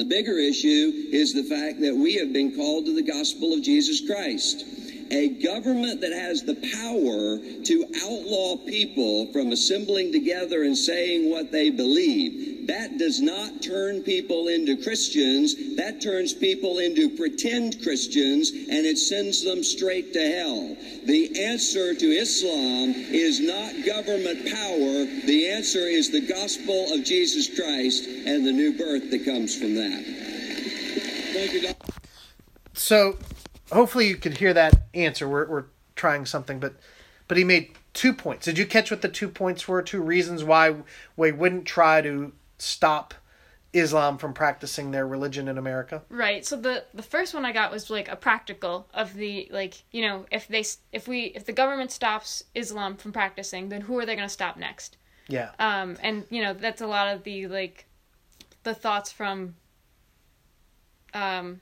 The 0.00 0.06
bigger 0.06 0.38
issue 0.38 1.10
is 1.12 1.34
the 1.34 1.44
fact 1.44 1.82
that 1.82 1.94
we 1.94 2.14
have 2.14 2.32
been 2.32 2.56
called 2.56 2.86
to 2.86 2.94
the 2.94 3.02
gospel 3.02 3.52
of 3.52 3.60
Jesus 3.60 4.00
Christ. 4.00 4.64
A 5.10 5.28
government 5.28 6.00
that 6.00 6.14
has 6.14 6.42
the 6.42 6.54
power 6.54 7.36
to 7.64 7.84
outlaw 8.08 8.56
people 8.56 9.30
from 9.30 9.52
assembling 9.52 10.10
together 10.10 10.62
and 10.62 10.74
saying 10.74 11.30
what 11.30 11.52
they 11.52 11.68
believe, 11.68 12.59
that 12.70 12.98
does 12.98 13.20
not 13.20 13.60
turn 13.60 14.00
people 14.02 14.46
into 14.46 14.76
Christians. 14.80 15.76
That 15.76 16.00
turns 16.00 16.32
people 16.32 16.78
into 16.78 17.10
pretend 17.16 17.82
Christians 17.82 18.50
and 18.50 18.86
it 18.86 18.96
sends 18.96 19.42
them 19.42 19.64
straight 19.64 20.12
to 20.12 20.20
hell. 20.20 20.76
The 21.04 21.44
answer 21.44 21.96
to 21.96 22.06
Islam 22.06 22.94
is 22.94 23.40
not 23.40 23.84
government 23.84 24.46
power. 24.46 25.04
The 25.26 25.48
answer 25.48 25.80
is 25.80 26.10
the 26.10 26.20
gospel 26.20 26.92
of 26.92 27.02
Jesus 27.02 27.52
Christ 27.58 28.06
and 28.06 28.46
the 28.46 28.52
new 28.52 28.78
birth 28.78 29.10
that 29.10 29.24
comes 29.24 29.58
from 29.58 29.74
that. 29.74 30.04
Thank 31.32 31.52
you. 31.52 31.70
So 32.72 33.18
hopefully 33.72 34.06
you 34.06 34.16
could 34.16 34.36
hear 34.36 34.54
that 34.54 34.82
answer. 34.94 35.28
We're 35.28 35.48
we're 35.48 35.64
trying 35.96 36.24
something, 36.24 36.60
but 36.60 36.74
but 37.26 37.36
he 37.36 37.42
made 37.42 37.72
two 37.94 38.12
points. 38.12 38.44
Did 38.44 38.58
you 38.58 38.66
catch 38.66 38.92
what 38.92 39.02
the 39.02 39.08
two 39.08 39.28
points 39.28 39.66
were? 39.66 39.82
Two 39.82 40.02
reasons 40.02 40.44
why 40.44 40.76
we 41.16 41.32
wouldn't 41.32 41.66
try 41.66 42.00
to 42.00 42.32
stop 42.60 43.14
Islam 43.72 44.18
from 44.18 44.32
practicing 44.34 44.90
their 44.90 45.06
religion 45.06 45.46
in 45.46 45.56
America. 45.56 46.02
Right. 46.08 46.44
So 46.44 46.56
the 46.56 46.84
the 46.92 47.02
first 47.02 47.34
one 47.34 47.44
I 47.44 47.52
got 47.52 47.70
was 47.70 47.88
like 47.88 48.08
a 48.08 48.16
practical 48.16 48.88
of 48.92 49.14
the 49.14 49.48
like 49.52 49.84
you 49.92 50.02
know 50.02 50.26
if 50.30 50.48
they 50.48 50.64
if 50.92 51.06
we 51.06 51.26
if 51.26 51.44
the 51.46 51.52
government 51.52 51.92
stops 51.92 52.44
Islam 52.54 52.96
from 52.96 53.12
practicing, 53.12 53.68
then 53.68 53.82
who 53.82 53.98
are 53.98 54.06
they 54.06 54.16
going 54.16 54.26
to 54.26 54.32
stop 54.32 54.56
next? 54.56 54.96
Yeah. 55.28 55.50
Um, 55.60 55.96
and 56.02 56.24
you 56.30 56.42
know 56.42 56.52
that's 56.52 56.80
a 56.80 56.86
lot 56.86 57.14
of 57.14 57.22
the 57.22 57.46
like 57.46 57.86
the 58.64 58.74
thoughts 58.74 59.12
from. 59.12 59.54
Um, 61.14 61.60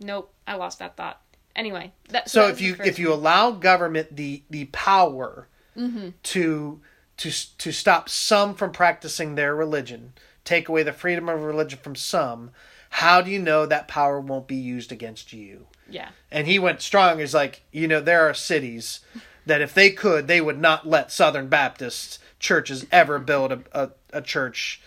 nope, 0.00 0.32
I 0.46 0.54
lost 0.56 0.78
that 0.78 0.96
thought. 0.96 1.20
Anyway, 1.54 1.92
that, 2.08 2.30
so 2.30 2.46
that 2.46 2.52
if 2.52 2.60
you 2.62 2.76
if 2.82 2.98
you 2.98 3.10
one. 3.10 3.18
allow 3.18 3.50
government 3.50 4.16
the 4.16 4.42
the 4.50 4.66
power 4.66 5.48
Mm-hmm. 5.76 6.10
to 6.24 6.82
to 7.16 7.30
to 7.56 7.72
stop 7.72 8.08
some 8.10 8.54
from 8.54 8.72
practicing 8.72 9.36
their 9.36 9.54
religion, 9.56 10.12
take 10.44 10.68
away 10.68 10.82
the 10.82 10.92
freedom 10.92 11.28
of 11.28 11.42
religion 11.42 11.78
from 11.82 11.94
some, 11.94 12.50
how 12.90 13.22
do 13.22 13.30
you 13.30 13.38
know 13.38 13.64
that 13.66 13.88
power 13.88 14.20
won't 14.20 14.46
be 14.46 14.56
used 14.56 14.92
against 14.92 15.32
you? 15.32 15.66
yeah, 15.88 16.08
And 16.30 16.46
he 16.46 16.58
went 16.58 16.80
strong. 16.80 17.18
He's 17.18 17.34
like, 17.34 17.62
you 17.70 17.86
know, 17.86 18.00
there 18.00 18.28
are 18.28 18.34
cities 18.34 19.00
that 19.46 19.60
if 19.60 19.74
they 19.74 19.90
could, 19.90 20.26
they 20.26 20.40
would 20.40 20.58
not 20.58 20.86
let 20.86 21.12
Southern 21.12 21.48
Baptist 21.48 22.18
churches 22.38 22.86
ever 22.90 23.18
build 23.18 23.52
a, 23.52 23.62
a, 23.72 23.90
a 24.14 24.22
church 24.22 24.80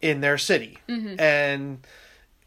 in 0.00 0.20
their 0.20 0.36
city. 0.38 0.78
And 1.18 1.78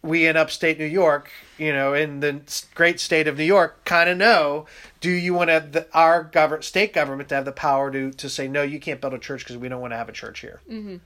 we 0.01 0.27
in 0.27 0.37
upstate 0.37 0.77
New 0.77 0.85
York, 0.85 1.31
you 1.57 1.73
know, 1.73 1.93
in 1.93 2.19
the 2.19 2.41
great 2.75 2.99
state 2.99 3.27
of 3.27 3.37
New 3.37 3.43
York, 3.43 3.83
kind 3.85 4.09
of 4.09 4.17
know 4.17 4.65
do 5.01 5.09
you 5.09 5.33
want 5.33 5.49
to 5.49 5.67
the, 5.71 5.87
our 5.93 6.23
govern, 6.23 6.61
state 6.61 6.93
government 6.93 7.29
to 7.29 7.35
have 7.35 7.45
the 7.45 7.51
power 7.51 7.91
to, 7.91 8.11
to 8.11 8.29
say, 8.29 8.47
no, 8.47 8.61
you 8.61 8.79
can't 8.79 9.01
build 9.01 9.13
a 9.13 9.19
church 9.19 9.43
because 9.43 9.57
we 9.57 9.67
don't 9.67 9.81
want 9.81 9.93
to 9.93 9.97
have 9.97 10.09
a 10.09 10.13
church 10.13 10.41
here? 10.41 10.61
Mm-hmm. 10.69 10.97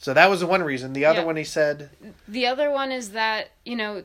So 0.00 0.14
that 0.14 0.30
was 0.30 0.40
the 0.40 0.46
one 0.46 0.62
reason. 0.62 0.94
The 0.94 1.04
other 1.04 1.20
Yeah. 1.20 1.26
one 1.26 1.36
he 1.36 1.44
said, 1.44 1.90
the 2.26 2.46
other 2.46 2.70
one 2.70 2.90
is 2.90 3.10
that 3.10 3.50
you 3.64 3.76
know 3.76 4.02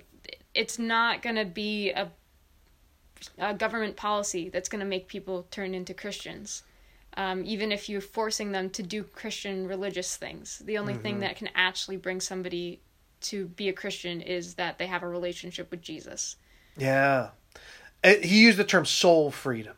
it's 0.54 0.78
not 0.78 1.22
going 1.22 1.38
to 1.38 1.46
be 1.46 1.92
a, 1.92 2.12
a 3.38 3.54
government 3.54 3.96
policy 3.96 4.50
that's 4.50 4.68
going 4.68 4.82
to 4.82 4.86
make 4.86 5.08
people 5.08 5.48
turn 5.52 5.74
into 5.74 5.94
christians 5.94 6.64
um, 7.18 7.44
even 7.46 7.72
if 7.72 7.88
you're 7.88 8.02
forcing 8.02 8.52
them 8.52 8.70
to 8.72 8.84
do 8.84 9.04
christian 9.04 9.68
religious 9.68 10.18
things 10.18 10.62
the 10.66 10.78
only 10.78 10.96
thing 10.96 11.20
that 11.20 11.36
can 11.38 11.50
actually 11.56 11.98
bring 11.98 12.20
somebody 12.20 12.82
to 13.22 13.48
be 13.48 13.70
a 13.70 13.74
christian 13.74 14.20
is 14.22 14.56
that 14.56 14.78
they 14.78 14.88
have 14.88 15.04
a 15.04 15.08
relationship 15.08 15.72
with 15.72 15.82
jesus 15.82 16.36
Yeah, 16.78 17.30
he 18.04 18.42
used 18.42 18.58
the 18.58 18.64
term 18.66 18.86
soul 18.86 19.32
freedom, 19.32 19.78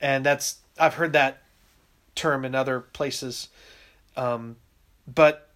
and 0.00 0.24
that's 0.24 0.58
I've 0.78 0.94
heard 0.94 1.12
that 1.14 1.42
term 2.14 2.44
in 2.44 2.54
other 2.54 2.80
places. 2.80 3.48
Um, 4.16 4.56
but 5.12 5.50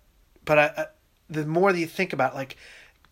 but 0.44 0.58
I, 0.58 0.64
I, 0.76 0.86
the 1.28 1.46
more 1.46 1.72
that 1.72 1.78
you 1.78 1.86
think 1.86 2.12
about, 2.12 2.32
it, 2.32 2.36
like 2.36 2.56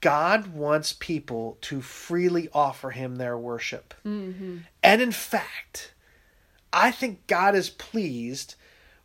God 0.00 0.48
wants 0.48 0.92
people 0.92 1.58
to 1.62 1.80
freely 1.80 2.48
offer 2.52 2.90
Him 2.90 3.16
their 3.16 3.36
worship, 3.36 3.94
and 4.82 5.02
in 5.02 5.12
fact, 5.12 5.92
I 6.72 6.90
think 6.90 7.26
God 7.26 7.54
is 7.54 7.70
pleased 7.70 8.54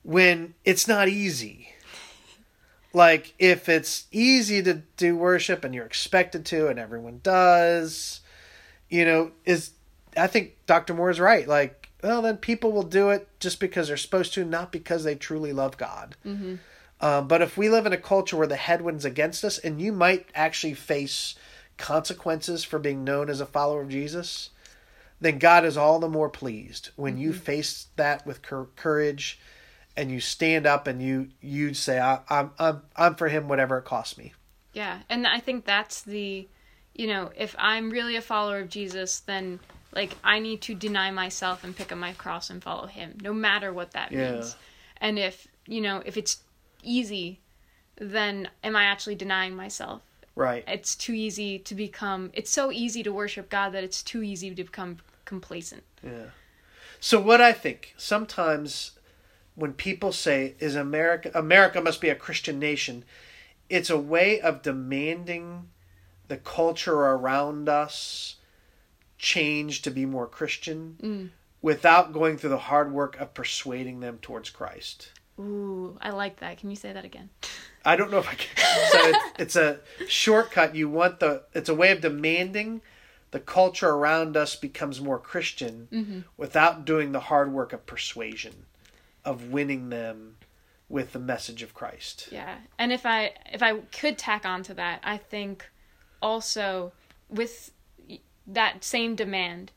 when 0.04 0.54
it's 0.66 0.88
not 0.88 1.08
easy. 1.08 1.70
Like 2.96 3.34
if 3.40 3.70
it's 3.70 4.06
easy 4.12 4.62
to 4.62 4.84
do 4.98 5.18
worship 5.18 5.64
and 5.64 5.74
you're 5.74 5.84
expected 5.84 6.46
to 6.46 6.68
and 6.68 6.78
everyone 6.78 7.22
does, 7.24 8.22
you 8.88 9.04
know, 9.04 9.32
is 9.46 9.72
I 10.16 10.28
think 10.28 10.58
Dr. 10.68 10.94
Moore 10.94 11.10
is 11.10 11.20
right. 11.20 11.48
Like, 11.48 11.90
well, 12.04 12.22
then 12.22 12.38
people 12.38 12.72
will 12.72 12.84
do 12.84 13.10
it 13.10 13.28
just 13.40 13.60
because 13.60 13.88
they're 13.88 13.98
supposed 13.98 14.34
to, 14.36 14.46
not 14.46 14.72
because 14.72 15.04
they 15.04 15.16
truly 15.16 15.54
love 15.54 15.78
God. 15.78 16.16
Mm-hmm. 16.26 16.56
Um, 17.04 17.28
but 17.28 17.42
if 17.42 17.58
we 17.58 17.68
live 17.68 17.86
in 17.86 17.92
a 17.92 17.98
culture 17.98 18.38
where 18.38 18.48
the 18.48 18.56
headwinds 18.56 19.04
against 19.04 19.44
us, 19.44 19.58
and 19.58 19.82
you 19.82 19.92
might 19.92 20.28
actually 20.34 20.74
face 20.74 21.36
consequences 21.78 22.64
for 22.64 22.80
being 22.80 23.04
known 23.04 23.30
as 23.30 23.42
a 23.42 23.46
follower 23.46 23.82
of 23.82 23.90
Jesus, 23.90 24.52
then 25.20 25.38
God 25.38 25.66
is 25.66 25.76
all 25.76 26.00
the 26.00 26.08
more 26.08 26.30
pleased 26.30 26.92
when 26.96 27.18
you 27.18 27.34
face 27.34 27.88
that 27.98 28.26
with 28.26 28.42
courage, 28.42 29.38
and 29.98 30.10
you 30.12 30.22
stand 30.22 30.66
up 30.66 30.88
and 30.88 31.02
you 31.02 31.28
you 31.42 31.74
say, 31.74 32.00
I, 32.00 32.20
"I'm 32.30 32.52
I'm 32.58 32.82
I'm 32.96 33.16
for 33.16 33.28
Him, 33.28 33.50
whatever 33.50 33.78
it 33.78 33.84
costs 33.86 34.18
me." 34.18 34.34
yeah 34.74 35.00
and 35.08 35.28
i 35.28 35.40
think 35.40 35.66
that's 35.66 36.02
the 36.02 36.48
you 36.96 37.08
know 37.08 37.32
if 37.38 37.56
i'm 37.60 37.92
really 37.92 38.16
a 38.16 38.22
follower 38.22 38.60
of 38.60 38.70
jesus 38.70 39.20
then 39.20 39.60
like 39.94 40.16
i 40.24 40.40
need 40.40 40.62
to 40.62 40.74
deny 40.74 41.12
myself 41.12 41.64
and 41.64 41.76
pick 41.76 41.92
up 41.92 41.98
my 41.98 42.12
cross 42.14 42.50
and 42.50 42.64
follow 42.64 42.88
him 42.88 43.16
no 43.22 43.34
matter 43.34 43.72
what 43.72 43.92
that 43.92 44.12
Yeah. 44.12 44.32
means 44.32 44.56
and 44.98 45.20
if 45.20 45.48
you 45.68 45.80
know 45.80 46.02
if 46.06 46.18
it's 46.18 46.42
easy 46.84 47.40
then 47.98 48.50
am 48.64 48.76
i 48.76 48.84
actually 48.84 49.16
denying 49.16 49.56
myself 49.56 50.02
Right. 50.36 50.64
it's 50.68 50.96
too 50.96 51.14
easy 51.14 51.60
to 51.60 51.76
become 51.76 52.32
it's 52.34 52.50
so 52.50 52.72
easy 52.72 53.04
to 53.04 53.14
worship 53.14 53.50
god 53.50 53.70
that 53.74 53.84
it's 53.84 54.02
too 54.02 54.24
easy 54.24 54.54
to 54.54 54.64
become 54.64 54.98
complacent 55.26 55.84
Yeah. 56.04 56.30
So 57.00 57.20
what 57.20 57.42
I 57.42 57.52
think 57.52 57.94
sometimes 57.98 58.92
when 59.56 59.74
people 59.74 60.12
say 60.14 60.56
is 60.60 60.74
America 60.76 61.30
America 61.36 61.82
must 61.82 62.00
be 62.00 62.08
a 62.10 62.16
Christian 62.16 62.60
nation, 62.60 63.04
it's 63.70 63.90
a 63.90 63.98
way 63.98 64.40
of 64.40 64.62
demanding 64.62 65.70
the 66.30 66.38
culture 66.38 66.96
around 66.96 67.68
us 67.68 68.36
change 69.18 69.82
to 69.84 69.92
be 69.92 70.06
more 70.06 70.28
Christian 70.28 70.98
mm. 71.02 71.30
without 71.62 72.14
going 72.14 72.38
through 72.38 72.52
the 72.52 72.58
hard 72.58 72.92
work 72.94 73.20
of 73.20 73.34
persuading 73.34 74.00
them 74.00 74.18
towards 74.22 74.50
Christ. 74.50 75.12
Ooh 75.40 75.98
i 76.02 76.10
like 76.10 76.40
that 76.40 76.58
can 76.58 76.70
you 76.70 76.76
say 76.76 76.94
that 76.94 77.06
again 77.06 77.30
I 77.86 77.96
don't 77.96 78.12
know 78.12 78.20
if 78.20 78.30
I 78.30 78.36
can. 78.36 78.92
So 78.92 79.00
it's, 79.10 79.20
it's 79.40 79.56
a 79.56 79.80
shortcut. 80.08 80.76
You 80.76 80.90
want 80.90 81.20
the. 81.20 81.44
It's 81.54 81.70
a 81.70 81.74
way 81.74 81.92
of 81.92 82.02
demanding 82.02 82.82
the 83.32 83.40
culture 83.40 83.90
around 83.90 84.38
us 84.38 84.56
becomes 84.56 85.02
more 85.02 85.20
Christian 85.20 86.26
without 86.38 86.86
doing 86.86 87.12
the 87.12 87.20
hard 87.20 87.52
work 87.52 87.74
of 87.74 87.86
persuasion, 87.86 88.66
of 89.26 89.50
winning 89.50 89.90
them 89.90 90.38
with 90.88 91.14
the 91.14 91.20
message 91.20 91.62
of 91.64 91.74
Christ. 91.74 92.30
Yeah, 92.32 92.56
and 92.78 92.94
if 92.94 93.06
I 93.06 93.34
if 93.52 93.62
I 93.62 93.80
could 93.80 94.18
tack 94.18 94.46
on 94.46 94.64
to 94.64 94.74
that, 94.76 95.02
I 95.04 95.18
think 95.18 95.70
also 96.22 96.94
with 97.30 97.72
that 98.48 98.84
same 98.84 99.16
demand 99.16 99.72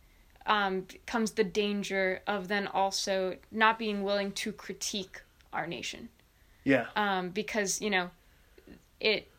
um, 0.44 0.86
comes 1.06 1.32
the 1.32 1.44
danger 1.44 2.20
of 2.26 2.48
then 2.48 2.68
also 2.68 3.36
not 3.50 3.78
being 3.78 4.04
willing 4.04 4.30
to 4.32 4.52
critique 4.52 5.22
our 5.52 5.66
nation 5.66 6.08
Yeah. 6.64 6.86
um, 6.96 7.30
because 7.30 7.80
you 7.80 7.90
know 7.90 8.10
it 9.00 9.30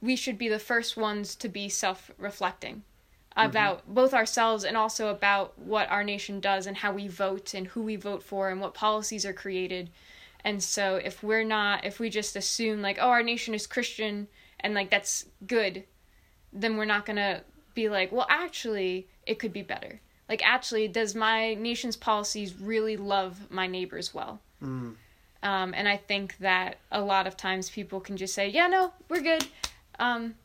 we 0.00 0.16
should 0.16 0.36
be 0.36 0.48
the 0.48 0.58
first 0.58 0.96
ones 0.96 1.34
to 1.36 1.48
be 1.48 1.68
self-reflecting 1.68 2.82
about 3.34 3.82
both 3.86 4.12
ourselves 4.12 4.62
and 4.64 4.76
also 4.76 5.08
about 5.08 5.58
what 5.58 5.88
our 5.90 6.04
nation 6.04 6.38
does 6.38 6.66
and 6.66 6.76
how 6.76 6.92
we 6.92 7.08
vote 7.08 7.54
and 7.54 7.68
who 7.68 7.82
we 7.82 7.96
vote 7.96 8.22
for 8.22 8.50
and 8.50 8.60
what 8.60 8.74
policies 8.74 9.24
are 9.24 9.32
created 9.32 9.88
and 10.44 10.62
so 10.62 10.96
if 10.96 11.22
we're 11.22 11.44
not 11.44 11.84
if 11.84 11.98
we 11.98 12.10
just 12.10 12.36
assume 12.36 12.82
like 12.82 12.98
oh 13.00 13.08
our 13.08 13.22
nation 13.22 13.54
is 13.54 13.66
christian 13.66 14.28
and 14.60 14.74
like 14.74 14.90
that's 14.90 15.24
good 15.46 15.84
then 16.52 16.76
we're 16.76 16.84
not 16.84 17.06
going 17.06 17.16
to 17.16 17.42
be 17.74 17.88
like, 17.88 18.12
well, 18.12 18.26
actually, 18.28 19.08
it 19.26 19.38
could 19.38 19.52
be 19.52 19.62
better. 19.62 20.00
Like, 20.28 20.42
actually, 20.44 20.88
does 20.88 21.14
my 21.14 21.54
nation's 21.54 21.96
policies 21.96 22.54
really 22.54 22.96
love 22.96 23.50
my 23.50 23.66
neighbors 23.66 24.14
well? 24.14 24.40
Mm. 24.62 24.94
Um, 25.42 25.74
and 25.74 25.88
I 25.88 25.96
think 25.96 26.38
that 26.38 26.76
a 26.92 27.00
lot 27.00 27.26
of 27.26 27.36
times 27.36 27.68
people 27.68 28.00
can 28.00 28.16
just 28.16 28.32
say, 28.34 28.48
yeah, 28.48 28.68
no, 28.68 28.92
we're 29.08 29.22
good. 29.22 29.44
Um, 29.98 30.36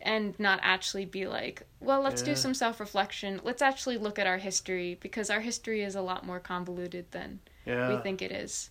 and 0.00 0.38
not 0.38 0.58
actually 0.62 1.04
be 1.06 1.26
like, 1.26 1.62
well, 1.80 2.02
let's 2.02 2.20
Yeah. 2.20 2.26
do 2.26 2.36
some 2.36 2.52
self 2.52 2.80
reflection. 2.80 3.40
Let's 3.44 3.62
actually 3.62 3.96
look 3.96 4.18
at 4.18 4.26
our 4.26 4.38
history 4.38 4.98
because 5.00 5.30
our 5.30 5.40
history 5.40 5.82
is 5.82 5.94
a 5.94 6.02
lot 6.02 6.26
more 6.26 6.40
convoluted 6.40 7.10
than 7.12 7.40
Yeah. 7.64 7.94
we 7.96 8.02
think 8.02 8.20
it 8.22 8.32
is. 8.32 8.70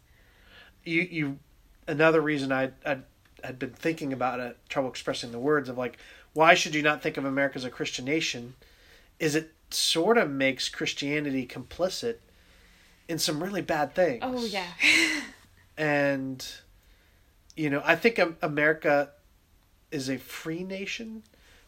you 0.86 1.02
you 1.02 1.40
another 1.88 2.20
reason 2.22 2.52
I 2.52 2.72
I 2.86 2.98
had 3.44 3.58
been 3.58 3.72
thinking 3.72 4.12
about 4.12 4.40
it, 4.42 4.58
trouble 4.68 4.90
expressing 4.90 5.32
the 5.32 5.40
words 5.40 5.70
of 5.70 5.78
like 5.78 5.98
why 6.34 6.56
should 6.56 6.76
you 6.76 6.82
not 6.82 7.02
think 7.02 7.16
of 7.18 7.26
America 7.26 7.56
as 7.56 7.64
a 7.66 7.70
Christian 7.70 8.06
nation? 8.06 8.56
Is 9.20 9.34
it 9.36 9.54
sort 9.70 10.18
of 10.18 10.30
makes 10.30 10.68
Christianity 10.70 11.48
complicit 11.48 12.18
in 13.08 13.20
some 13.20 13.42
really 13.42 13.62
bad 13.62 13.94
things. 13.96 14.20
Oh, 14.22 14.46
yeah. 14.46 14.68
and 15.78 16.46
you 17.56 17.70
know 17.70 17.82
I 17.84 17.96
think 17.96 18.20
Am- 18.20 18.38
America 18.42 19.12
is 19.92 20.10
a 20.10 20.18
free 20.18 20.64
nation 20.64 21.24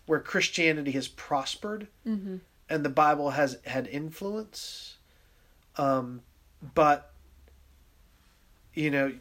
where 0.05 0.19
Christianity 0.19 0.91
has 0.91 1.07
prospered 1.07 1.87
hmm 2.03 2.37
and 2.69 2.83
the 2.83 2.89
Bible 2.89 3.31
has 3.31 3.57
had 3.65 3.87
influence. 3.87 4.97
Um, 5.77 6.21
but 6.73 7.11
you 8.73 8.89
know, 8.89 9.13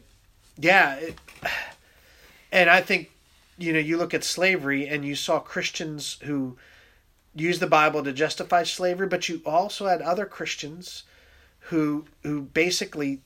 yeah, 0.57 0.95
it, 0.95 1.15
and 2.51 2.69
I 2.69 2.81
think 2.81 3.11
you 3.57 3.73
know 3.73 3.79
you 3.79 3.97
look 3.97 4.13
at 4.13 4.23
slavery 4.23 4.87
and 4.87 5.05
you 5.05 5.15
saw 5.15 5.39
Christians 5.39 6.17
who 6.23 6.57
used 7.33 7.59
the 7.59 7.67
Bible 7.67 8.03
to 8.03 8.13
justify 8.13 8.63
slavery, 8.63 9.07
but 9.07 9.27
you 9.29 9.41
also 9.45 9.87
had 9.87 10.01
other 10.01 10.25
Christians 10.25 11.03
who 11.69 12.05
who 12.23 12.41
basically 12.41 13.21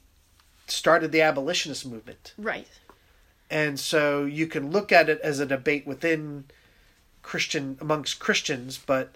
started 0.68 1.12
the 1.12 1.22
abolitionist 1.22 1.86
movement. 1.86 2.34
Right. 2.38 2.68
And 3.50 3.80
so 3.80 4.26
you 4.26 4.46
can 4.48 4.70
look 4.72 4.92
at 4.92 5.10
it 5.10 5.20
as 5.22 5.40
a 5.40 5.46
debate 5.46 5.88
within 5.88 6.46
Christian 7.24 7.78
amongst 7.82 8.20
Christians, 8.20 8.78
but 8.78 9.16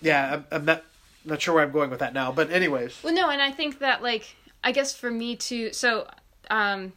yeah, 0.00 0.34
I'm, 0.34 0.46
I'm 0.50 0.64
not 0.64 0.84
not 1.24 1.42
sure 1.42 1.54
where 1.54 1.64
I'm 1.64 1.72
going 1.72 1.90
with 1.90 2.00
that 2.00 2.14
now. 2.14 2.32
But 2.32 2.50
anyways, 2.50 3.02
Well, 3.02 3.14
no, 3.14 3.28
and 3.28 3.42
I 3.42 3.50
think 3.52 3.78
that 3.80 4.02
like 4.02 4.34
I 4.64 4.72
guess 4.72 4.94
for 4.94 5.10
me 5.10 5.36
to 5.36 5.72
so 5.72 6.08
um, 6.50 6.94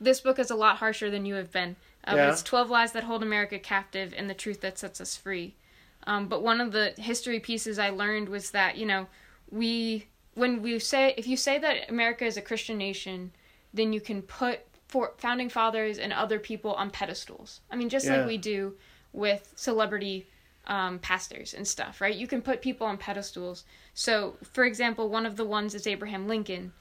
this 0.00 0.20
book 0.20 0.38
is 0.38 0.50
a 0.50 0.56
lot 0.56 0.76
harsher 0.76 1.10
than 1.10 1.26
you 1.26 1.34
have 1.34 1.52
been. 1.52 1.76
Uh, 2.06 2.14
Yeah. 2.14 2.30
It's 2.30 2.42
twelve 2.42 2.70
lies 2.70 2.92
that 2.92 3.04
hold 3.04 3.22
America 3.22 3.58
captive 3.58 4.14
and 4.16 4.30
the 4.30 4.34
truth 4.34 4.60
that 4.60 4.78
sets 4.78 5.00
us 5.00 5.16
free. 5.16 5.54
Um, 6.06 6.28
but 6.28 6.40
one 6.40 6.60
of 6.60 6.70
the 6.70 6.94
history 6.96 7.40
pieces 7.40 7.78
I 7.80 7.90
learned 7.90 8.28
was 8.28 8.52
that 8.52 8.76
you 8.76 8.86
know 8.86 9.08
we 9.50 10.06
when 10.36 10.62
we 10.62 10.78
say 10.78 11.14
if 11.16 11.26
you 11.26 11.36
say 11.36 11.58
that 11.58 11.90
America 11.90 12.24
is 12.24 12.36
a 12.36 12.42
Christian 12.42 12.78
nation, 12.78 13.32
then 13.74 13.92
you 13.92 14.00
can 14.00 14.22
put 14.22 14.60
for 14.86 15.14
founding 15.18 15.48
fathers 15.48 15.98
and 15.98 16.12
other 16.12 16.38
people 16.38 16.72
on 16.74 16.90
pedestals. 16.90 17.60
I 17.70 17.76
mean, 17.76 17.88
just 17.88 18.06
Yeah. 18.06 18.18
like 18.18 18.26
we 18.26 18.38
do 18.38 18.76
with 19.12 19.52
celebrity 19.56 20.28
um, 20.66 20.98
pastors 20.98 21.54
and 21.54 21.66
stuff, 21.66 22.00
right? 22.00 22.14
You 22.14 22.26
can 22.26 22.42
put 22.42 22.60
people 22.60 22.86
on 22.86 22.98
pedestals. 22.98 23.64
So, 23.94 24.36
for 24.52 24.64
example, 24.64 25.08
one 25.08 25.24
of 25.24 25.36
the 25.36 25.44
ones 25.44 25.74
is 25.74 25.86
Abraham 25.86 26.28
Lincoln, 26.28 26.72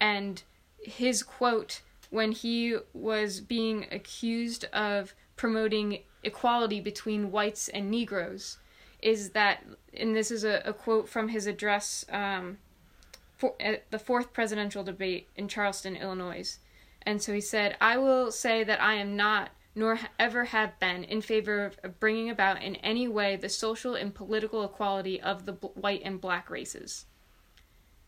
and 0.00 0.42
his 0.78 1.22
quote 1.22 1.82
when 2.10 2.32
he 2.32 2.76
was 2.92 3.40
being 3.40 3.86
accused 3.92 4.64
of 4.72 5.14
promoting 5.36 6.02
equality 6.22 6.80
between 6.80 7.30
whites 7.30 7.68
and 7.68 7.90
Negroes 7.90 8.58
is 9.02 9.30
that, 9.30 9.64
and 9.94 10.16
this 10.16 10.30
is 10.30 10.44
a, 10.44 10.62
a 10.64 10.72
quote 10.72 11.08
from 11.08 11.28
his 11.28 11.46
address 11.46 12.04
um, 12.10 12.58
for, 13.36 13.54
at 13.60 13.90
the 13.90 13.98
fourth 13.98 14.32
presidential 14.32 14.82
debate 14.82 15.28
in 15.36 15.48
Charleston, 15.48 15.96
Illinois. 15.96 16.58
And 17.02 17.22
so 17.22 17.32
he 17.32 17.40
said, 17.40 17.76
I 17.80 17.98
will 17.98 18.32
say 18.32 18.64
that 18.64 18.82
I 18.82 18.94
am 18.94 19.16
not, 19.16 19.50
nor 19.74 20.00
ever 20.18 20.44
have 20.44 20.78
been, 20.80 21.04
in 21.04 21.20
favor 21.20 21.72
of- 21.82 22.00
bringing 22.00 22.30
about 22.30 22.62
in 22.62 22.76
any 22.76 23.06
way 23.06 23.36
the 23.36 23.48
social 23.48 23.94
and 23.94 24.14
political 24.14 24.64
equality 24.64 25.20
of 25.20 25.46
the 25.46 25.52
white 25.52 26.02
and 26.04 26.20
black 26.20 26.50
races. 26.50 27.06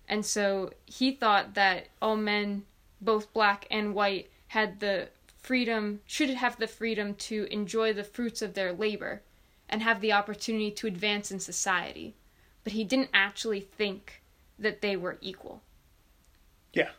And 0.09 0.25
so 0.25 0.73
he 0.87 1.13
thought 1.13 1.55
that 1.55 1.89
all 2.01 2.17
men, 2.17 2.65
both 3.01 3.33
black 3.33 3.67
and 3.71 3.95
white, 3.95 4.31
had 4.49 4.81
the 4.81 5.11
freedom, 5.37 6.01
should 6.07 6.31
have 6.31 6.57
the 6.57 6.67
freedom 6.67 7.15
to 7.15 7.47
enjoy 7.51 7.93
the 7.93 8.05
fruits 8.05 8.41
of 8.41 8.55
their 8.55 8.73
labor 8.73 9.23
and 9.69 9.83
have 9.83 10.01
the 10.01 10.13
opportunity 10.13 10.71
to 10.71 10.87
advance 10.87 11.31
in 11.31 11.39
society. 11.39 12.15
But 12.65 12.73
he 12.73 12.85
didn't 12.85 13.11
actually 13.13 13.61
think 13.61 14.23
that 14.59 14.81
they 14.83 14.97
were 14.97 15.19
equal. 15.21 15.63
yeah, 16.73 16.91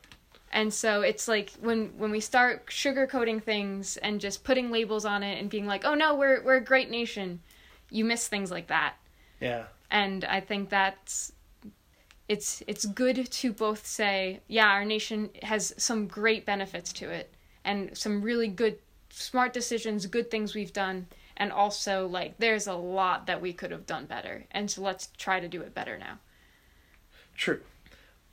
And 0.51 0.73
so 0.73 1.01
it's 1.01 1.27
like 1.27 1.51
when 1.59 1.97
when 1.97 2.11
we 2.11 2.19
start 2.19 2.67
sugarcoating 2.67 3.41
things 3.43 3.97
and 3.97 4.19
just 4.19 4.43
putting 4.43 4.71
labels 4.71 5.05
on 5.05 5.23
it 5.23 5.39
and 5.39 5.49
being 5.49 5.65
like, 5.67 5.85
"Oh 5.85 5.93
no, 5.95 6.15
we're 6.15 6.41
we're 6.43 6.57
a 6.57 6.61
great 6.63 6.89
nation." 6.89 7.41
You 7.89 8.05
miss 8.05 8.27
things 8.27 8.51
like 8.51 8.67
that. 8.67 8.95
yeah, 9.39 9.65
And 9.91 10.25
I 10.25 10.39
think 10.41 10.69
that's 10.69 11.33
it's 12.27 12.63
it's 12.67 12.85
good 12.85 13.31
to 13.31 13.53
both 13.53 13.85
say, 13.87 14.41
"Yeah, 14.47 14.67
our 14.69 14.85
nation 14.85 15.31
has 15.43 15.73
some 15.77 16.07
great 16.07 16.45
benefits 16.45 16.93
to 16.93 17.09
it 17.09 17.33
and 17.65 17.97
some 17.97 18.21
really 18.21 18.47
good 18.47 18.79
smart 19.11 19.53
decisions, 19.53 20.05
good 20.07 20.31
things 20.31 20.55
we've 20.55 20.73
done." 20.73 21.07
And 21.37 21.51
also 21.51 22.07
like 22.07 22.37
there's 22.39 22.67
a 22.67 22.73
lot 22.75 23.27
that 23.27 23.41
we 23.41 23.53
could 23.53 23.71
have 23.71 23.85
done 23.87 24.05
better. 24.05 24.45
And 24.51 24.69
so 24.71 24.81
let's 24.81 25.07
try 25.17 25.39
to 25.39 25.47
do 25.47 25.61
it 25.61 25.73
better 25.75 25.97
now. 25.97 26.19
True. 27.39 27.61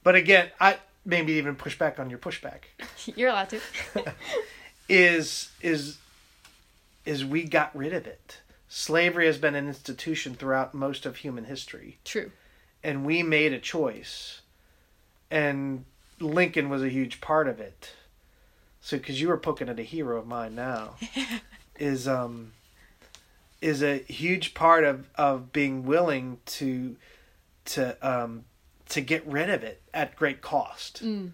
But 0.03 0.15
again, 0.17 0.51
I 0.61 0.77
maybe 1.05 1.35
even 1.35 1.55
push 1.57 1.79
back 1.79 1.99
on 2.01 2.11
your 2.11 2.19
pushback 2.19 2.61
You're 3.17 3.31
allowed 3.31 3.51
to. 3.51 3.61
is 4.89 5.51
is 5.63 5.99
is 7.05 7.25
we 7.25 7.45
got 7.45 7.75
rid 7.77 7.93
of 7.95 8.07
it. 8.07 8.41
Slavery 8.69 9.27
has 9.27 9.39
been 9.39 9.55
an 9.55 9.69
institution 9.69 10.35
throughout 10.35 10.75
most 10.75 11.07
of 11.07 11.17
human 11.19 11.45
history. 11.45 11.99
True. 12.05 12.31
and 12.83 13.05
we 13.07 13.23
made 13.23 13.53
a 13.53 13.59
choice 13.61 14.43
and 15.31 15.85
lincoln 16.21 16.69
was 16.69 16.83
a 16.83 16.89
huge 16.89 17.21
part 17.21 17.49
of 17.49 17.61
it 17.61 17.93
so 18.81 18.97
because 18.97 19.21
you 19.21 19.29
were 19.29 19.37
poking 19.39 19.69
at 19.69 19.79
a 19.79 19.83
hero 19.83 20.19
of 20.19 20.27
mine 20.27 20.55
now 20.55 20.95
is 21.79 22.07
um 22.07 22.53
is 23.61 23.83
a 23.83 23.99
huge 24.09 24.55
part 24.55 24.85
of 24.85 25.09
of 25.17 25.53
being 25.53 25.85
willing 25.85 26.39
to 26.47 26.97
to 27.65 27.97
um 28.07 28.45
to 28.91 29.01
get 29.01 29.27
rid 29.27 29.51
of 29.51 29.63
it 29.65 29.81
at 29.93 30.17
great 30.17 30.41
cost. 30.41 31.03
Mm. 31.05 31.31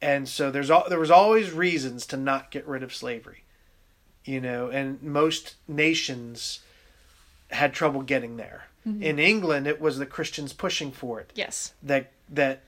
and 0.00 0.28
so 0.28 0.50
there's 0.50 0.70
al- 0.70 0.88
there 0.88 0.98
was 0.98 1.10
always 1.10 1.50
reasons 1.50 2.06
to 2.06 2.16
not 2.16 2.50
get 2.50 2.66
rid 2.66 2.82
of 2.82 2.94
slavery 2.94 3.42
you 4.24 4.40
know 4.40 4.68
and 4.68 5.02
most 5.02 5.56
nations 5.66 6.60
had 7.50 7.72
trouble 7.72 8.02
getting 8.02 8.36
there. 8.36 8.64
In 8.84 9.18
england 9.18 9.66
it 9.66 9.80
was 9.82 9.98
the 9.98 10.06
christians 10.06 10.54
pushing 10.54 10.92
for 10.92 11.20
it 11.20 11.30
Yes. 11.34 11.74
that 11.82 12.10
that 12.30 12.62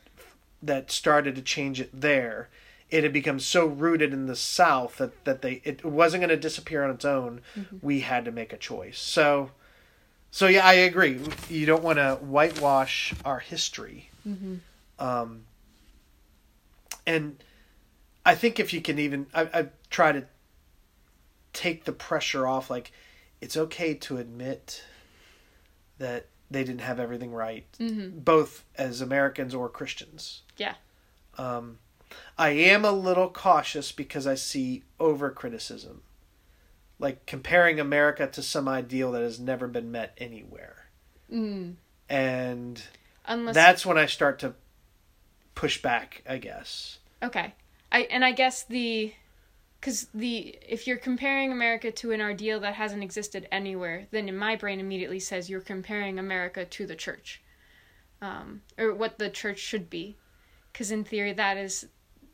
that 0.62 0.90
started 0.90 1.34
to 1.36 1.40
change 1.42 1.80
it 1.80 1.88
there. 1.98 2.50
It 2.90 3.04
had 3.04 3.12
become 3.14 3.40
so 3.40 3.64
rooted 3.64 4.12
in 4.12 4.26
the 4.26 4.36
south 4.36 4.98
that, 4.98 5.24
that 5.24 5.40
they 5.40 5.62
it 5.64 5.82
wasn't 5.82 6.20
going 6.20 6.28
to 6.28 6.36
disappear 6.36 6.84
on 6.84 6.90
its 6.90 7.06
own. 7.06 7.40
We 7.80 8.00
had 8.00 8.26
to 8.26 8.30
make 8.32 8.52
a 8.52 8.58
choice. 8.58 8.98
So 8.98 9.52
so 10.30 10.46
yeah 10.46 10.66
i 10.66 10.74
agree. 10.74 11.18
You 11.48 11.64
don't 11.64 11.82
want 11.82 11.98
to 11.98 12.16
whitewash 12.20 13.14
our 13.24 13.38
history 13.38 14.09
um 14.98 15.44
and 17.06 17.42
i 18.26 18.34
think 18.34 18.58
if 18.60 18.72
you 18.72 18.80
can 18.80 18.98
even 18.98 19.26
i, 19.34 19.42
I 19.42 19.66
try 19.90 20.12
to 20.12 20.26
take 21.52 21.84
the 21.84 21.92
pressure 21.92 22.46
off 22.46 22.70
like 22.70 22.92
it's 23.40 23.56
okay 23.56 23.94
to 23.94 24.18
admit 24.18 24.84
that 25.98 26.26
they 26.50 26.62
didn't 26.64 26.80
have 26.82 27.00
everything 27.00 27.32
right 27.32 27.66
Mm-hmm. 27.78 28.18
both 28.20 28.64
as 28.76 29.00
Americans 29.00 29.54
or 29.54 29.68
Christians. 29.68 30.42
Yeah. 30.56 30.74
Um, 31.38 31.78
I 32.36 32.50
am 32.50 32.84
a 32.84 32.90
little 32.92 33.28
cautious 33.30 33.92
because 33.92 34.26
I 34.26 34.34
see 34.34 34.82
over 34.98 35.30
criticism, 35.30 36.02
like 36.98 37.24
comparing 37.24 37.78
America 37.78 38.26
to 38.26 38.42
some 38.42 38.66
ideal 38.68 39.12
that 39.12 39.22
has 39.22 39.38
never 39.38 39.68
been 39.68 39.90
met 39.92 40.12
anywhere, 40.18 40.86
Mm. 41.32 41.74
and 42.08 42.82
Unless 43.26 43.54
that's 43.54 43.86
when 43.86 43.98
I 43.98 44.06
start 44.06 44.38
to 44.40 44.54
push 45.54 45.80
back. 45.82 46.22
I 46.28 46.38
guess. 46.38 46.98
Okay. 47.22 47.54
I 47.92 48.02
and 48.02 48.24
I 48.24 48.32
guess 48.32 48.62
the 48.64 49.14
cuz 49.80 50.08
the 50.14 50.58
if 50.66 50.86
you're 50.86 50.96
comparing 50.98 51.52
America 51.52 51.90
to 51.90 52.12
an 52.12 52.20
ideal 52.20 52.60
that 52.60 52.74
hasn't 52.74 53.02
existed 53.02 53.48
anywhere, 53.52 54.06
then 54.10 54.28
in 54.28 54.36
my 54.36 54.56
brain 54.56 54.80
immediately 54.80 55.20
says 55.20 55.50
you're 55.50 55.60
comparing 55.60 56.18
America 56.18 56.64
to 56.64 56.86
the 56.86 56.96
church. 56.96 57.40
Um 58.22 58.62
or 58.78 58.94
what 58.94 59.18
the 59.18 59.30
church 59.30 59.58
should 59.58 59.90
be. 59.90 60.16
Cuz 60.72 60.90
in 60.90 61.04
theory 61.04 61.32
that 61.32 61.56
is 61.56 61.88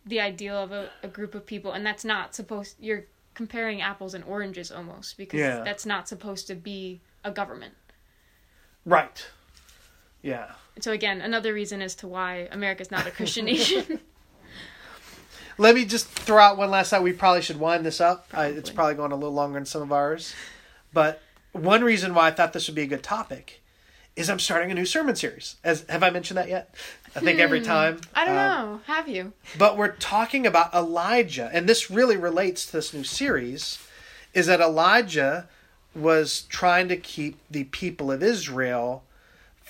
the 0.05 0.21
ideal 0.21 0.57
of 0.57 0.71
a, 0.71 0.91
a 1.03 1.09
group 1.09 1.35
of 1.35 1.47
people 1.47 1.73
and 1.73 1.85
that's 1.85 2.05
not 2.05 2.35
supposed 2.35 2.77
you're 2.79 3.07
comparing 3.35 3.83
apples 3.83 4.15
and 4.15 4.25
oranges 4.25 4.71
almost 4.73 5.17
because 5.19 5.39
Yeah. 5.41 5.63
that's 5.63 5.85
not 5.85 6.09
supposed 6.09 6.47
to 6.47 6.55
be 6.55 7.01
a 7.25 7.31
government. 7.31 7.75
Right. 8.85 9.27
Yeah. 10.23 10.53
So 10.81 10.93
again, 10.93 11.21
another 11.21 11.53
reason 11.55 11.81
as 11.83 11.95
to 11.97 12.07
why 12.09 12.49
America's 12.53 12.91
not 12.91 13.07
a 13.07 13.11
Christian 13.11 13.45
nation. 13.53 14.01
Let 15.59 15.75
me 15.75 15.87
just 15.87 16.07
throw 16.07 16.39
out 16.39 16.59
one 16.59 16.71
last 16.71 16.91
thought. 16.91 17.03
We 17.03 17.13
probably 17.13 17.41
should 17.43 17.59
wind 17.59 17.87
this 17.87 18.01
up. 18.01 18.27
I, 18.33 18.47
it's 18.49 18.69
Probably. 18.71 18.75
probably 18.75 18.95
going 18.97 19.13
a 19.13 19.17
little 19.17 19.33
longer 19.35 19.59
than 19.59 19.65
some 19.67 19.81
of 19.83 19.91
ours. 19.91 20.35
But 20.93 21.23
one 21.53 21.83
reason 21.83 22.15
why 22.15 22.29
I 22.29 22.31
thought 22.31 22.53
this 22.53 22.67
would 22.69 22.75
be 22.75 22.83
a 22.83 22.87
good 22.87 23.03
topic 23.03 23.63
is 24.17 24.29
I'm 24.29 24.39
starting 24.39 24.71
a 24.71 24.75
new 24.75 24.85
sermon 24.85 25.17
series. 25.17 25.57
As 25.65 25.85
have 25.89 26.03
I 26.03 26.11
mentioned 26.11 26.37
that 26.39 26.49
yet? 26.49 26.75
I 27.15 27.21
think 27.21 27.39
every 27.41 27.63
time. 27.63 28.01
I 28.15 28.25
don't 28.27 28.37
Um, 28.37 28.67
know. 28.73 28.81
Have 28.87 29.09
you? 29.09 29.33
But 29.59 29.79
we're 29.79 29.93
talking 29.93 30.47
about 30.47 30.75
Elijah, 30.75 31.51
and 31.53 31.67
this 31.67 31.91
really 31.91 32.17
relates 32.19 32.67
to 32.67 32.73
this 32.73 32.93
new 32.93 33.05
series. 33.05 33.79
Is 34.35 34.47
that 34.47 34.61
Elijah 34.61 35.49
was 35.95 36.43
trying 36.43 36.89
to 36.89 36.97
keep 36.99 37.39
the 37.51 37.65
people 37.65 38.13
of 38.13 38.23
Israel 38.23 39.03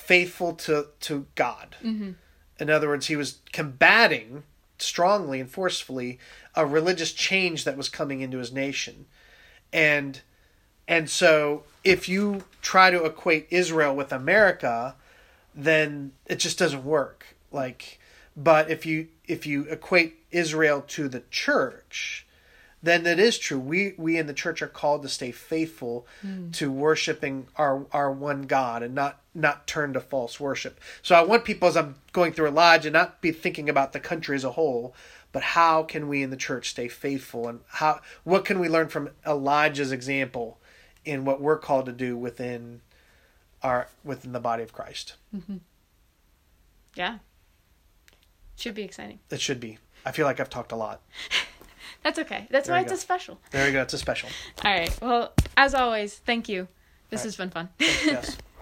faithful 0.06 0.54
to 0.54 0.86
to 1.00 1.26
God. 1.34 1.76
Mm-hmm. 1.82 2.12
In 2.58 2.70
other 2.70 2.88
words, 2.88 3.06
he 3.06 3.16
was 3.16 3.38
combating 3.52 4.44
strongly 4.78 5.40
and 5.40 5.50
forcefully 5.50 6.18
a 6.54 6.64
religious 6.64 7.12
change 7.12 7.64
that 7.64 7.76
was 7.76 7.88
coming 7.88 8.20
into 8.20 8.38
his 8.38 8.52
nation, 8.52 9.06
and 9.72 10.20
and 10.86 11.10
so 11.10 11.64
if 11.82 12.08
you 12.08 12.44
try 12.62 12.90
to 12.90 13.04
equate 13.04 13.48
Israel 13.50 13.94
with 13.94 14.12
America, 14.12 14.94
then 15.54 16.12
it 16.26 16.36
just 16.36 16.58
doesn't 16.58 16.84
work. 16.84 17.26
Like, 17.50 17.98
but 18.36 18.70
if 18.70 18.86
you 18.86 19.08
if 19.26 19.46
you 19.46 19.62
equate 19.64 20.24
Israel 20.30 20.82
to 20.88 21.08
the 21.08 21.22
church, 21.30 22.25
then 22.82 23.06
it 23.06 23.18
is 23.18 23.38
true. 23.38 23.58
We 23.58 23.94
we 23.96 24.18
in 24.18 24.26
the 24.26 24.34
church 24.34 24.62
are 24.62 24.68
called 24.68 25.02
to 25.02 25.08
stay 25.08 25.32
faithful 25.32 26.06
to 26.52 26.70
worshiping 26.70 27.48
our 27.56 27.86
our 27.92 28.12
one 28.12 28.42
God 28.42 28.82
and 28.82 28.94
not 28.94 29.20
not 29.34 29.66
turn 29.66 29.92
to 29.94 30.00
false 30.00 30.38
worship. 30.38 30.80
So 31.02 31.14
I 31.14 31.22
want 31.22 31.44
people 31.44 31.68
as 31.68 31.76
I'm 31.76 31.96
going 32.12 32.32
through 32.32 32.48
Elijah 32.48 32.90
not 32.90 33.20
be 33.20 33.32
thinking 33.32 33.68
about 33.68 33.92
the 33.92 34.00
country 34.00 34.36
as 34.36 34.44
a 34.44 34.52
whole, 34.52 34.94
but 35.32 35.42
how 35.42 35.82
can 35.82 36.08
we 36.08 36.22
in 36.22 36.30
the 36.30 36.36
church 36.36 36.70
stay 36.70 36.88
faithful 36.88 37.48
and 37.48 37.60
how 37.66 38.00
what 38.24 38.44
can 38.44 38.58
we 38.58 38.68
learn 38.68 38.88
from 38.88 39.10
Elijah's 39.26 39.92
example 39.92 40.58
in 41.04 41.24
what 41.24 41.40
we're 41.40 41.58
called 41.58 41.86
to 41.86 41.92
do 41.92 42.16
within 42.16 42.82
our 43.62 43.88
within 44.04 44.32
the 44.32 44.40
body 44.40 44.62
of 44.62 44.72
Christ. 44.72 45.14
Mm-hmm. 45.34 45.56
Yeah. 46.94 47.18
Should 48.56 48.74
be 48.74 48.82
exciting. 48.82 49.20
It 49.30 49.40
should 49.40 49.60
be. 49.60 49.78
I 50.04 50.12
feel 50.12 50.26
like 50.26 50.40
I've 50.40 50.50
talked 50.50 50.72
a 50.72 50.76
lot. 50.76 51.00
That's 52.06 52.20
okay. 52.20 52.46
That's 52.52 52.68
There 52.68 52.76
why 52.76 52.82
it's 52.82 52.92
a 52.92 52.96
special. 52.96 53.40
There 53.50 53.66
you 53.66 53.72
go. 53.72 53.82
It's 53.82 53.92
a 53.92 53.98
special. 53.98 54.28
All 54.64 54.70
right. 54.72 54.96
Well, 55.02 55.32
as 55.56 55.74
always, 55.74 56.14
thank 56.14 56.48
you. 56.48 56.68
This 57.10 57.18
right. 57.18 57.24
has 57.24 57.36
been 57.36 57.50
fun. 57.50 57.68
yes. 57.80 58.36